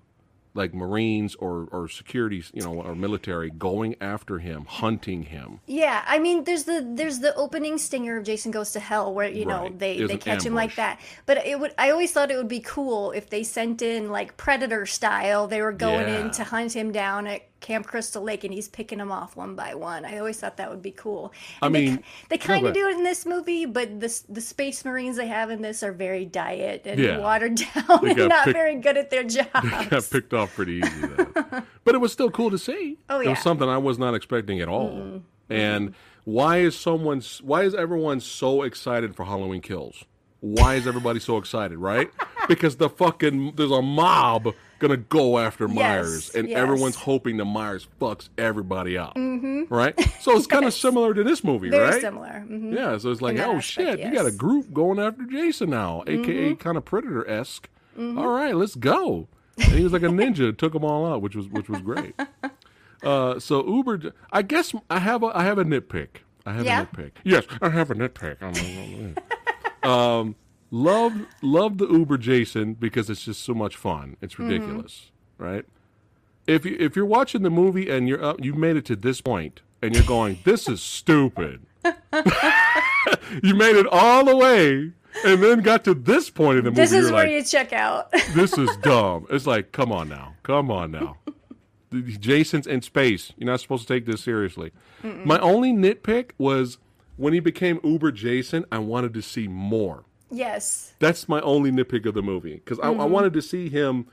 like 0.55 0.75
Marines 0.75 1.35
or 1.37 1.69
or 1.71 1.89
security, 1.89 2.43
you 2.53 2.63
know, 2.63 2.83
or 2.83 2.95
military 2.95 3.51
going 3.51 3.95
after 4.01 4.39
him, 4.39 4.65
hunting 4.67 5.23
him. 5.23 5.61
Yeah, 5.67 6.05
I 6.07 6.19
mean, 6.19 6.45
there's 6.45 6.65
the 6.65 6.85
there's 6.95 7.21
the 7.21 7.35
opening 7.35 7.79
stinger 7.79 8.17
of 8.17 8.25
Jason 8.25 8.51
Goes 8.51 8.73
to 8.73 8.81
Hell 8.81 9.15
where 9.15 9.29
you 9.29 9.47
know 9.47 9.71
they 9.77 10.03
they 10.05 10.17
catch 10.17 10.43
him 10.43 10.55
like 10.55 10.75
that. 10.77 11.01
But 11.27 11.47
it 11.47 11.59
would 11.59 11.75
I 11.79 11.91
always 11.91 12.13
thought 12.13 12.31
it 12.31 12.37
would 12.37 12.49
be 12.49 12.61
cool 12.61 13.13
if 13.13 13.31
they 13.31 13.43
sent 13.45 13.83
in 13.83 14.11
like 14.11 14.37
Predator 14.37 14.87
style. 14.87 15.47
They 15.47 15.63
were 15.63 15.73
going 15.73 16.09
Yeah. 16.09 16.21
in 16.21 16.31
to 16.33 16.45
hunt 16.45 16.75
him 16.75 16.93
down 16.93 17.27
at 17.27 17.43
Camp 17.61 17.87
Crystal 17.87 18.23
Lake, 18.23 18.43
and 18.45 18.53
he's 18.53 18.69
picking 18.69 18.99
them 18.99 19.13
off 19.13 19.37
one 19.37 19.55
by 19.55 19.75
one. 19.75 20.05
I 20.05 20.19
always 20.19 20.39
thought 20.41 20.57
that 20.57 20.71
would 20.71 20.83
be 20.83 20.91
cool. 20.93 21.33
I 21.63 21.67
And 21.67 21.75
they, 21.75 21.85
mean- 21.87 22.03
they 22.29 22.37
No, 22.39 22.45
kind 22.45 22.67
of 22.67 22.75
do 22.75 22.89
it 22.89 22.97
in 22.97 23.05
this 23.05 23.25
movie, 23.27 23.67
but 23.67 24.01
the 24.01 24.23
the 24.29 24.41
Space 24.41 24.85
Marines 24.85 25.17
they 25.17 25.27
have 25.29 25.51
in 25.51 25.63
this 25.63 25.83
are 25.83 25.93
very 25.93 26.25
diet 26.25 26.83
and 26.87 26.99
Yeah. 27.01 27.19
watered 27.19 27.55
down 27.75 28.09
and 28.09 28.29
not 28.29 28.45
picked- 28.45 28.57
very 28.57 28.77
good 28.77 28.97
at 28.97 29.11
their 29.11 29.25
Got 29.25 29.89
jobs. 29.91 30.09
picked 30.09 30.33
off 30.35 30.55
pretty 30.55 30.81
easy 30.85 31.07
though. 31.07 31.27
but 31.85 31.95
it 31.95 31.99
was 31.99 32.13
still 32.13 32.31
cool 32.31 32.51
to 32.51 32.59
see. 32.59 32.97
Oh, 33.09 33.21
It 33.21 33.25
yeah. 33.25 33.31
was 33.31 33.41
something 33.41 33.69
I 33.69 33.79
was 33.79 33.99
not 33.99 34.15
expecting 34.15 34.61
at 34.61 34.69
all. 34.69 34.91
Mm-hmm. 34.91 35.19
And 35.53 35.95
why 36.25 36.59
is 36.59 36.79
someone 36.79 37.23
why 37.43 37.63
is 37.65 37.75
everyone 37.75 38.21
so 38.21 38.63
excited 38.63 39.15
for 39.17 39.25
Halloween 39.25 39.61
Kills? 39.61 40.05
Why 40.41 40.77
is 40.77 40.87
everybody 40.87 41.21
so 41.21 41.37
excited, 41.37 41.77
right? 41.79 42.11
because 42.49 42.77
the 42.77 42.89
fucking 42.89 43.53
there's 43.57 43.71
a 43.71 43.83
mob 43.83 44.55
gonna 44.81 44.97
go 44.97 45.39
after 45.39 45.69
Myers, 45.69 46.35
and 46.35 46.49
yes. 46.49 46.59
everyone's 46.59 46.97
hoping 46.97 47.37
the 47.37 47.45
Myers 47.45 47.87
fucks 48.01 48.29
everybody 48.37 48.99
up, 48.99 49.13
right? 49.71 49.95
So 50.21 50.37
it's 50.37 50.49
kind 50.49 50.65
of 50.65 50.75
similar 50.87 51.15
to 51.15 51.23
this 51.23 51.45
movie, 51.45 51.71
Very 51.71 51.85
right? 51.91 52.01
similar. 52.01 52.41
hmm 52.41 52.73
Yeah, 52.73 52.99
so 52.99 53.11
it's 53.13 53.23
like, 53.23 53.39
oh 53.39 53.57
aspect, 53.59 53.65
shit, 53.65 53.99
you 54.01 54.13
got 54.13 54.27
a. 54.27 54.31
Mm-hmm. 54.31 54.37
group 54.39 54.73
going 54.75 54.99
after 54.99 55.23
Jason 55.27 55.71
now, 55.71 56.03
aka 56.09 56.55
kind 56.57 56.77
of 56.77 56.85
predator 56.85 57.29
esque. 57.31 57.69
All 57.99 58.29
right, 58.29 58.57
let's 58.57 58.75
go. 58.75 59.29
And 59.59 59.73
he 59.73 59.85
was 59.85 59.93
like 59.93 60.03
a 60.03 60.07
ninja, 60.07 60.57
took 60.59 60.73
them 60.73 60.85
all 60.85 61.07
out, 61.07 61.23
which 61.23 61.37
was 61.37 61.47
which 61.49 61.69
was 61.69 61.81
great. 61.81 62.15
Uh, 63.03 63.39
so 63.41 63.67
Uber, 63.67 64.13
I 64.31 64.43
guess 64.43 64.75
I 64.91 64.99
have 64.99 65.23
a 65.23 65.29
I 65.35 65.43
have 65.45 65.57
a 65.57 65.65
nitpick. 65.65 66.09
I 66.45 66.53
have 66.53 66.67
Yeah? 66.67 66.83
a 66.83 66.85
nitpick. 66.87 67.13
Yes, 67.25 67.45
I 67.63 67.71
have 67.71 67.91
a 67.91 67.95
nitpick. 67.95 68.43
um, 69.87 70.37
love 70.71 71.27
love 71.43 71.79
the 71.79 71.89
Uber 71.89 72.19
Jason 72.19 72.75
because 72.75 73.11
it's 73.11 73.25
just 73.25 73.43
so 73.43 73.55
much 73.55 73.77
fun. 73.77 74.17
It's 74.21 74.35
Mm-hmm. 74.35 74.49
ridiculous, 74.49 75.11
right? 75.39 75.65
If 76.47 76.65
you 76.65 76.77
if 76.81 76.97
you're 76.97 77.07
watching 77.07 77.43
the 77.43 77.51
movie 77.51 77.89
and 77.91 78.09
you're 78.09 78.23
up, 78.25 78.43
you've 78.43 78.57
made 78.57 78.77
it 78.77 78.85
to 78.87 78.97
this 78.97 79.21
point 79.21 79.61
and 79.83 79.95
you're 79.95 80.05
going, 80.05 80.39
this 80.45 80.69
is 80.69 80.83
stupid. 80.83 81.63
you 83.43 83.55
made 83.55 83.77
it 83.77 83.87
all 83.91 84.25
the 84.25 84.37
way 84.37 84.93
and 85.25 85.43
then 85.43 85.61
got 85.61 85.85
to 85.85 85.95
this 85.95 86.31
point 86.31 86.59
in 86.59 86.65
the 86.65 86.71
movie. 86.71 86.81
This 86.83 86.93
is 86.93 87.11
where 87.11 87.25
like, 87.25 87.33
you 87.33 87.43
check 87.43 87.73
out. 87.73 88.11
this 88.35 88.57
is 88.59 88.75
dumb. 88.79 89.27
It's 89.31 89.47
like, 89.47 89.73
come 89.73 89.91
on 89.93 90.09
now, 90.09 90.35
come 90.43 90.71
on 90.71 90.91
now. 90.91 91.17
Jason's 92.21 92.67
in 92.69 92.83
space. 92.83 93.33
You're 93.37 93.51
not 93.51 93.61
supposed 93.61 93.89
to 93.89 93.93
take 93.95 94.07
this 94.07 94.23
seriously. 94.23 94.71
My 95.03 95.39
only 95.41 95.73
nitpick 95.73 96.31
was 96.39 96.79
when 97.17 97.33
he 97.33 97.41
became 97.41 97.81
Uber 97.83 98.13
Jason. 98.13 98.65
I 98.71 98.79
wanted 98.79 99.13
to 99.15 99.23
see 99.23 99.49
more. 99.49 100.05
Yes. 100.31 100.93
That's 100.99 101.29
my 101.29 101.41
only 101.41 101.71
nitpick 101.71 102.07
of 102.07 102.15
the 102.15 102.23
movie 102.23 102.55
because 102.55 102.79
I, 102.81 102.87
Mm-hmm. 102.87 103.01
I 103.01 103.05
wanted 103.05 103.33
to 103.35 103.43
see 103.43 103.69
him 103.69 104.07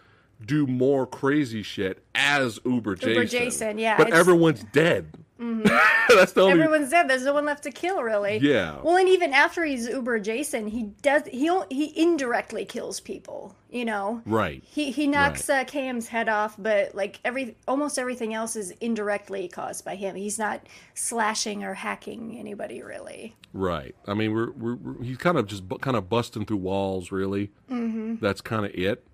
do 0.45 0.67
more 0.67 1.05
crazy 1.05 1.63
shit 1.63 2.03
as 2.15 2.59
Uber 2.65 2.95
Jason. 2.95 3.27
Jason, 3.27 3.77
yeah, 3.79 3.97
But 3.97 4.13
everyone's 4.13 4.63
dead. 4.71 5.13
That's 5.39 6.31
the 6.33 6.41
only. 6.41 6.53
Everyone's 6.53 6.89
dead. 6.89 7.07
There's 7.07 7.23
no 7.23 7.33
one 7.33 7.45
left 7.45 7.61
to 7.63 7.71
kill, 7.71 8.01
really. 8.01 8.37
Yeah. 8.37 8.79
Well, 8.81 8.97
and 8.97 9.07
even 9.07 9.33
after 9.33 9.63
he's 9.63 9.87
Uber 9.87 10.19
Jason, 10.19 10.67
he 10.67 10.83
does 11.03 11.23
he 11.27 11.51
he 11.69 11.93
indirectly 12.01 12.65
kills 12.65 12.99
people. 12.99 13.55
You 13.69 13.85
know. 13.85 14.21
right. 14.25 14.63
He 14.65 14.89
he 14.91 15.05
knocks 15.05 15.47
uh, 15.49 15.63
KM's 15.65 16.07
head 16.07 16.27
off, 16.27 16.55
but 16.57 16.95
like 16.95 17.19
every 17.23 17.55
almost 17.67 17.99
everything 17.99 18.33
else 18.33 18.55
is 18.55 18.71
indirectly 18.81 19.47
caused 19.47 19.85
by 19.85 19.95
him. 19.95 20.15
He's 20.15 20.39
not 20.39 20.65
slashing 20.95 21.63
or 21.63 21.75
hacking 21.75 22.37
anybody 22.39 22.81
really. 22.81 23.35
Right. 23.53 23.93
I 24.07 24.13
mean, 24.15 24.33
we're, 24.33 24.51
we're, 24.51 24.75
we're 24.75 25.03
he's 25.03 25.17
kind 25.17 25.37
of 25.37 25.45
just 25.45 25.67
bu- 25.67 25.77
kind 25.77 25.97
of 25.97 26.09
busting 26.09 26.45
through 26.45 26.57
walls. 26.57 27.11
Really. 27.11 27.51
Mm-hmm. 27.69 28.15
That's 28.21 28.41
kind 28.41 28.65
of 28.65 28.71
it. 28.73 29.05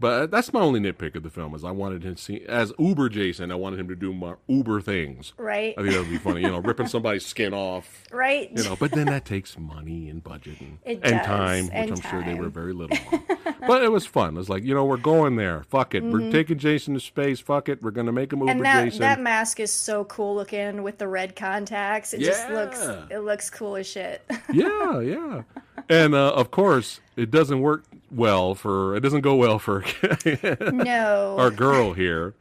But 0.00 0.30
that's 0.30 0.52
my 0.52 0.60
only 0.60 0.80
nitpick 0.80 1.14
of 1.14 1.22
the 1.22 1.28
film 1.30 1.54
is 1.54 1.62
I 1.62 1.70
wanted 1.72 2.02
him 2.04 2.14
to 2.14 2.20
see 2.22 2.40
as 2.48 2.72
Uber 2.78 3.10
Jason. 3.10 3.52
I 3.52 3.54
wanted 3.54 3.78
him 3.78 3.88
to 3.88 3.94
do 3.94 4.12
more 4.14 4.38
Uber 4.48 4.80
things. 4.80 5.34
Right. 5.36 5.74
I 5.76 5.82
think 5.82 5.92
that 5.92 6.00
would 6.00 6.08
be 6.10 6.16
funny. 6.16 6.40
You 6.40 6.48
know, 6.48 6.58
ripping 6.58 6.86
somebody's 6.88 7.26
skin 7.26 7.52
off. 7.52 8.04
Right. 8.10 8.50
You 8.56 8.64
know, 8.64 8.76
but 8.76 8.92
then 8.92 9.06
that 9.08 9.26
takes 9.26 9.58
money 9.58 10.08
and 10.08 10.24
budget 10.24 10.56
and, 10.60 11.04
and 11.04 11.22
time, 11.22 11.64
which 11.66 11.74
and 11.74 11.90
I'm 11.92 12.00
sure 12.00 12.24
they 12.24 12.34
were 12.34 12.48
very 12.48 12.72
little 12.72 12.96
but 13.66 13.82
it 13.82 13.92
was 13.92 14.06
fun. 14.06 14.34
It 14.34 14.38
was 14.38 14.48
like, 14.48 14.64
you 14.64 14.74
know, 14.74 14.86
we're 14.86 14.96
going 14.96 15.36
there. 15.36 15.64
Fuck 15.64 15.94
it. 15.94 16.02
We're 16.02 16.30
taking 16.32 16.58
Jason 16.58 16.94
to 16.94 17.00
space. 17.00 17.38
Fuck 17.40 17.68
it. 17.68 17.82
We're 17.82 17.90
gonna 17.90 18.10
make 18.12 18.32
him 18.32 18.40
Uber 18.40 18.52
Mm-hmm. 18.52 18.56
and 18.58 18.64
that 18.66 18.84
Jason. 18.84 19.00
that 19.00 19.20
mask 19.20 19.60
is 19.60 19.70
so 19.70 20.04
cool 20.04 20.34
looking 20.34 20.82
with 20.82 20.96
the 20.98 21.06
red 21.08 21.36
contacts. 21.36 22.14
It 22.14 22.20
just 22.20 22.48
looks 22.50 22.80
it 23.10 23.18
looks 23.18 23.50
cool 23.50 23.76
as 23.76 23.86
shit. 23.86 24.22
yeah, 24.52 25.00
yeah. 25.00 25.42
And 25.88 26.14
uh, 26.14 26.32
of 26.32 26.50
course, 26.50 27.00
it 27.16 27.30
doesn't 27.30 27.60
work 27.60 27.84
well 28.10 28.54
for 28.54 28.96
it 28.96 29.00
doesn't 29.00 29.20
go 29.20 29.36
well 29.36 29.58
for 29.58 29.84
no. 30.72 31.36
our 31.38 31.50
girl 31.50 31.92
here, 31.92 32.34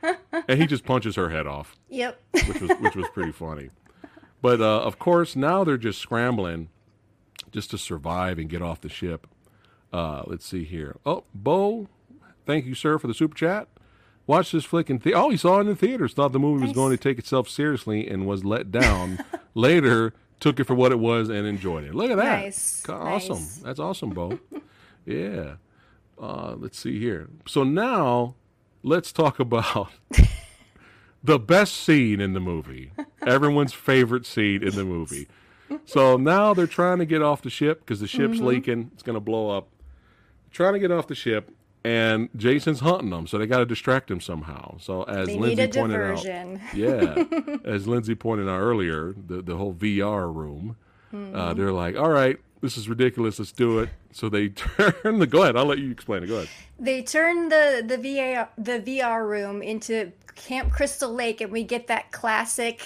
and 0.48 0.60
he 0.60 0.66
just 0.68 0.84
punches 0.86 1.16
her 1.16 1.30
head 1.30 1.46
off, 1.48 1.76
yep. 1.90 2.20
which 2.32 2.62
was 2.62 2.72
which 2.80 2.96
was 2.96 3.08
pretty 3.14 3.32
funny. 3.32 3.70
But 4.42 4.62
uh, 4.62 4.82
of 4.82 5.00
course, 5.00 5.36
now 5.36 5.64
they're 5.64 5.78
just 5.78 6.00
scrambling 6.00 6.70
just 7.52 7.72
to 7.72 7.78
survive 7.78 8.40
and 8.40 8.50
get 8.50 8.62
off 8.62 8.82
the 8.82 8.90
ship. 8.90 9.28
Uh, 9.92 10.24
let's 10.28 10.46
see 10.46 10.64
here. 10.64 10.98
Oh, 11.06 11.24
Bo, 11.34 11.88
thank 12.46 12.66
you, 12.66 12.76
sir, 12.76 12.98
for 13.00 13.08
the 13.08 13.14
super 13.14 13.36
chat. 13.36 13.68
Watched 14.28 14.52
this 14.52 14.64
flick 14.66 14.90
in 14.92 15.00
the 15.00 15.14
oh, 15.16 15.30
he 15.30 15.38
saw 15.38 15.58
it 15.58 15.62
in 15.62 15.68
the 15.68 15.76
theaters. 15.76 16.14
Thought 16.14 16.34
the 16.34 16.40
movie 16.40 16.62
was 16.62 16.70
Nice. 16.70 16.76
going 16.76 16.92
to 16.96 17.02
take 17.02 17.18
itself 17.18 17.50
seriously 17.50 18.08
and 18.08 18.28
was 18.28 18.46
let 18.46 18.72
down. 18.72 19.20
Later, 19.56 20.14
took 20.40 20.60
it 20.60 20.64
for 20.66 20.74
what 20.76 20.92
it 20.92 21.00
was 21.00 21.30
and 21.30 21.46
enjoyed 21.46 21.84
it. 21.84 21.94
Look 21.96 22.12
at 22.12 22.18
that. 22.18 22.42
Nice, 22.44 22.88
Awesome. 22.90 23.36
nice. 23.36 23.58
That's 23.58 23.80
awesome, 23.80 24.12
Bo. 24.12 24.40
yeah. 25.06 25.56
Uh, 26.22 26.56
let's 26.58 26.78
see 26.80 27.00
here. 27.00 27.28
So 27.48 27.64
now, 27.64 28.36
let's 28.84 29.12
talk 29.12 29.40
about 29.40 29.90
the 31.24 31.40
best 31.40 31.76
scene 31.76 32.20
in 32.22 32.34
the 32.34 32.40
movie. 32.40 32.92
Everyone's 33.26 33.74
favorite 33.74 34.26
scene 34.26 34.64
in 34.64 34.76
the 34.76 34.86
movie. 34.86 35.28
So 35.86 36.18
now 36.18 36.54
they're 36.54 36.68
trying 36.68 36.98
to 37.00 37.06
get 37.06 37.22
off 37.22 37.42
the 37.42 37.50
ship 37.50 37.82
because 37.82 38.00
the 38.00 38.08
ship's 38.08 38.38
Mm-hmm. 38.38 38.46
leaking. 38.46 38.92
It's 38.94 39.04
going 39.04 39.14
to 39.16 39.20
blow 39.20 39.50
up. 39.56 39.68
Trying 40.52 40.74
to 40.74 40.80
get 40.80 40.92
off 40.92 41.08
the 41.08 41.16
ship, 41.16 41.52
and 41.84 42.30
Jason's 42.36 42.82
hunting 42.82 43.10
them, 43.10 43.26
so 43.28 43.38
they 43.38 43.48
got 43.48 43.60
to 43.60 43.66
distract 43.66 44.12
him 44.12 44.20
somehow. 44.22 44.78
So 44.80 45.04
as 45.04 45.28
They 45.28 45.38
Lindsay 45.38 45.56
need 45.64 45.76
a 45.76 45.80
pointed 45.80 45.98
diversion. 45.98 46.62
out, 46.62 46.74
yeah, 46.76 47.58
as 47.72 47.88
Lindsay 47.88 48.16
pointed 48.16 48.48
out 48.50 48.60
earlier, 48.60 49.14
the 49.28 49.42
the 49.42 49.56
whole 49.56 49.74
VR 49.74 50.34
room, 50.34 50.76
Mm-hmm. 51.14 51.36
uh, 51.36 51.54
they're 51.56 51.72
like, 51.72 51.96
all 51.98 52.12
right, 52.12 52.38
this 52.62 52.78
is 52.78 52.88
ridiculous. 52.88 53.40
Let's 53.40 53.52
do 53.52 53.80
it. 53.80 53.90
So 54.12 54.30
they 54.30 54.50
turn 54.50 55.18
the. 55.18 55.26
Go 55.26 55.42
ahead. 55.42 55.58
I'll 55.58 55.66
let 55.66 55.80
you 55.80 55.90
explain 55.90 56.22
it. 56.22 56.28
Go 56.28 56.36
ahead. 56.36 56.50
They 56.80 57.02
turn 57.02 57.50
the 57.50 57.84
the 57.84 57.98
VAR 57.98 58.50
the 58.60 58.80
VR 58.80 59.28
room 59.28 59.64
into 59.64 60.12
Camp 60.36 60.72
Crystal 60.72 61.12
Lake, 61.12 61.42
and 61.42 61.52
we 61.52 61.64
get 61.64 61.88
that 61.88 62.12
classic 62.12 62.82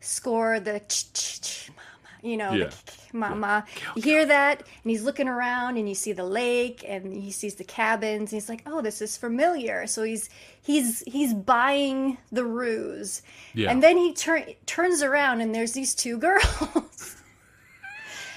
score, 0.00 0.60
the 0.60 0.80
ch 0.88 1.12
ch 1.12 1.40
ch 1.42 1.70
mama, 1.70 2.22
you 2.22 2.36
know, 2.38 2.52
Yeah. 2.52 2.68
the 2.68 2.92
mama. 3.12 3.64
You 3.96 4.02
hear 4.02 4.26
that, 4.26 4.60
and 4.60 4.90
he's 4.90 5.02
looking 5.02 5.28
around, 5.28 5.76
and 5.76 5.88
you 5.88 5.94
see 5.94 6.12
the 6.12 6.24
lake, 6.24 6.84
and 6.86 7.12
he 7.12 7.30
sees 7.30 7.54
the 7.56 7.64
cabins, 7.64 8.32
and 8.32 8.40
he's 8.40 8.48
like, 8.48 8.62
"Oh, 8.66 8.80
this 8.80 9.00
is 9.02 9.16
familiar." 9.16 9.86
So 9.86 10.02
he's 10.02 10.28
he's 10.62 11.02
he's 11.06 11.34
buying 11.34 12.18
the 12.32 12.44
ruse, 12.44 13.22
Yeah. 13.54 13.70
and 13.70 13.82
then 13.82 13.96
he 13.96 14.12
turn 14.14 14.44
turns 14.66 15.02
around, 15.02 15.40
and 15.40 15.54
there's 15.54 15.72
these 15.72 15.94
two 15.94 16.18
girls. 16.18 17.16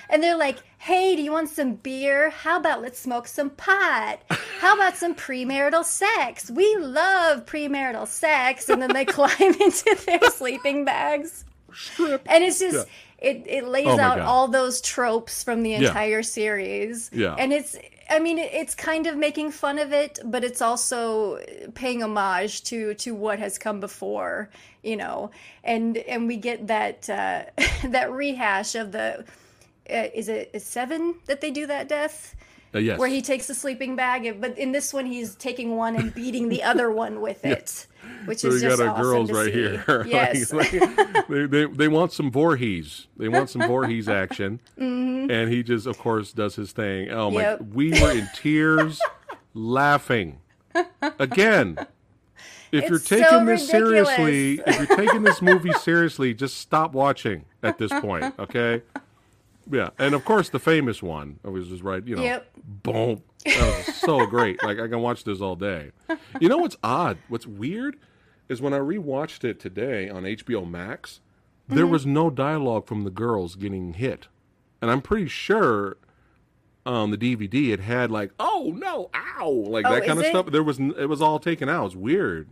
And 0.10 0.22
they're 0.22 0.36
like, 0.38 0.58
hey, 0.78 1.16
do 1.16 1.22
you 1.22 1.32
want 1.32 1.48
some 1.48 1.76
beer? 1.76 2.32
How 2.32 2.60
about 2.60 2.82
let's 2.82 3.00
smoke 3.00 3.28
some 3.30 3.50
pot? 3.50 4.20
How 4.60 4.76
about 4.76 4.98
some 4.98 5.16
premarital 5.16 5.86
sex? 5.86 6.52
We 6.52 6.76
love 6.76 7.46
premarital 7.46 8.08
sex. 8.08 8.68
And 8.68 8.82
then 8.82 8.92
they 8.92 9.06
climb 9.20 9.32
into 9.40 9.98
their 10.06 10.20
sleeping 10.30 10.84
bags. 10.84 11.46
Strip. 11.74 12.24
And 12.26 12.44
it's 12.44 12.60
just, 12.60 12.90
it, 13.22 13.44
it 13.48 13.66
lays 13.68 13.88
Oh 13.88 14.00
out 14.00 14.18
God. 14.18 14.26
all 14.28 14.48
those 14.48 14.82
tropes 14.82 15.44
from 15.44 15.62
the 15.64 15.70
Yeah. 15.72 15.80
entire 15.88 16.24
series. 16.24 17.10
Yeah. 17.14 17.36
And 17.38 17.54
it's, 17.54 17.78
I 18.10 18.20
mean, 18.20 18.40
it's 18.40 18.76
kind 18.76 19.08
of 19.08 19.16
making 19.16 19.52
fun 19.52 19.78
of 19.80 19.94
it, 19.94 20.20
but 20.26 20.44
it's 20.44 20.62
also 20.62 21.40
paying 21.76 22.02
homage 22.04 22.64
to 22.64 22.94
to 22.96 23.14
what 23.16 23.40
has 23.40 23.58
come 23.58 23.80
before, 23.80 24.50
you 24.84 24.98
know. 24.98 25.32
And 25.64 25.98
and 25.98 26.28
we 26.28 26.38
get 26.38 26.68
that 26.68 27.10
uh, 27.10 27.44
that 27.88 28.12
rehash 28.12 28.76
of 28.76 28.92
the 28.92 29.24
uh, 29.90 30.08
is 30.14 30.28
it 30.28 30.50
is 30.54 30.66
seven 30.66 31.16
that 31.28 31.40
they 31.42 31.52
do 31.52 31.68
that 31.68 31.88
death 31.88 32.36
Uh, 32.74 32.80
yes. 32.80 32.98
where 33.00 33.10
he 33.10 33.22
takes 33.22 33.50
a 33.50 33.56
sleeping 33.56 33.96
bag, 33.96 34.40
but 34.40 34.58
in 34.58 34.72
this 34.72 34.94
one 34.94 35.06
he's 35.06 35.36
taking 35.36 35.76
one 35.76 35.96
and 35.96 36.14
beating 36.14 36.48
the 36.50 36.64
other 36.64 36.90
one 36.90 37.20
with 37.22 37.44
it, 37.46 37.86
which 38.26 38.40
so 38.40 38.48
is 38.48 38.56
we 38.56 38.62
just 38.62 38.78
got 38.80 38.88
our 38.88 38.94
awesome 38.94 39.04
girls 39.04 39.32
right 39.32 39.46
see. 39.46 39.52
here. 39.52 40.04
Yes. 40.08 40.54
Like, 40.54 41.28
they, 41.28 41.46
they 41.48 41.66
they 41.66 41.88
want 41.88 42.14
some 42.14 42.32
Voorhees. 42.32 43.08
They 43.18 43.28
want 43.30 43.50
some 43.50 43.62
Voorhees 43.68 44.08
action, 44.08 44.60
and 44.78 45.50
he 45.50 45.64
just, 45.64 45.86
of 45.86 45.98
course, 45.98 46.32
does 46.34 46.56
his 46.56 46.72
thing. 46.72 47.10
Oh 47.12 47.30
my! 47.32 47.42
Yep. 47.42 47.62
We 47.74 47.92
were 48.02 48.12
in 48.12 48.28
tears, 48.36 49.00
laughing 49.54 50.40
again. 51.20 51.78
If 52.72 52.86
you're 52.88 52.96
It's 53.00 53.08
so 53.10 53.18
taking 53.18 53.46
this 53.46 53.68
ridiculous. 53.74 54.08
seriously, 54.16 54.64
if 54.66 54.78
you're 54.90 54.98
taking 54.98 55.24
this 55.24 55.42
movie 55.42 55.74
seriously, 55.74 56.34
just 56.34 56.58
stop 56.58 56.94
watching 56.94 57.44
at 57.64 57.78
this 57.78 57.92
point. 58.00 58.34
Okay. 58.40 58.82
Yeah, 59.72 59.90
and 59.98 60.14
of 60.14 60.26
course 60.26 60.50
the 60.50 60.60
famous 60.60 61.02
one. 61.02 61.40
I 61.46 61.50
was 61.50 61.68
just 61.70 61.82
right, 61.84 62.06
you 62.06 62.16
know. 62.16 62.22
Yep. 62.24 62.48
Boom. 62.84 63.24
That 63.46 63.84
was 63.88 63.96
so 63.96 64.26
great. 64.26 64.62
Like 64.64 64.80
I 64.80 64.88
can 64.88 65.02
watch 65.02 65.24
this 65.24 65.40
all 65.42 65.56
day. 65.56 65.92
You 66.40 66.50
know 66.50 66.58
what's 66.58 66.78
odd? 66.84 67.18
What's 67.30 67.48
weird 67.48 67.98
is 68.50 68.62
when 68.62 68.74
I 68.74 68.80
rewatched 68.80 69.44
it 69.44 69.60
today 69.60 70.10
on 70.10 70.24
HBO 70.24 70.70
Max, 70.70 71.22
there 71.68 71.84
Mm-hmm. 71.86 71.92
was 71.92 72.06
no 72.06 72.30
dialogue 72.30 72.86
from 72.86 73.04
the 73.06 73.10
girls 73.10 73.56
getting 73.56 73.94
hit, 73.94 74.28
and 74.82 74.92
I'm 74.92 75.02
pretty 75.02 75.28
sure 75.28 75.98
on 76.86 77.12
the 77.12 77.18
DVD 77.18 77.70
it 77.72 77.80
had 77.80 78.12
like 78.12 78.32
"oh 78.40 78.74
no, 78.76 79.10
ow" 79.16 79.48
like 79.50 79.86
Oh, 79.86 79.94
that 79.94 80.06
kind 80.06 80.20
of 80.20 80.26
it? 80.26 80.30
stuff. 80.30 80.48
There 80.48 80.64
was 80.64 80.80
it 80.80 81.08
was 81.08 81.22
all 81.22 81.40
taken 81.40 81.70
out. 81.70 81.86
It's 81.86 81.96
weird. 81.96 82.50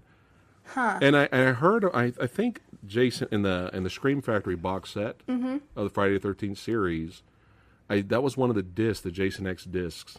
Huh. 0.67 0.99
And 1.01 1.17
I, 1.17 1.27
I 1.31 1.37
heard 1.51 1.83
I, 1.93 2.13
I 2.21 2.27
think 2.27 2.61
Jason 2.85 3.27
in 3.31 3.41
the 3.43 3.69
in 3.73 3.83
the 3.83 3.89
Scream 3.89 4.21
Factory 4.21 4.55
box 4.55 4.91
set 4.91 5.25
Mm-hmm. 5.27 5.57
of 5.75 5.83
the 5.83 5.89
Friday 5.89 6.13
the 6.15 6.19
Thirteenth 6.19 6.57
series, 6.57 7.23
I 7.89 8.01
that 8.01 8.23
was 8.23 8.37
one 8.37 8.49
of 8.49 8.55
the 8.55 8.63
discs, 8.63 9.01
the 9.03 9.11
Jason 9.11 9.47
X 9.47 9.65
discs. 9.65 10.17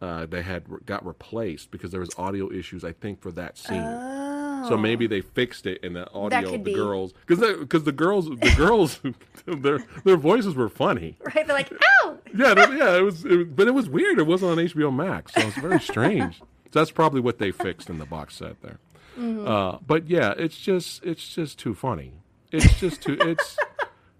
Uh, 0.00 0.24
they 0.24 0.40
had 0.40 0.64
got 0.86 1.04
replaced 1.04 1.70
because 1.70 1.90
there 1.90 2.00
was 2.00 2.08
audio 2.16 2.50
issues. 2.50 2.84
I 2.84 2.92
think 2.92 3.20
for 3.20 3.30
that 3.32 3.58
scene, 3.58 3.82
Oh. 3.84 4.64
so 4.66 4.76
maybe 4.78 5.06
they 5.06 5.20
fixed 5.20 5.66
it 5.66 5.84
in 5.84 5.92
the 5.92 6.10
audio 6.12 6.38
of 6.46 6.52
the 6.52 6.58
be. 6.58 6.72
girls 6.74 7.12
because 7.26 7.38
because 7.58 7.84
the 7.84 7.92
girls 7.92 8.24
the 8.30 8.54
girls 8.56 8.98
their 9.46 9.80
their 10.04 10.16
voices 10.16 10.54
were 10.54 10.70
funny. 10.70 11.18
right? 11.34 11.46
They're 11.46 11.54
like, 11.56 11.70
ow! 12.04 12.18
Yeah, 12.34 12.54
yeah, 12.74 12.96
it 12.96 13.02
was, 13.02 13.24
it 13.26 13.36
was, 13.36 13.46
but 13.48 13.68
it 13.68 13.72
was 13.72 13.90
weird. 13.90 14.18
It 14.18 14.26
wasn't 14.26 14.52
on 14.52 14.58
HBO 14.64 14.94
Max, 14.94 15.34
so 15.34 15.40
it's 15.40 15.56
very 15.58 15.80
strange. 15.80 16.38
so 16.38 16.46
that's 16.70 16.90
probably 16.92 17.20
what 17.20 17.38
they 17.38 17.50
fixed 17.50 17.90
in 17.90 17.98
the 17.98 18.06
box 18.06 18.36
set 18.36 18.62
there. 18.62 18.78
Uh, 19.18 19.78
but 19.86 20.08
yeah, 20.08 20.34
it's 20.36 20.58
just 20.58 21.04
it's 21.04 21.26
just 21.28 21.58
too 21.58 21.74
funny. 21.74 22.12
It's 22.52 22.78
just 22.78 23.02
too 23.02 23.16
it's 23.20 23.56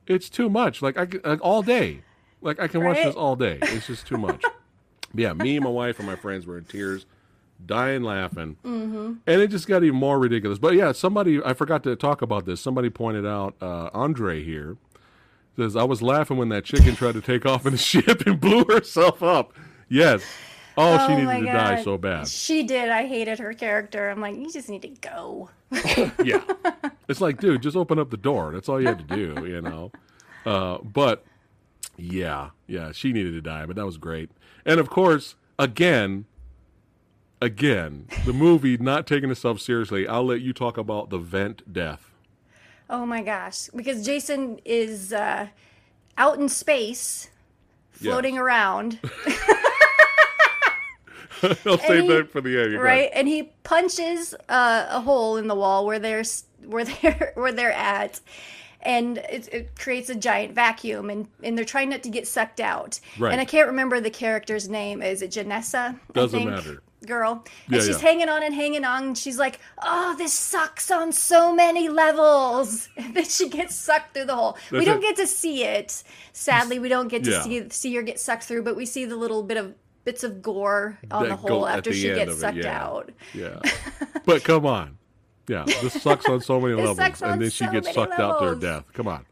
it's 0.06 0.28
too 0.28 0.50
much. 0.50 0.82
Like 0.82 0.96
I 0.96 1.06
like 1.24 1.40
all 1.42 1.62
day. 1.62 2.02
Like 2.40 2.60
I 2.60 2.68
can 2.68 2.82
watch 2.82 2.96
this 2.96 3.14
all 3.14 3.36
day. 3.36 3.58
It's 3.60 3.86
just 3.86 4.06
too 4.06 4.16
much. 4.16 4.42
yeah, 5.14 5.32
me, 5.32 5.56
and 5.56 5.64
my 5.64 5.70
wife, 5.70 5.98
and 5.98 6.06
my 6.06 6.16
friends 6.16 6.46
were 6.46 6.56
in 6.56 6.64
tears, 6.64 7.04
dying 7.64 8.02
laughing, 8.02 8.56
mm-hmm. 8.64 9.14
and 9.26 9.40
it 9.40 9.48
just 9.48 9.66
got 9.66 9.84
even 9.84 9.98
more 9.98 10.18
ridiculous. 10.18 10.58
But 10.58 10.74
yeah, 10.74 10.92
somebody 10.92 11.42
I 11.44 11.52
forgot 11.52 11.82
to 11.84 11.96
talk 11.96 12.22
about 12.22 12.46
this. 12.46 12.60
Somebody 12.60 12.88
pointed 12.88 13.26
out 13.26 13.56
uh, 13.60 13.90
Andre 13.92 14.42
here 14.42 14.76
says 15.56 15.76
I 15.76 15.84
was 15.84 16.00
laughing 16.00 16.36
when 16.36 16.48
that 16.50 16.64
chicken 16.64 16.96
tried 16.96 17.14
to 17.14 17.20
take 17.20 17.44
off 17.44 17.66
in 17.66 17.72
the 17.72 17.78
ship 17.92 18.26
and 18.26 18.40
blew 18.40 18.64
herself 18.64 19.22
up. 19.22 19.52
Yes. 19.88 20.22
Oh, 20.76 20.96
she 21.06 21.12
Oh 21.12 21.16
needed 21.16 21.40
to 21.46 21.52
die 21.52 21.82
so 21.82 21.98
bad. 21.98 22.28
She 22.28 22.62
did. 22.62 22.88
I 22.90 23.06
hated 23.06 23.38
her 23.38 23.52
character. 23.52 24.08
I'm 24.08 24.20
like, 24.20 24.36
you 24.36 24.50
just 24.50 24.68
need 24.68 24.82
to 24.82 24.88
go. 24.88 25.50
yeah. 26.24 26.42
It's 27.08 27.20
like, 27.20 27.40
dude, 27.40 27.60
just 27.60 27.76
open 27.76 27.98
up 27.98 28.10
the 28.10 28.16
door. 28.16 28.52
That's 28.52 28.68
all 28.68 28.80
you 28.80 28.86
had 28.86 29.08
to 29.08 29.16
do, 29.16 29.44
you 29.48 29.60
know. 29.60 29.90
Uh, 30.46 30.78
but 30.78 31.24
yeah, 31.96 32.50
yeah, 32.68 32.92
she 32.92 33.12
needed 33.12 33.32
to 33.32 33.40
die, 33.40 33.66
but 33.66 33.74
that 33.74 33.84
was 33.84 33.96
great. 33.98 34.30
And 34.64 34.78
of 34.78 34.88
course, 34.88 35.34
again, 35.58 36.26
again, 37.42 38.06
the 38.24 38.32
movie 38.32 38.76
not 38.76 39.08
taking 39.08 39.28
itself 39.28 39.60
seriously. 39.60 40.06
I'll 40.06 40.24
let 40.24 40.40
you 40.40 40.52
talk 40.52 40.78
about 40.78 41.10
the 41.10 41.18
vent 41.18 41.72
death. 41.72 42.10
Oh 42.88 43.04
my 43.04 43.22
gosh. 43.22 43.68
Because 43.74 44.06
Jason 44.06 44.60
is 44.64 45.12
uh, 45.12 45.48
out 46.16 46.38
in 46.38 46.48
space, 46.48 47.28
floating 47.90 48.34
Yes. 48.34 48.42
around, 48.42 48.98
I'll 51.66 51.78
save 51.78 52.02
he- 52.04 52.08
that 52.08 52.30
for 52.30 52.40
the 52.40 52.60
end. 52.60 52.72
You're 52.72 52.82
right? 52.82 53.10
And 53.14 53.26
he 53.28 53.44
punches 53.62 54.34
uh, 54.48 54.86
a 54.90 55.00
hole 55.00 55.36
in 55.36 55.46
the 55.48 55.54
wall 55.54 55.86
where 55.86 55.98
they're 55.98 56.24
where 56.66 56.84
they're 57.02 57.32
where 57.34 57.52
they're 57.52 57.72
at. 57.72 58.20
And 58.82 59.18
it, 59.18 59.46
it 59.52 59.78
creates 59.78 60.08
a 60.08 60.14
giant 60.14 60.54
vacuum, 60.54 61.10
and, 61.10 61.28
and 61.42 61.56
they're 61.56 61.66
trying 61.66 61.90
not 61.90 62.02
to 62.04 62.08
get 62.08 62.26
sucked 62.26 62.60
out. 62.60 62.98
Right. 63.18 63.30
And 63.30 63.38
I 63.38 63.44
can't 63.44 63.66
remember 63.66 64.00
the 64.00 64.08
character's 64.08 64.70
name. 64.70 65.02
Is 65.02 65.20
it 65.20 65.32
Janessa? 65.32 65.76
I 65.94 66.12
Doesn't 66.14 66.38
think? 66.38 66.50
matter. 66.50 66.82
Girl. 67.06 67.44
And 67.66 67.76
Yeah, 67.76 67.80
she's 67.82 67.88
yeah. 68.02 68.08
hanging 68.08 68.30
on 68.30 68.42
and 68.42 68.54
hanging 68.54 68.84
on. 68.86 69.02
And 69.08 69.18
she's 69.18 69.38
like, 69.38 69.58
oh, 69.82 70.14
this 70.16 70.32
sucks 70.32 70.90
on 70.90 71.12
so 71.12 71.54
many 71.54 71.90
levels. 71.90 72.88
And 72.96 73.14
then 73.14 73.24
she 73.26 73.50
gets 73.50 73.74
sucked 73.74 74.14
through 74.14 74.24
the 74.26 74.34
hole. 74.34 74.56
we 74.70 74.86
don't 74.86 74.98
it. 74.98 75.02
get 75.02 75.16
to 75.16 75.26
see 75.26 75.64
it. 75.64 76.02
Sadly, 76.32 76.78
we 76.78 76.88
don't 76.88 77.08
get 77.08 77.24
to 77.24 77.30
Yeah. 77.32 77.42
see 77.42 77.68
see 77.68 77.94
her 77.96 78.02
get 78.02 78.18
sucked 78.18 78.44
through, 78.44 78.62
but 78.62 78.76
we 78.76 78.86
see 78.86 79.04
the 79.04 79.16
little 79.16 79.42
bit 79.42 79.58
of 79.58 79.74
bits 80.04 80.24
of 80.24 80.40
gore 80.42 80.98
on 81.10 81.24
That 81.24 81.28
the 81.30 81.36
hole 81.36 81.66
after 81.66 81.90
the 81.90 81.96
she 81.96 82.08
gets 82.08 82.32
it, 82.32 82.36
sucked 82.38 82.56
yeah. 82.58 82.82
out. 82.84 83.10
Yeah. 83.34 83.60
But 84.26 84.44
come 84.44 84.66
on. 84.66 84.98
Yeah. 85.48 85.64
This 85.66 86.00
sucks 86.02 86.26
on 86.26 86.40
so 86.40 86.60
many 86.60 86.74
levels. 86.74 86.98
And 87.22 87.40
then 87.42 87.50
she 87.50 87.66
gets 87.68 87.92
sucked 87.92 88.18
out 88.20 88.38
to 88.40 88.46
her 88.50 88.54
death. 88.54 88.84
Come 88.92 89.08
on. 89.08 89.24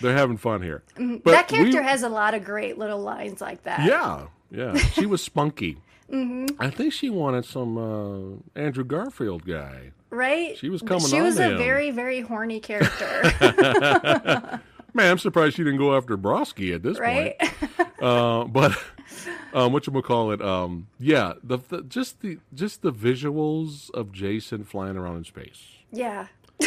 They're 0.00 0.16
having 0.16 0.36
fun 0.36 0.60
here. 0.62 0.82
But 0.94 1.00
Mm-hmm. 1.02 1.30
that 1.30 1.48
character 1.48 1.80
we- 1.80 1.86
has 1.86 2.02
a 2.02 2.08
lot 2.08 2.34
of 2.34 2.44
great 2.44 2.76
little 2.78 3.00
lines 3.00 3.40
like 3.40 3.62
that. 3.62 3.84
Yeah. 3.86 4.26
Yeah. 4.50 4.76
She 4.76 5.06
was 5.06 5.22
spunky. 5.22 5.78
Mm-hmm. 6.12 6.60
I 6.60 6.68
think 6.68 6.92
she 6.92 7.08
wanted 7.08 7.46
some 7.46 7.78
uh, 7.78 8.60
Andrew 8.60 8.84
Garfield 8.84 9.46
guy. 9.46 9.92
Right? 10.10 10.56
She 10.58 10.68
was 10.68 10.82
coming 10.82 11.06
She 11.08 11.18
was 11.22 11.38
a 11.38 11.48
him. 11.52 11.56
very, 11.58 11.90
very 11.92 12.20
horny 12.20 12.60
character. 12.60 13.32
Man, 14.92 15.10
I'm 15.10 15.18
surprised 15.18 15.56
she 15.56 15.64
didn't 15.64 15.78
go 15.78 15.96
after 15.96 16.16
Brodski 16.18 16.74
at 16.74 16.82
this 16.82 16.98
right? 17.00 17.36
point. 17.38 17.90
Uh, 18.02 18.44
but 18.44 18.78
um, 19.54 19.72
what 19.72 19.86
you 19.86 20.02
call 20.02 20.30
it? 20.32 20.40
Um, 20.42 20.86
yeah, 20.98 21.34
the, 21.42 21.58
the 21.68 21.82
just 21.82 22.20
the 22.20 22.38
just 22.54 22.82
the 22.82 22.92
visuals 22.92 23.90
of 23.92 24.12
Jason 24.12 24.64
flying 24.64 24.96
around 24.96 25.16
in 25.18 25.24
space. 25.24 25.62
yeah. 25.90 26.26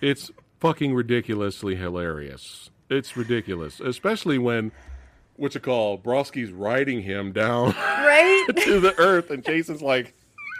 It's 0.00 0.30
fucking 0.60 0.92
ridiculously 0.94 1.76
hilarious. 1.76 2.68
It's 2.90 3.16
ridiculous, 3.16 3.80
especially 3.80 4.36
when 4.38 4.70
what 5.36 5.54
you 5.54 5.60
call 5.60 5.96
Brodski's 5.98 6.52
riding 6.52 7.00
him 7.02 7.32
down 7.32 7.70
Right? 7.72 8.44
to 8.64 8.80
the 8.80 8.94
earth, 8.98 9.30
and 9.30 9.42
Jason's 9.44 9.80
like, 9.82 10.12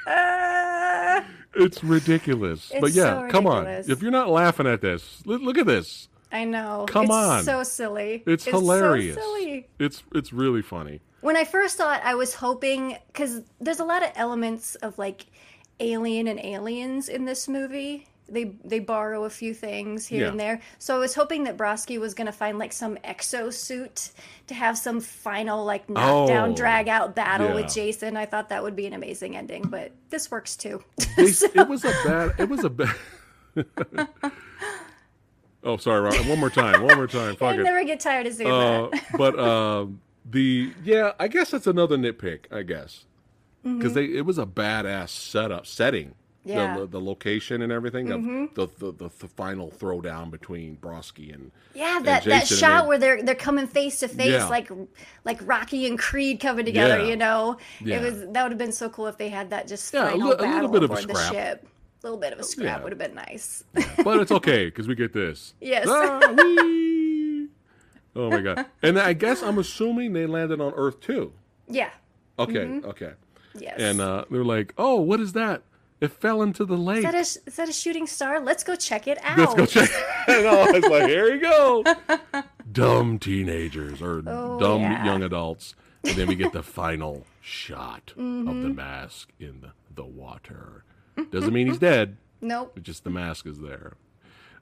Uh, 0.06 1.22
"It's 1.56 1.84
ridiculous." 1.84 2.72
but 2.80 2.92
yeah, 2.92 3.26
so 3.26 3.28
come 3.30 3.46
on. 3.46 3.66
If 3.66 4.02
you're 4.02 4.10
not 4.10 4.30
laughing 4.30 4.66
at 4.66 4.80
this, 4.80 5.22
look, 5.26 5.58
at 5.58 5.66
this. 5.66 6.08
I 6.32 6.44
know. 6.44 6.86
Come 6.88 7.04
it's 7.06 7.14
on. 7.14 7.44
so 7.44 7.62
silly. 7.62 8.22
It's, 8.26 8.44
hilarious. 8.44 9.14
So 9.16 9.20
silly. 9.20 9.68
It's 9.78 10.02
it's 10.14 10.32
really 10.32 10.62
funny. 10.62 11.00
When 11.24 11.38
I 11.38 11.44
first 11.44 11.78
saw 11.78 11.94
it, 11.94 12.02
I 12.04 12.14
was 12.16 12.34
hoping 12.34 12.98
because 13.06 13.40
there's 13.58 13.80
a 13.80 13.84
lot 13.84 14.02
of 14.02 14.10
elements 14.14 14.74
of 14.76 14.98
like 14.98 15.24
alien 15.80 16.28
and 16.28 16.38
aliens 16.38 17.08
in 17.08 17.24
this 17.24 17.48
movie. 17.48 18.06
They 18.28 18.44
they 18.62 18.78
borrow 18.78 19.24
a 19.24 19.30
few 19.30 19.54
things 19.54 20.06
here 20.06 20.24
Yeah. 20.24 20.28
and 20.32 20.38
there. 20.38 20.60
So 20.78 20.94
I 20.94 20.98
was 20.98 21.14
hoping 21.14 21.44
that 21.44 21.56
Brodski 21.56 21.98
was 21.98 22.12
going 22.12 22.26
to 22.26 22.32
find 22.32 22.58
like 22.58 22.74
some 22.74 22.96
exosuit 22.98 24.12
to 24.48 24.54
have 24.54 24.76
some 24.76 25.00
final 25.00 25.64
like 25.64 25.88
knockdown, 25.88 26.50
Oh, 26.50 26.54
drag 26.54 26.88
out 26.88 27.14
battle 27.14 27.48
yeah. 27.48 27.54
with 27.54 27.72
Jason. 27.72 28.18
I 28.18 28.26
thought 28.26 28.50
that 28.50 28.62
would 28.62 28.76
be 28.76 28.86
an 28.86 28.92
amazing 28.92 29.34
ending, 29.34 29.62
but 29.62 29.92
this 30.10 30.30
works 30.30 30.56
too. 30.56 30.84
They, 31.16 31.24
It 31.54 31.68
was 31.68 31.84
a 31.86 31.92
bad. 32.04 32.34
It 32.38 32.48
was 32.50 32.64
a 32.64 32.70
bad. 32.70 32.94
oh, 35.64 35.76
sorry, 35.78 36.00
Ron. 36.02 36.28
One 36.28 36.38
more 36.40 36.50
time. 36.50 36.82
One 36.82 36.96
more 36.96 37.06
time. 37.06 37.36
Fuck 37.36 37.54
I 37.54 37.56
never 37.56 37.82
get 37.84 38.00
tired 38.00 38.26
of 38.26 38.34
saying 38.34 38.50
Uh, 38.50 38.88
that. 38.90 39.04
but 39.16 39.38
uh, 39.38 39.86
the 40.24 40.72
yeah, 40.82 41.12
I 41.18 41.28
guess 41.28 41.50
that's 41.50 41.66
another 41.66 41.96
nitpick. 41.96 42.46
I 42.50 42.62
guess 42.62 43.04
because 43.62 43.94
they 43.94 44.04
it 44.04 44.26
was 44.26 44.38
a 44.38 44.46
badass 44.46 45.08
setup 45.10 45.66
setting. 45.66 46.08
Mm-hmm. 46.08 46.14
Yeah. 46.46 46.66
Mm-hmm. 46.74 46.80
The, 46.80 46.86
the 46.88 47.00
location 47.00 47.62
and 47.62 47.72
everything. 47.72 48.04
The, 48.06 48.50
the, 48.54 48.66
the, 48.78 48.92
the 48.92 49.10
the 49.18 49.28
final 49.28 49.70
throwdown 49.70 50.30
between 50.30 50.76
Brodski 50.76 51.32
and 51.32 51.50
Yeah, 51.74 51.96
and 51.96 52.04
that, 52.06 52.24
that 52.24 52.46
shot 52.46 52.82
they- 52.82 52.88
where 52.88 52.98
they're 52.98 53.22
they're 53.22 53.34
coming 53.34 53.66
face 53.66 54.00
to 54.00 54.08
face 54.08 54.28
Yeah. 54.32 54.48
like 54.48 54.70
like 55.24 55.38
Rocky 55.46 55.86
and 55.86 55.98
Creed 55.98 56.40
coming 56.40 56.66
together. 56.66 56.98
Yeah. 56.98 57.08
You 57.08 57.16
know, 57.16 57.56
Yeah. 57.80 57.96
it 57.96 58.02
was 58.02 58.20
that 58.32 58.42
would 58.42 58.52
have 58.52 58.58
been 58.58 58.72
so 58.72 58.90
cool 58.90 59.06
if 59.06 59.16
they 59.16 59.30
had 59.30 59.48
that 59.50 59.66
just 59.66 59.92
Yeah, 59.94 60.08
a 60.08 60.10
final 60.10 60.28
li- 60.28 60.36
little 60.36 60.68
bit 60.68 60.82
of 60.82 60.90
a 60.90 60.92
aboard 60.94 61.08
the 61.08 61.14
scrap. 61.14 61.32
ship. 61.32 61.66
A 61.66 62.06
little 62.06 62.20
bit 62.20 62.34
of 62.34 62.38
a 62.38 62.44
scrap 62.44 62.82
would 62.82 62.92
have 62.92 62.98
been 62.98 63.14
nice. 63.14 63.64
but 64.04 64.20
it's 64.20 64.30
okay 64.30 64.66
because 64.66 64.86
we 64.86 64.94
get 64.94 65.14
this. 65.14 65.54
Yes. 65.62 65.86
Ah. 65.88 66.20
Oh 68.16 68.30
my 68.30 68.40
god! 68.40 68.66
And 68.82 68.98
I 68.98 69.12
guess 69.12 69.42
I'm 69.42 69.58
assuming 69.58 70.12
they 70.12 70.26
landed 70.26 70.60
on 70.60 70.72
Earth 70.76 71.00
too. 71.00 71.32
yeah. 71.68 71.90
Okay, 72.38 72.64
Mm-hmm. 72.64 72.88
okay. 72.90 73.12
Yes. 73.56 73.78
And 73.78 74.00
uh, 74.00 74.24
they're 74.30 74.44
like, 74.44 74.74
"Oh, 74.76 75.00
what 75.00 75.20
is 75.20 75.32
that? 75.34 75.62
It 76.00 76.10
fell 76.10 76.42
into 76.42 76.64
the 76.64 76.76
lake." 76.76 76.98
is 76.98 77.04
that 77.04 77.14
a 77.14 77.18
is 77.48 77.56
that 77.56 77.68
a 77.68 77.72
shooting 77.72 78.06
star? 78.08 78.40
Let's 78.40 78.64
go 78.64 78.74
check 78.74 79.06
it 79.06 79.18
out. 79.22 79.38
Let's 79.38 79.54
go 79.54 79.64
check. 79.66 79.88
and 80.26 80.46
I 80.46 80.70
was 80.72 80.84
like, 80.84 81.08
"Here 81.08 81.32
you 81.34 81.40
go." 81.40 81.84
dumb 82.72 83.18
teenagers 83.20 84.02
or 84.02 84.22
Oh, 84.26 84.58
dumb 84.58 84.82
yeah. 84.82 85.04
young 85.04 85.22
adults, 85.22 85.74
and 86.02 86.16
then 86.16 86.26
we 86.26 86.34
get 86.34 86.52
the 86.52 86.62
final 86.80 87.24
shot 87.40 88.12
of 88.16 88.16
the 88.16 88.22
Mm-hmm. 88.22 88.74
mask 88.74 89.30
in 89.38 89.60
the, 89.60 89.70
the 89.94 90.04
water. 90.04 90.82
Doesn't 91.30 91.52
mean 91.52 91.68
he's 91.68 91.78
dead. 91.78 92.16
Nope. 92.40 92.72
It's 92.76 92.84
just 92.86 93.04
the 93.04 93.10
mask 93.10 93.46
is 93.46 93.60
there. 93.60 93.92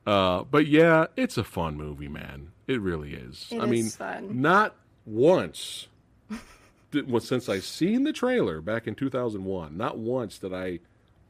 Uh, 0.06 0.42
but 0.44 0.66
yeah, 0.66 1.06
it's 1.16 1.36
a 1.38 1.44
fun 1.44 1.76
movie, 1.76 2.08
man. 2.08 2.50
It 2.66 2.80
really 2.80 3.14
is. 3.14 3.46
It 3.50 3.60
I 3.60 3.64
is 3.64 3.70
mean, 3.70 3.88
fun. 3.90 4.40
not 4.40 4.74
once. 5.06 5.88
Well, 7.06 7.20
since 7.22 7.48
I 7.48 7.58
seen 7.60 8.04
the 8.04 8.12
trailer 8.12 8.60
back 8.60 8.86
in 8.86 8.94
2001, 8.94 9.74
not 9.78 9.96
once 9.96 10.36
did 10.36 10.52
I. 10.52 10.80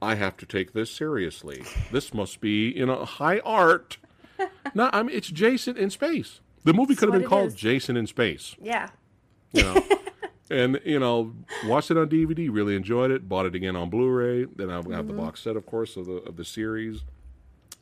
I 0.00 0.16
have 0.16 0.36
to 0.38 0.46
take 0.46 0.72
this 0.72 0.90
seriously. 0.90 1.62
This 1.92 2.12
must 2.12 2.40
be 2.40 2.72
you 2.72 2.84
know 2.84 3.04
high 3.04 3.38
art. 3.44 3.98
no, 4.74 4.90
I 4.92 5.04
mean 5.04 5.16
it's 5.16 5.28
Jason 5.28 5.76
in 5.76 5.90
space. 5.90 6.40
The 6.64 6.72
movie 6.72 6.96
could 6.96 7.12
have 7.12 7.20
been 7.20 7.28
called 7.28 7.48
is. 7.50 7.54
Jason 7.54 7.96
in 7.96 8.08
Space. 8.08 8.56
Yeah. 8.60 8.88
You 9.52 9.62
know. 9.62 9.84
And 10.50 10.80
you 10.84 10.98
know, 10.98 11.32
watched 11.66 11.90
it 11.92 11.96
on 11.96 12.08
DVD, 12.10 12.48
really 12.52 12.74
enjoyed 12.76 13.10
it. 13.12 13.26
Bought 13.28 13.46
it 13.46 13.54
again 13.54 13.74
on 13.76 13.88
Blu-ray. 13.88 14.44
Then 14.54 14.68
I've 14.68 14.84
Mm-hmm. 14.84 15.06
the 15.06 15.14
box 15.14 15.40
set, 15.40 15.56
of 15.56 15.64
course, 15.64 15.96
of 15.96 16.04
the 16.06 16.14
of 16.14 16.36
the 16.36 16.44
series. 16.44 17.04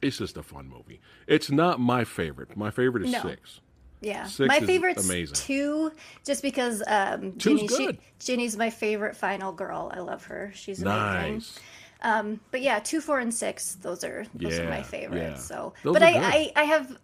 It's 0.03 0.18
just 0.18 0.36
a 0.36 0.42
fun 0.42 0.68
movie. 0.68 1.01
It's 1.26 1.51
not 1.51 1.80
my 1.80 2.05
favorite. 2.05 2.57
My 2.57 2.70
favorite 2.70 3.05
is 3.05 3.12
No. 3.12 3.22
six. 3.22 3.61
Yeah, 4.03 4.24
Six 4.24 4.48
my 4.48 4.57
is 4.57 4.64
favorite's 4.64 5.05
amazing. 5.05 5.34
two, 5.34 5.92
just 6.24 6.40
because 6.42 6.82
um, 6.86 7.36
Ginny. 7.36 7.68
She, 7.68 7.98
Ginny's 8.18 8.57
my 8.57 8.70
favorite 8.70 9.14
final 9.14 9.53
girl. 9.53 9.90
I 9.94 10.01
love 10.01 10.24
her. 10.24 10.51
She's 10.55 10.80
amazing. 10.82 11.32
Nice. 11.34 11.59
Um, 12.03 12.40
but 12.51 12.62
yeah, 12.62 12.78
two, 12.78 13.03
four, 13.03 13.18
and 13.18 13.32
six. 13.34 13.74
Those 13.74 14.03
are 14.03 14.24
those 14.34 14.59
are 14.59 14.70
my 14.70 14.82
favorites. 14.82 15.22
yeah. 15.22 15.36
So, 15.36 15.74
Those 15.84 15.92
but 15.92 16.03
I. 16.03 16.12
I 16.16 16.53
I 16.57 16.62
have 16.64 16.98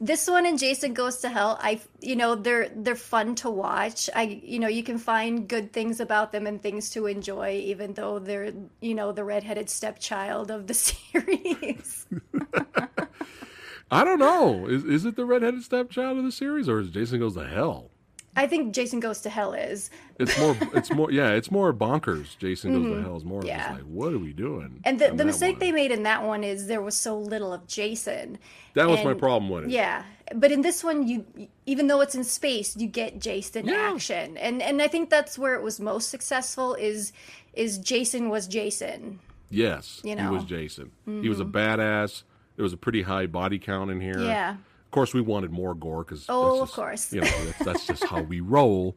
this 0.00 0.28
one 0.28 0.46
and 0.46 0.58
Jason 0.58 0.94
Goes 0.94 1.18
to 1.18 1.28
Hell. 1.28 1.58
I 1.60 1.80
you 2.00 2.16
know 2.16 2.34
they're 2.34 2.68
they're 2.68 2.94
fun 2.94 3.34
to 3.36 3.50
watch. 3.50 4.08
I 4.14 4.40
you 4.42 4.58
know 4.58 4.68
you 4.68 4.82
can 4.82 4.98
find 4.98 5.48
good 5.48 5.72
things 5.72 6.00
about 6.00 6.32
them 6.32 6.46
and 6.46 6.62
things 6.62 6.90
to 6.90 7.06
enjoy, 7.06 7.60
even 7.64 7.94
though 7.94 8.18
they're 8.18 8.52
you 8.80 8.94
know 8.94 9.12
the 9.12 9.24
redheaded 9.24 9.68
stepchild 9.68 10.50
of 10.50 10.66
the 10.66 10.74
series. 10.74 12.06
I 13.90 14.04
don't 14.04 14.18
know. 14.18 14.66
Is 14.66 14.84
is 14.84 15.04
it 15.04 15.16
the 15.16 15.24
redheaded 15.24 15.62
stepchild 15.62 16.18
of 16.18 16.24
the 16.24 16.32
series, 16.32 16.68
or 16.68 16.80
is 16.80 16.90
Jason 16.90 17.20
Goes 17.20 17.34
to 17.34 17.46
Hell? 17.46 17.90
I 18.36 18.46
think 18.46 18.72
Jason 18.72 19.00
Goes 19.00 19.20
to 19.22 19.30
Hell 19.30 19.52
is. 19.52 19.90
It's 20.20 20.38
more. 20.38 20.56
It's 20.74 20.90
more. 20.92 21.10
Yeah, 21.10 21.30
it's 21.30 21.50
more 21.50 21.72
bonkers. 21.72 22.38
Jason 22.38 22.72
Goes 22.72 22.96
to 22.96 23.02
Hell 23.02 23.16
is 23.16 23.24
more 23.24 23.40
Mm-hmm. 23.40 23.48
Yeah. 23.48 23.72
like, 23.72 23.82
what 23.82 24.12
are 24.12 24.18
we 24.18 24.32
doing? 24.32 24.80
And 24.84 24.98
the, 25.00 25.10
the 25.12 25.24
mistake 25.24 25.54
one? 25.54 25.60
they 25.60 25.72
made 25.72 25.90
in 25.90 26.04
that 26.04 26.22
one 26.24 26.44
is 26.44 26.66
there 26.68 26.80
was 26.82 26.96
so 26.96 27.18
little 27.18 27.52
of 27.52 27.66
Jason. 27.66 28.38
That 28.74 28.88
was 28.88 29.02
my 29.02 29.14
problem 29.14 29.50
with 29.50 29.64
it. 29.64 29.70
Yeah, 29.70 30.04
but 30.34 30.52
in 30.52 30.60
this 30.62 30.84
one, 30.84 31.08
you 31.08 31.24
even 31.66 31.88
though 31.88 32.00
it's 32.00 32.14
in 32.14 32.22
space, 32.22 32.76
you 32.76 32.86
get 32.86 33.18
Jason 33.18 33.66
Yeah. 33.66 33.92
action, 33.92 34.36
and 34.36 34.62
and 34.62 34.80
I 34.80 34.86
think 34.88 35.10
that's 35.10 35.36
where 35.36 35.54
it 35.54 35.62
was 35.62 35.80
most 35.80 36.08
successful. 36.10 36.74
Is 36.74 37.12
is 37.54 37.78
Jason 37.78 38.28
was 38.28 38.46
Jason? 38.46 39.18
Yes, 39.50 40.00
You 40.04 40.10
he 40.10 40.14
know. 40.14 40.22
Mm-hmm. 40.24 40.34
was 40.34 40.44
Jason. 40.44 40.92
He 41.06 41.28
was 41.28 41.40
a 41.40 41.44
badass. 41.44 42.22
There 42.56 42.62
was 42.62 42.72
a 42.72 42.76
pretty 42.76 43.02
high 43.02 43.26
body 43.26 43.58
count 43.58 43.90
in 43.90 44.00
here. 44.00 44.20
Yeah. 44.20 44.56
Of 44.88 44.92
course, 44.92 45.12
we 45.12 45.20
wanted 45.20 45.50
more 45.52 45.74
gore 45.74 46.02
because 46.02 46.24
Oh, 46.30 46.62
of 46.62 46.72
course. 46.72 47.12
you 47.12 47.20
know 47.20 47.44
that's, 47.44 47.58
that's 47.64 47.86
just 47.86 48.04
how 48.04 48.22
we 48.22 48.40
roll. 48.56 48.96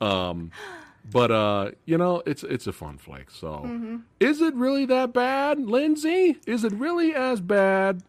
Um, 0.00 0.50
but 1.08 1.30
uh, 1.30 1.70
you 1.84 1.96
know, 1.96 2.20
it's 2.26 2.42
it's 2.42 2.66
a 2.66 2.72
fun 2.72 2.98
flick. 2.98 3.30
So, 3.30 3.62
Mm-hmm. 3.64 3.96
is 4.18 4.40
it 4.40 4.54
really 4.54 4.86
that 4.86 5.12
bad, 5.12 5.60
Lindsay? 5.60 6.38
Is 6.46 6.64
it 6.64 6.72
really 6.72 7.14
as 7.14 7.40
bad? 7.40 8.02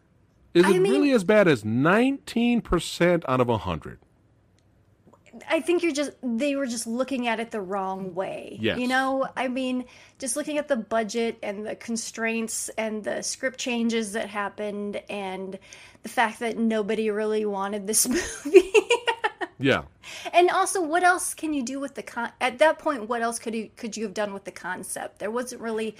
Is 0.52 0.64
I 0.64 0.70
it 0.70 0.80
mean- 0.80 0.90
really 0.92 1.12
as 1.12 1.22
bad 1.22 1.46
as 1.46 1.64
nineteen 1.64 2.60
percent 2.60 3.24
out 3.28 3.40
of 3.40 3.48
hundred? 3.60 4.00
I 5.50 5.60
think 5.60 5.82
you're 5.82 5.92
just 5.92 6.12
they 6.22 6.56
were 6.56 6.66
just 6.66 6.86
looking 6.86 7.28
at 7.28 7.38
it 7.40 7.50
the 7.50 7.60
wrong 7.60 8.14
way. 8.14 8.56
Yes. 8.58 8.78
You 8.78 8.88
know, 8.88 9.28
I 9.36 9.48
mean, 9.48 9.84
just 10.18 10.34
looking 10.34 10.56
at 10.56 10.66
the 10.66 10.76
budget 10.76 11.38
and 11.42 11.64
the 11.66 11.76
constraints 11.76 12.70
and 12.78 13.04
the 13.04 13.20
script 13.22 13.58
changes 13.58 14.12
that 14.12 14.30
happened 14.30 15.02
and 15.10 15.58
the 16.06 16.12
fact 16.12 16.38
that 16.38 16.56
nobody 16.56 17.10
really 17.10 17.44
wanted 17.44 17.84
this 17.88 18.06
movie. 18.16 18.70
Yeah. 19.58 19.82
and 20.32 20.50
also 20.50 20.80
what 20.82 21.02
else 21.02 21.34
can 21.34 21.52
you 21.52 21.62
do 21.64 21.80
with 21.80 21.94
the 21.96 22.02
con 22.02 22.30
at 22.40 22.58
that 22.58 22.78
point 22.78 23.08
what 23.08 23.22
else 23.22 23.38
could 23.40 23.54
you 23.54 23.70
could 23.74 23.96
you 23.96 24.04
have 24.04 24.14
done 24.14 24.32
with 24.34 24.44
the 24.44 24.52
concept? 24.52 25.18
There 25.18 25.30
wasn't 25.32 25.62
really 25.62 25.96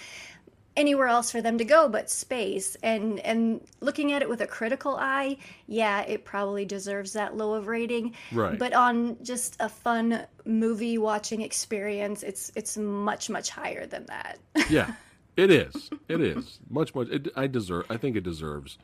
anywhere 0.76 1.08
else 1.08 1.30
for 1.32 1.40
them 1.40 1.56
to 1.58 1.64
go 1.64 1.88
but 1.88 2.08
space 2.10 2.76
and 2.82 3.18
and 3.20 3.62
looking 3.80 4.12
at 4.12 4.20
it 4.22 4.28
with 4.28 4.42
a 4.42 4.46
critical 4.46 4.94
eye 4.94 5.38
yeah 5.66 6.02
it 6.02 6.24
probably 6.26 6.66
deserves 6.66 7.14
that 7.14 7.34
low 7.34 7.54
of 7.54 7.66
rating 7.66 8.14
Right. 8.30 8.58
but 8.58 8.74
on 8.74 9.16
just 9.24 9.56
a 9.58 9.70
fun 9.70 10.26
movie 10.44 10.98
watching 10.98 11.40
experience 11.40 12.22
it's 12.22 12.52
it's 12.54 12.76
much 12.76 13.30
much 13.30 13.48
higher 13.50 13.86
than 13.86 14.04
that 14.06 14.38
Yeah. 14.70 14.92
It 15.44 15.50
is. 15.50 15.90
It 16.08 16.20
is 16.22 16.58
much 16.70 16.94
much. 16.94 17.08
It, 17.10 17.28
I 17.36 17.46
deserve. 17.46 17.84
I 17.90 17.98
think 17.98 18.16
it 18.16 18.24
deserves 18.24 18.78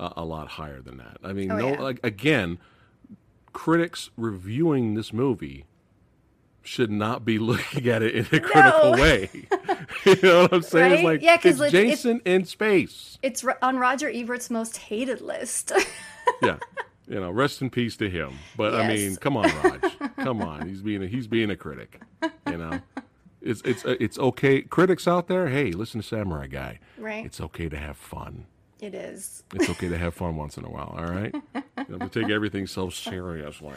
uh, 0.00 0.12
a 0.16 0.24
lot 0.24 0.48
higher 0.48 0.80
than 0.80 0.96
that. 0.96 1.18
I 1.22 1.32
mean, 1.32 1.50
Oh, 1.52 1.56
no. 1.58 1.68
yeah. 1.74 1.80
Like 1.80 2.00
again, 2.02 2.58
critics 3.52 4.10
reviewing 4.16 4.94
this 4.94 5.12
movie 5.12 5.64
should 6.62 6.90
not 6.90 7.24
be 7.24 7.38
looking 7.50 7.88
at 7.88 8.02
it 8.02 8.14
in 8.14 8.26
a 8.36 8.40
critical 8.40 8.92
way. 8.92 9.30
you 10.06 10.16
know 10.22 10.42
what 10.42 10.52
I'm 10.52 10.62
saying? 10.62 10.92
It's 10.94 11.02
like 11.04 11.22
Yeah, 11.22 11.38
it's 11.42 11.60
it- 11.60 11.66
it- 11.66 11.70
Jason 11.70 12.20
in 12.24 12.44
space. 12.44 13.18
it's 13.22 13.44
on 13.62 13.78
roger 13.78 14.08
ebert's 14.08 14.50
most 14.50 14.76
hated 14.76 15.20
list 15.20 15.72
yeah. 16.42 16.58
You 17.08 17.18
know, 17.18 17.30
rest 17.32 17.60
in 17.60 17.70
peace 17.70 17.96
to 17.96 18.08
him. 18.08 18.34
But 18.56 18.72
I 18.74 18.86
mean, 18.86 19.16
come 19.16 19.36
on, 19.36 19.42
Raj. 19.64 19.80
come 20.18 20.40
on. 20.42 20.68
He's 20.68 20.80
being 20.80 21.02
a, 21.02 21.08
he's 21.08 21.26
being 21.26 21.50
a 21.50 21.56
critic. 21.56 22.00
You 22.46 22.56
know, 22.56 22.80
it's 23.42 23.60
it's 23.62 23.84
uh, 23.84 23.96
it's 23.98 24.16
okay. 24.16 24.62
Critics 24.62 25.08
out 25.08 25.26
there, 25.26 25.48
hey, 25.48 25.72
listen 25.72 26.00
to 26.02 26.06
Samurai 26.06 26.46
Guy. 26.46 26.78
Right. 26.96 27.26
It's 27.26 27.40
okay 27.40 27.68
to 27.68 27.76
have 27.76 27.96
fun. 27.96 28.46
It 28.82 28.94
is 28.94 29.42
It's 29.54 29.68
okay 29.70 29.88
to 29.88 29.98
have 29.98 30.14
fun 30.14 30.36
once 30.36 30.56
in 30.56 30.64
a 30.64 30.70
while. 30.70 30.94
All 30.96 31.04
right. 31.06 31.34
You 31.54 31.84
don't 31.88 32.00
have 32.02 32.10
to 32.10 32.22
take 32.22 32.30
everything 32.30 32.66
so 32.66 32.88
seriously. 32.90 33.72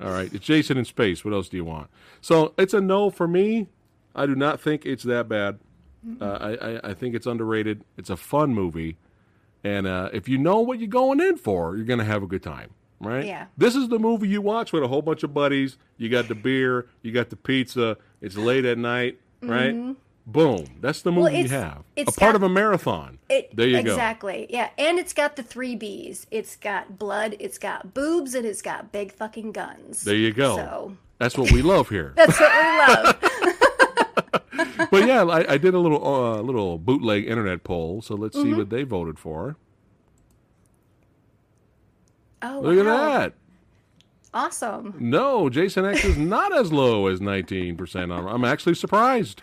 All 0.00 0.10
right. 0.10 0.32
It's 0.32 0.44
Jason 0.44 0.76
in 0.78 0.84
space. 0.84 1.24
What 1.24 1.34
else 1.34 1.48
do 1.48 1.56
you 1.56 1.64
want? 1.64 1.88
So 2.20 2.54
it's 2.58 2.74
a 2.74 2.80
no 2.80 3.10
for 3.10 3.26
me. 3.28 3.68
I 4.14 4.26
do 4.26 4.34
not 4.34 4.60
think 4.60 4.84
it's 4.86 5.04
that 5.04 5.28
bad. 5.28 5.58
Uh, 6.20 6.24
I, 6.24 6.50
I 6.54 6.80
I 6.90 6.94
think 6.94 7.14
it's 7.14 7.26
underrated. 7.26 7.84
It's 7.96 8.10
a 8.10 8.16
fun 8.16 8.54
movie. 8.54 8.96
And 9.64 9.86
uh, 9.86 10.10
if 10.12 10.28
you 10.28 10.38
know 10.38 10.60
what 10.60 10.78
you're 10.78 10.88
going 10.88 11.20
in 11.20 11.36
for, 11.36 11.76
you're 11.76 11.84
going 11.84 11.98
to 11.98 12.04
have 12.04 12.22
a 12.22 12.26
good 12.28 12.42
time, 12.44 12.70
right? 13.00 13.24
Yeah. 13.26 13.46
This 13.56 13.74
is 13.74 13.88
the 13.88 13.98
movie 13.98 14.28
you 14.28 14.40
watch 14.40 14.72
with 14.72 14.84
a 14.84 14.88
whole 14.88 15.02
bunch 15.02 15.24
of 15.24 15.34
buddies. 15.34 15.76
You 15.96 16.08
got 16.08 16.28
the 16.28 16.36
beer, 16.36 16.88
you 17.02 17.10
got 17.12 17.30
the 17.30 17.36
pizza. 17.36 17.96
It's 18.20 18.36
late 18.36 18.64
at 18.64 18.78
night, 18.78 19.18
right? 19.42 19.96
Boom. 20.30 20.66
That's 20.82 21.00
the 21.00 21.10
movie 21.10 21.38
you 21.38 21.48
have. 21.48 21.84
it's 21.96 22.14
a 22.14 22.20
part 22.20 22.32
got- 22.32 22.36
of 22.36 22.42
a 22.42 22.48
marathon. 22.50 23.18
It, 23.30 23.56
there 23.56 23.66
you 23.66 23.82
go. 23.82 23.90
exactly. 23.92 24.46
Yeah, 24.50 24.68
and 24.76 24.98
it's 24.98 25.14
got 25.14 25.36
the 25.36 25.42
three 25.42 25.74
B's. 25.74 26.26
It's 26.30 26.54
got 26.56 26.98
blood, 26.98 27.34
it's 27.40 27.56
got 27.56 27.94
boobs, 27.94 28.34
and 28.34 28.44
it's 28.46 28.60
got 28.60 28.92
big 28.92 29.10
fucking 29.12 29.52
guns. 29.52 30.02
There 30.02 30.14
you 30.14 30.32
go. 30.34 30.56
So 30.56 30.96
That's 31.18 31.38
what 31.38 31.50
we 31.50 31.62
love 31.62 31.88
here. 31.88 32.12
that's 32.16 32.38
what 32.38 32.52
we 32.52 32.94
love. 32.94 33.16
but 34.90 35.06
yeah, 35.06 35.22
I, 35.24 35.54
I 35.54 35.56
did 35.58 35.72
a 35.74 35.78
little 35.78 36.04
uh, 36.06 36.40
little 36.42 36.76
bootleg 36.78 37.26
internet 37.26 37.64
poll, 37.64 38.02
so 38.02 38.14
let's 38.14 38.36
Mm-hmm. 38.36 38.50
see 38.52 38.54
what 38.58 38.68
they 38.70 38.82
voted 38.82 39.18
for. 39.18 39.56
Oh, 42.42 42.60
Look 42.62 42.84
wow. 42.86 42.92
at 42.92 43.18
that. 43.18 43.32
Awesome. 44.34 44.94
No, 44.98 45.48
Jason 45.48 45.84
X 45.86 46.04
is 46.04 46.16
not 46.18 46.54
as 46.56 46.70
low 46.72 47.06
as 47.06 47.18
19%. 47.18 47.96
I'm, 48.16 48.26
I'm 48.26 48.44
actually 48.44 48.74
surprised. 48.74 49.40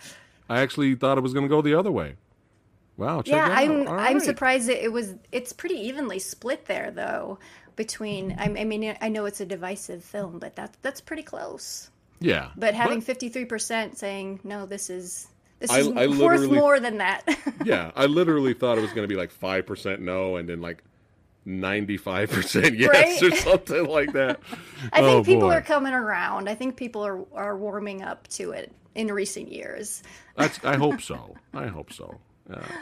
I 0.49 0.61
actually 0.61 0.95
thought 0.95 1.17
it 1.17 1.21
was 1.21 1.33
going 1.33 1.45
to 1.45 1.49
go 1.49 1.61
the 1.61 1.73
other 1.73 1.91
way. 1.91 2.15
Wow, 2.97 3.21
check 3.21 3.33
Yeah. 3.35 3.47
I'm 3.49 3.87
All 3.87 3.99
I'm 3.99 4.19
surprised 4.19 4.69
it 4.69 4.91
was. 4.91 5.13
It's 5.31 5.51
pretty 5.53 5.75
evenly 5.75 6.19
split 6.19 6.65
there, 6.65 6.91
though. 6.91 7.39
Between, 7.75 8.37
I, 8.39 8.45
I 8.45 8.63
mean, 8.63 8.95
I 9.01 9.09
know 9.09 9.25
it's 9.25 9.41
a 9.41 9.45
divisive 9.45 10.01
film, 10.01 10.39
but 10.39 10.55
that's 10.55 10.77
that's 10.81 11.01
pretty 11.01 11.23
close. 11.23 11.89
Yeah. 12.21 12.51
But 12.55 12.73
having 12.73 13.01
fifty 13.01 13.27
three 13.27 13.43
percent 13.43 13.97
saying 13.97 14.39
no, 14.45 14.65
this 14.65 14.89
is 14.89 15.27
this 15.59 15.69
I- 15.71 15.79
is 15.79 15.87
I 15.89 16.07
worth 16.07 16.49
more 16.49 16.79
than 16.79 16.99
that. 16.99 17.23
yeah, 17.65 17.91
I 17.97 18.05
literally 18.05 18.53
thought 18.53 18.77
it 18.77 18.81
was 18.81 18.91
going 18.93 19.03
to 19.07 19.13
be 19.13 19.19
like 19.19 19.33
5% 19.33 19.99
no 19.99 20.35
and 20.37 20.47
then 20.47 20.61
like 20.61 20.83
95% 21.47 22.77
yes 22.79 22.89
Right? 22.89 23.23
or 23.23 23.35
something 23.35 23.85
like 23.87 24.13
that. 24.13 24.39
I 24.93 25.01
think 25.01 25.07
Oh, 25.07 25.23
people 25.23 25.47
boy. 25.49 25.55
are 25.55 25.61
coming 25.61 25.93
around. 25.93 26.49
I 26.49 26.55
think 26.55 26.75
people 26.75 27.05
are 27.05 27.25
are 27.33 27.57
warming 27.57 28.01
up 28.01 28.27
to 28.29 28.51
it 28.51 28.71
in 28.95 29.07
recent 29.07 29.51
years. 29.51 30.01
That's. 30.35 30.63
I 30.63 30.77
hope 30.77 31.01
so. 31.11 31.35
I 31.53 31.67
hope 31.67 31.93
so. 31.93 32.19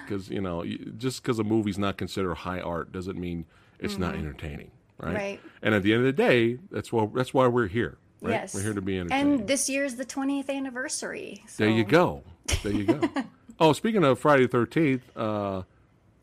Because 0.06 0.30
you 0.30 0.42
know, 0.42 0.66
just 0.98 1.22
because 1.24 1.40
a 1.40 1.44
movie's 1.44 1.78
not 1.78 1.98
considered 1.98 2.36
high 2.36 2.60
art 2.60 2.92
doesn't 2.92 3.18
mean 3.18 3.46
it's 3.80 3.98
not 3.98 4.16
entertaining, 4.16 4.72
right? 4.98 5.08
Mm-hmm. 5.10 5.16
Right. 5.18 5.40
And 5.62 5.74
at 5.76 5.84
the 5.84 5.94
end 5.94 6.02
of 6.02 6.06
the 6.06 6.14
day, 6.24 6.60
that's 6.72 6.92
why 6.92 7.08
that's 7.14 7.34
why 7.34 7.48
we're 7.48 7.68
here. 7.68 7.98
Right? 8.22 8.32
Yes, 8.32 8.54
We're 8.54 8.62
here 8.62 8.74
to 8.74 8.82
be 8.82 8.98
entertained. 9.00 9.40
And 9.40 9.48
this 9.48 9.70
year's 9.70 9.96
the 9.96 10.06
twentieth 10.06 10.50
anniversary. 10.50 11.44
So. 11.48 11.64
there 11.64 11.74
you 11.74 11.84
go. 11.84 12.24
There 12.62 12.74
you 12.74 12.84
go. 12.84 13.00
oh, 13.60 13.72
speaking 13.74 14.04
of 14.04 14.20
Friday 14.20 14.44
the 14.44 14.50
Thirteenth, 14.50 15.02
uh, 15.18 15.64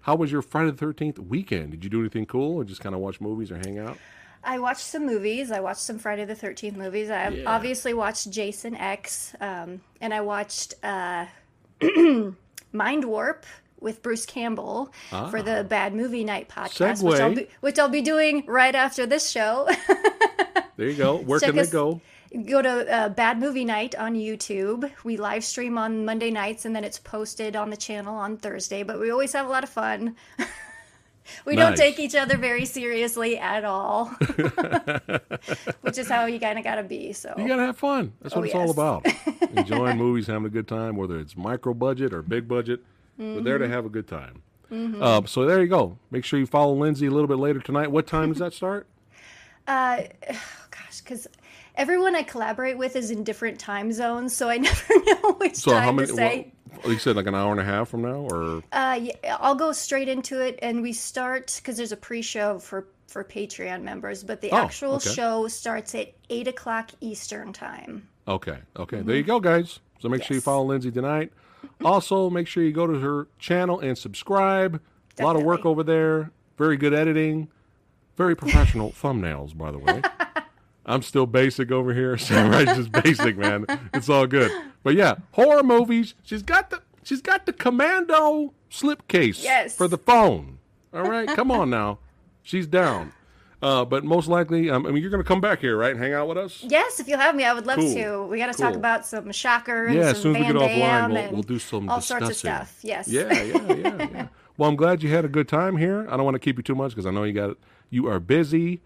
how 0.00 0.16
was 0.16 0.30
your 0.30 0.42
Friday 0.42 0.70
the 0.70 0.76
Thirteenth 0.76 1.18
weekend? 1.18 1.70
Did 1.70 1.82
you 1.84 1.88
do 1.88 2.00
anything 2.00 2.26
cool, 2.26 2.56
or 2.56 2.64
just 2.64 2.82
kind 2.82 2.94
of 2.94 3.00
watch 3.00 3.20
movies 3.22 3.50
or 3.50 3.56
hang 3.56 3.78
out? 3.78 3.96
I 4.42 4.58
watched 4.58 4.80
some 4.80 5.04
movies. 5.06 5.50
I 5.50 5.60
watched 5.60 5.80
some 5.80 5.98
Friday 5.98 6.24
the 6.24 6.34
Thirteenth 6.34 6.76
movies. 6.76 7.10
I 7.10 7.28
Yeah. 7.28 7.42
obviously 7.46 7.92
watched 7.94 8.30
Jason 8.30 8.74
X, 8.74 9.34
um, 9.40 9.80
and 10.00 10.14
I 10.14 10.20
watched 10.22 10.74
uh, 10.82 11.26
Mind 12.72 13.04
Warp 13.04 13.44
with 13.80 14.02
Bruce 14.02 14.26
Campbell 14.26 14.92
for 15.30 15.42
the 15.42 15.64
Bad 15.68 15.94
Movie 15.94 16.24
Night 16.24 16.48
podcast, 16.48 17.02
which 17.02 17.20
I'll 17.20 17.32
Ah. 17.32 17.34
Be 17.34 17.48
which 17.60 17.78
I'll 17.78 17.88
be 17.88 18.02
doing 18.02 18.44
right 18.46 18.74
after 18.74 19.06
this 19.06 19.28
show. 19.30 19.68
There 20.76 20.88
you 20.88 20.96
go. 20.96 21.16
Where 21.18 21.38
Check 21.38 21.48
can 21.50 21.56
they 21.56 21.66
go? 21.66 22.00
Go 22.46 22.62
to 22.62 22.90
uh, 22.90 23.08
Bad 23.10 23.38
Movie 23.38 23.66
Night 23.66 23.94
on 23.96 24.14
YouTube. 24.14 24.90
We 25.04 25.18
live 25.18 25.44
stream 25.44 25.76
on 25.76 26.06
Monday 26.06 26.30
nights, 26.30 26.64
and 26.64 26.74
then 26.74 26.84
it's 26.84 26.98
posted 26.98 27.54
on 27.54 27.68
the 27.68 27.76
channel 27.76 28.14
on 28.16 28.38
Thursday. 28.38 28.82
But 28.82 28.98
we 28.98 29.10
always 29.10 29.34
have 29.34 29.44
a 29.44 29.50
lot 29.50 29.62
of 29.62 29.68
fun. 29.68 30.16
we 31.44 31.56
don't 31.56 31.76
take 31.76 31.98
each 31.98 32.14
other 32.14 32.36
very 32.36 32.64
seriously 32.64 33.38
at 33.38 33.64
all, 33.64 34.06
which 35.82 35.98
is 35.98 36.08
how 36.08 36.26
you 36.26 36.38
kind 36.40 36.58
of 36.58 36.64
got 36.64 36.76
to 36.76 36.82
be. 36.82 37.12
So 37.12 37.34
You 37.36 37.48
gotta 37.48 37.62
have 37.66 37.78
fun. 37.78 38.12
That's 38.20 38.34
what 38.34 38.42
Oh, 38.42 38.44
it's 38.44 38.54
all 38.54 38.70
about. 38.70 39.06
Enjoying 39.56 39.96
movies, 39.98 40.26
having 40.26 40.46
a 40.46 40.50
good 40.50 40.68
time, 40.68 40.96
whether 40.96 41.18
it's 41.18 41.36
micro 41.36 41.74
budget 41.74 42.12
or 42.12 42.22
big 42.22 42.48
budget. 42.48 42.80
We're 43.18 43.40
there 43.42 43.58
to 43.58 43.64
Mm-hmm. 43.64 43.72
have 43.74 43.84
a 43.84 43.90
good 43.90 44.08
time. 44.08 44.42
Uh, 44.72 45.22
so 45.26 45.44
there 45.46 45.60
you 45.60 45.66
go. 45.66 45.98
Make 46.10 46.24
sure 46.24 46.38
you 46.38 46.46
follow 46.46 46.72
Lindsay 46.74 47.06
a 47.06 47.10
little 47.10 47.26
bit 47.26 47.38
later 47.38 47.58
tonight. 47.60 47.90
What 47.90 48.06
time 48.06 48.28
does 48.30 48.38
that 48.38 48.52
start? 48.54 48.86
Uh, 49.66 50.02
oh 50.30 50.34
gosh, 50.70 51.00
because 51.00 51.26
everyone 51.74 52.14
I 52.16 52.22
collaborate 52.22 52.78
with 52.78 52.96
is 52.96 53.10
in 53.10 53.24
different 53.24 53.58
time 53.58 53.92
zones, 53.92 54.34
so 54.34 54.48
I 54.48 54.56
never 54.68 54.94
know 55.04 55.32
which 55.34 55.56
So 55.56 55.72
time 55.72 55.82
how 55.82 55.92
many? 55.92 56.06
to 56.08 56.14
say. 56.14 56.52
You 56.86 56.98
said 56.98 57.16
like 57.16 57.26
an 57.26 57.34
hour 57.34 57.50
and 57.52 57.60
a 57.60 57.64
half 57.64 57.88
from 57.88 58.02
now, 58.02 58.26
or 58.30 58.62
Uh, 58.72 58.98
yeah, 59.02 59.36
I'll 59.40 59.54
go 59.54 59.72
straight 59.72 60.08
into 60.08 60.40
it, 60.40 60.58
and 60.62 60.82
we 60.82 60.92
start 60.92 61.60
because 61.62 61.76
there's 61.76 61.92
a 61.92 61.96
pre-show 61.96 62.58
for 62.58 62.86
for 63.06 63.24
Patreon 63.24 63.82
members, 63.82 64.22
but 64.22 64.40
the 64.40 64.50
Oh, 64.52 64.56
actual 64.58 64.94
okay. 64.94 65.10
show 65.12 65.48
starts 65.48 65.94
at 65.96 66.12
eight 66.30 66.46
o'clock 66.46 66.90
Eastern 67.00 67.52
time. 67.52 68.06
okay, 68.28 68.58
okay. 68.76 69.00
There 69.00 69.16
you 69.16 69.24
go, 69.24 69.40
guys. 69.40 69.80
So 70.00 70.08
make 70.08 70.22
sure 70.22 70.36
you 70.36 70.40
follow 70.40 70.64
Lindsay 70.64 70.90
tonight. 70.92 71.32
Also, 71.84 72.30
make 72.30 72.46
sure 72.46 72.62
you 72.62 72.72
go 72.72 72.86
to 72.86 72.98
her 73.00 73.26
channel 73.38 73.80
and 73.80 73.98
subscribe. 73.98 74.80
A 75.18 75.24
lot 75.24 75.34
of 75.36 75.42
work 75.42 75.66
over 75.66 75.82
there. 75.82 76.30
Very 76.56 76.76
good 76.76 76.94
editing. 76.94 77.48
Very 78.16 78.34
professional 78.36 78.90
thumbnails, 79.02 79.56
by 79.58 79.70
the 79.72 79.78
way. 79.78 80.00
I'm 80.90 81.02
still 81.02 81.26
basic 81.26 81.70
over 81.70 81.94
here. 81.94 82.16
Samurai's 82.18 82.76
just 82.76 82.92
basic, 82.92 83.36
man. 83.36 83.66
It's 83.94 84.08
all 84.08 84.26
good. 84.26 84.50
But 84.82 84.94
yeah, 84.94 85.16
horror 85.32 85.62
movies. 85.62 86.14
She's 86.22 86.42
got 86.42 86.70
the 86.70 86.82
she's 87.02 87.20
got 87.22 87.46
the 87.46 87.52
commando 87.52 88.52
slipcase 88.70 89.42
Yes. 89.42 89.76
for 89.76 89.88
the 89.88 89.98
phone. 89.98 90.58
All 90.92 91.02
right, 91.08 91.28
come 91.28 91.50
on 91.50 91.70
now. 91.70 91.98
She's 92.42 92.66
down. 92.66 93.12
Uh, 93.62 93.84
but 93.84 94.04
most 94.04 94.26
likely, 94.26 94.70
um, 94.70 94.86
I 94.86 94.90
mean, 94.90 95.02
you're 95.02 95.10
going 95.10 95.22
to 95.22 95.28
come 95.28 95.42
back 95.42 95.60
here, 95.60 95.76
right, 95.76 95.90
and 95.90 96.00
hang 96.00 96.14
out 96.14 96.26
with 96.28 96.38
us. 96.38 96.64
Yes, 96.66 96.98
if 96.98 97.06
you'll 97.06 97.18
have 97.18 97.34
me, 97.34 97.44
I 97.44 97.52
would 97.52 97.66
love 97.66 97.78
Cool. 97.78 97.92
to. 97.94 98.22
We 98.26 98.38
got 98.38 98.50
to 98.50 98.58
talk 98.58 98.74
about 98.74 99.04
some 99.04 99.30
Shocker 99.32 99.84
and 99.86 99.96
Yeah, 99.96 100.02
some 100.04 100.10
as 100.12 100.22
soon 100.22 100.36
as 100.36 100.40
we 100.40 100.46
get 100.46 100.56
offline, 100.56 100.78
Damme 100.78 101.10
we'll, 101.12 101.22
and 101.22 101.32
we'll 101.32 101.42
do 101.42 101.58
some 101.58 101.88
all 101.90 101.98
discussing. 101.98 102.24
sorts 102.26 102.30
of 102.30 102.38
stuff. 102.38 102.78
Yes. 102.82 103.06
Yeah, 103.08 103.30
yeah, 103.30 103.62
yeah, 103.74 104.08
yeah. 104.12 104.28
Well, 104.56 104.68
I'm 104.68 104.76
glad 104.76 105.02
you 105.02 105.10
had 105.10 105.24
a 105.24 105.28
good 105.28 105.46
time 105.48 105.76
here. 105.76 106.06
I 106.10 106.16
don't 106.16 106.24
want 106.24 106.34
to 106.34 106.38
keep 106.38 106.56
you 106.58 106.62
too 106.62 106.74
much 106.74 106.90
because 106.92 107.04
I 107.06 107.10
know 107.10 107.24
you 107.24 107.32
got 107.34 107.56
you 107.90 108.08
are 108.08 108.18
busy. 108.20 108.80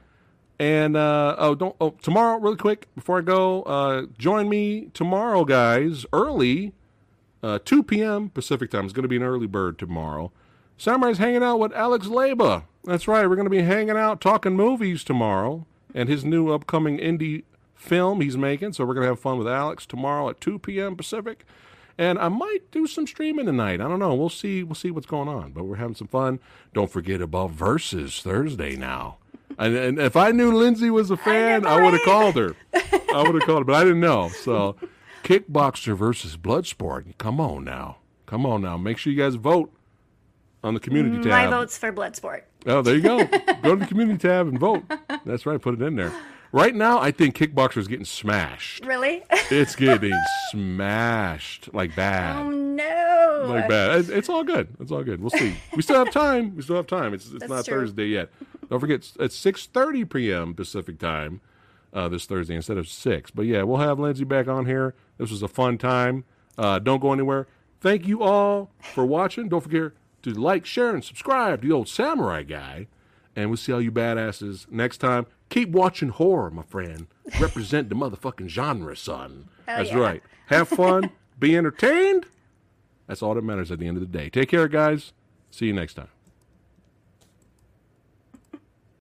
And 0.59 0.97
uh, 0.97 1.35
oh, 1.39 1.55
don't 1.55 1.77
oh 1.81 1.91
tomorrow, 2.03 2.39
really 2.39 2.57
quick 2.57 2.87
before 2.95 3.19
I 3.19 3.23
go, 3.23 3.63
uh, 3.63 4.07
join 4.19 4.49
me 4.49 4.91
tomorrow, 4.95 5.45
guys, 5.45 6.07
early, 6.13 6.73
uh, 7.43 7.59
2 7.65 7.83
p.m. 7.83 8.31
Pacific 8.31 8.71
time. 8.71 8.85
It's 8.85 8.93
going 8.93 9.03
to 9.03 9.09
be 9.09 9.17
an 9.17 9.23
early 9.23 9.47
bird 9.47 9.79
tomorrow. 9.79 10.31
Samurai's 10.77 11.19
hanging 11.19 11.43
out 11.43 11.59
with 11.59 11.73
Alex 11.73 12.07
Leba. 12.07 12.65
That's 12.85 13.09
right. 13.09 13.29
We're 13.29 13.37
going 13.37 13.47
to 13.47 13.51
be 13.51 13.63
hanging 13.63 13.97
out 13.97 14.21
talking 14.21 14.55
movies 14.55 15.05
tomorrow 15.05 15.67
and 15.95 16.09
his 16.09 16.25
new 16.25 16.53
upcoming 16.53 16.99
indie 16.99 17.45
film 17.75 18.21
he's 18.21 18.37
making. 18.37 18.73
So 18.73 18.85
we're 18.85 18.95
going 18.95 19.05
to 19.05 19.11
have 19.11 19.21
fun 19.21 19.39
with 19.39 19.49
Alex 19.49 19.87
tomorrow 19.87 20.29
at 20.29 20.41
2 20.41 20.59
p.m. 20.59 20.97
Pacific. 20.97 21.45
And 21.97 22.19
I 22.19 22.29
might 22.29 22.71
do 22.73 22.87
some 22.87 23.07
streaming 23.07 23.47
tonight. 23.47 23.81
I 23.81 23.89
don't 23.89 24.01
know. 24.01 24.15
We'll 24.15 24.29
see. 24.29 24.65
We'll 24.65 24.75
see 24.75 24.91
what's 24.91 25.07
going 25.07 25.29
on. 25.29 25.53
But 25.53 25.65
we're 25.65 25.77
having 25.77 25.95
some 25.95 26.09
fun. 26.09 26.41
Don't 26.73 26.91
forget 26.91 27.21
about 27.21 27.53
Versus 27.53 28.21
Thursday 28.21 28.75
now. 28.75 29.19
And, 29.59 29.77
and 29.77 29.99
if 29.99 30.17
I 30.17 30.31
knew 30.31 30.53
Lindsay 30.53 30.91
was 30.91 31.11
a 31.11 31.17
fan, 31.17 31.67
I, 31.67 31.83
would 31.83 31.93
have 31.93 32.03
called 32.03 32.37
her. 32.37 32.57
I 32.75 33.23
would 33.23 33.35
have 33.35 33.45
called 33.45 33.61
her, 33.61 33.65
but 33.65 33.75
I 33.75 33.85
didn't 33.85 34.01
know. 34.01 34.29
So, 34.29 34.77
kickboxer 35.23 35.97
versus 35.97 36.37
bloodsport. 36.37 37.17
Come 37.19 37.41
on 37.41 37.65
now. 37.65 37.99
Come 38.27 38.47
on 38.47 38.63
now. 38.63 38.77
Make 38.77 38.99
sure 38.99 39.13
you 39.13 39.19
guys 39.19 39.37
vote 39.37 39.73
on 40.65 40.75
the 40.75 40.81
community 40.81 41.17
tab. 41.23 41.27
My 41.27 41.47
vote's 41.47 41.77
for 41.77 41.93
Bloodsport. 41.93 42.43
Oh, 42.67 42.83
there 42.83 42.95
you 42.95 43.03
go. 43.03 43.25
go 43.63 43.75
to 43.75 43.77
the 43.77 43.87
community 43.89 44.19
tab 44.19 44.49
and 44.49 44.59
vote. 44.59 44.83
That's 45.25 45.45
right. 45.47 45.61
Put 45.61 45.75
it 45.75 45.83
in 45.83 45.97
there. 45.97 46.13
Right 46.55 46.75
now, 46.75 47.01
I 47.01 47.11
think 47.11 47.37
kickboxer 47.37 47.79
is 47.79 47.89
getting 47.89 48.05
smashed. 48.05 48.85
Really? 48.87 49.23
It's 49.51 49.77
getting 49.77 50.19
smashed 50.51 51.75
like 51.75 51.95
bad. 51.95 52.39
Oh 52.39 52.51
no! 52.51 53.45
Like 53.47 53.69
bad. 53.69 54.09
It's 54.09 54.29
all 54.29 54.43
good. 54.43 54.69
It's 54.81 54.91
all 54.91 55.03
good. 55.03 55.21
We'll 55.21 55.31
see. 55.31 55.55
We 55.77 55.83
still 55.83 56.03
have 56.03 56.13
time. 56.13 56.57
We 56.57 56.63
still 56.63 56.77
have 56.77 56.87
time. 56.87 57.13
It's 57.13 57.27
it's 57.27 57.41
That's 57.41 57.51
not 57.51 57.65
true. 57.67 57.81
Thursday 57.81 58.07
yet. 58.07 58.31
Don't 58.69 58.81
forget 58.81 59.05
six 59.05 59.67
thirty 59.67 60.05
p.m. 60.05 60.55
Pacific 60.55 60.99
time 60.99 61.41
uh, 61.93 62.09
this 62.09 62.27
Thursday 62.27 62.55
instead 62.55 62.79
of 62.79 62.89
six. 62.89 63.31
But 63.31 63.47
yeah, 63.47 63.63
we'll 63.63 63.79
have 63.79 63.99
Lindsay 63.99 64.25
back 64.25 64.49
on 64.49 64.67
here. 64.67 64.95
This 65.19 65.31
was 65.31 65.43
a 65.43 65.49
fun 65.49 65.79
time. 65.79 66.25
Uh, 66.57 66.79
don't 66.79 67.01
go 67.01 67.13
anywhere. 67.13 67.47
Thank 67.81 68.07
you 68.07 68.23
all 68.23 68.71
for 68.81 69.05
watching. 69.05 69.49
Don't 69.49 69.61
forget 69.61 69.93
to 70.23 70.31
like, 70.31 70.65
share, 70.65 70.91
and 70.91 71.05
subscribe 71.05 71.63
to 71.63 71.69
the 71.69 71.75
old 71.75 71.89
Samurai 71.89 72.43
Guy. 72.43 72.87
And 73.37 73.51
we'll 73.51 73.57
see 73.57 73.73
all 73.73 73.83
you 73.83 73.91
badasses 73.93 74.71
next 74.71 74.99
time. 74.99 75.27
Keep 75.51 75.71
watching 75.71 76.09
horror, 76.11 76.51
my 76.51 76.63
friend. 76.63 77.09
Represent 77.41 77.89
the 77.89 77.95
motherfucking 77.95 78.49
genre, 78.49 78.97
son. 78.97 79.49
Hell 79.67 79.79
That's 79.79 79.91
yeah. 79.91 79.99
right. 79.99 80.23
Have 80.47 80.69
fun. 80.69 81.11
be 81.39 81.57
entertained. 81.57 82.27
That's 83.07 83.23
all 83.23 83.35
that 83.35 83.43
matters 83.43 83.71
at 83.71 83.79
the 83.79 83.87
end 83.87 83.97
of 83.97 84.01
the 84.01 84.19
day. 84.19 84.31
Take 84.31 84.49
care, 84.49 84.69
guys. 84.69 85.13
See 85.51 85.67
you 85.67 85.73
next 85.73 85.95
time. 85.95 86.09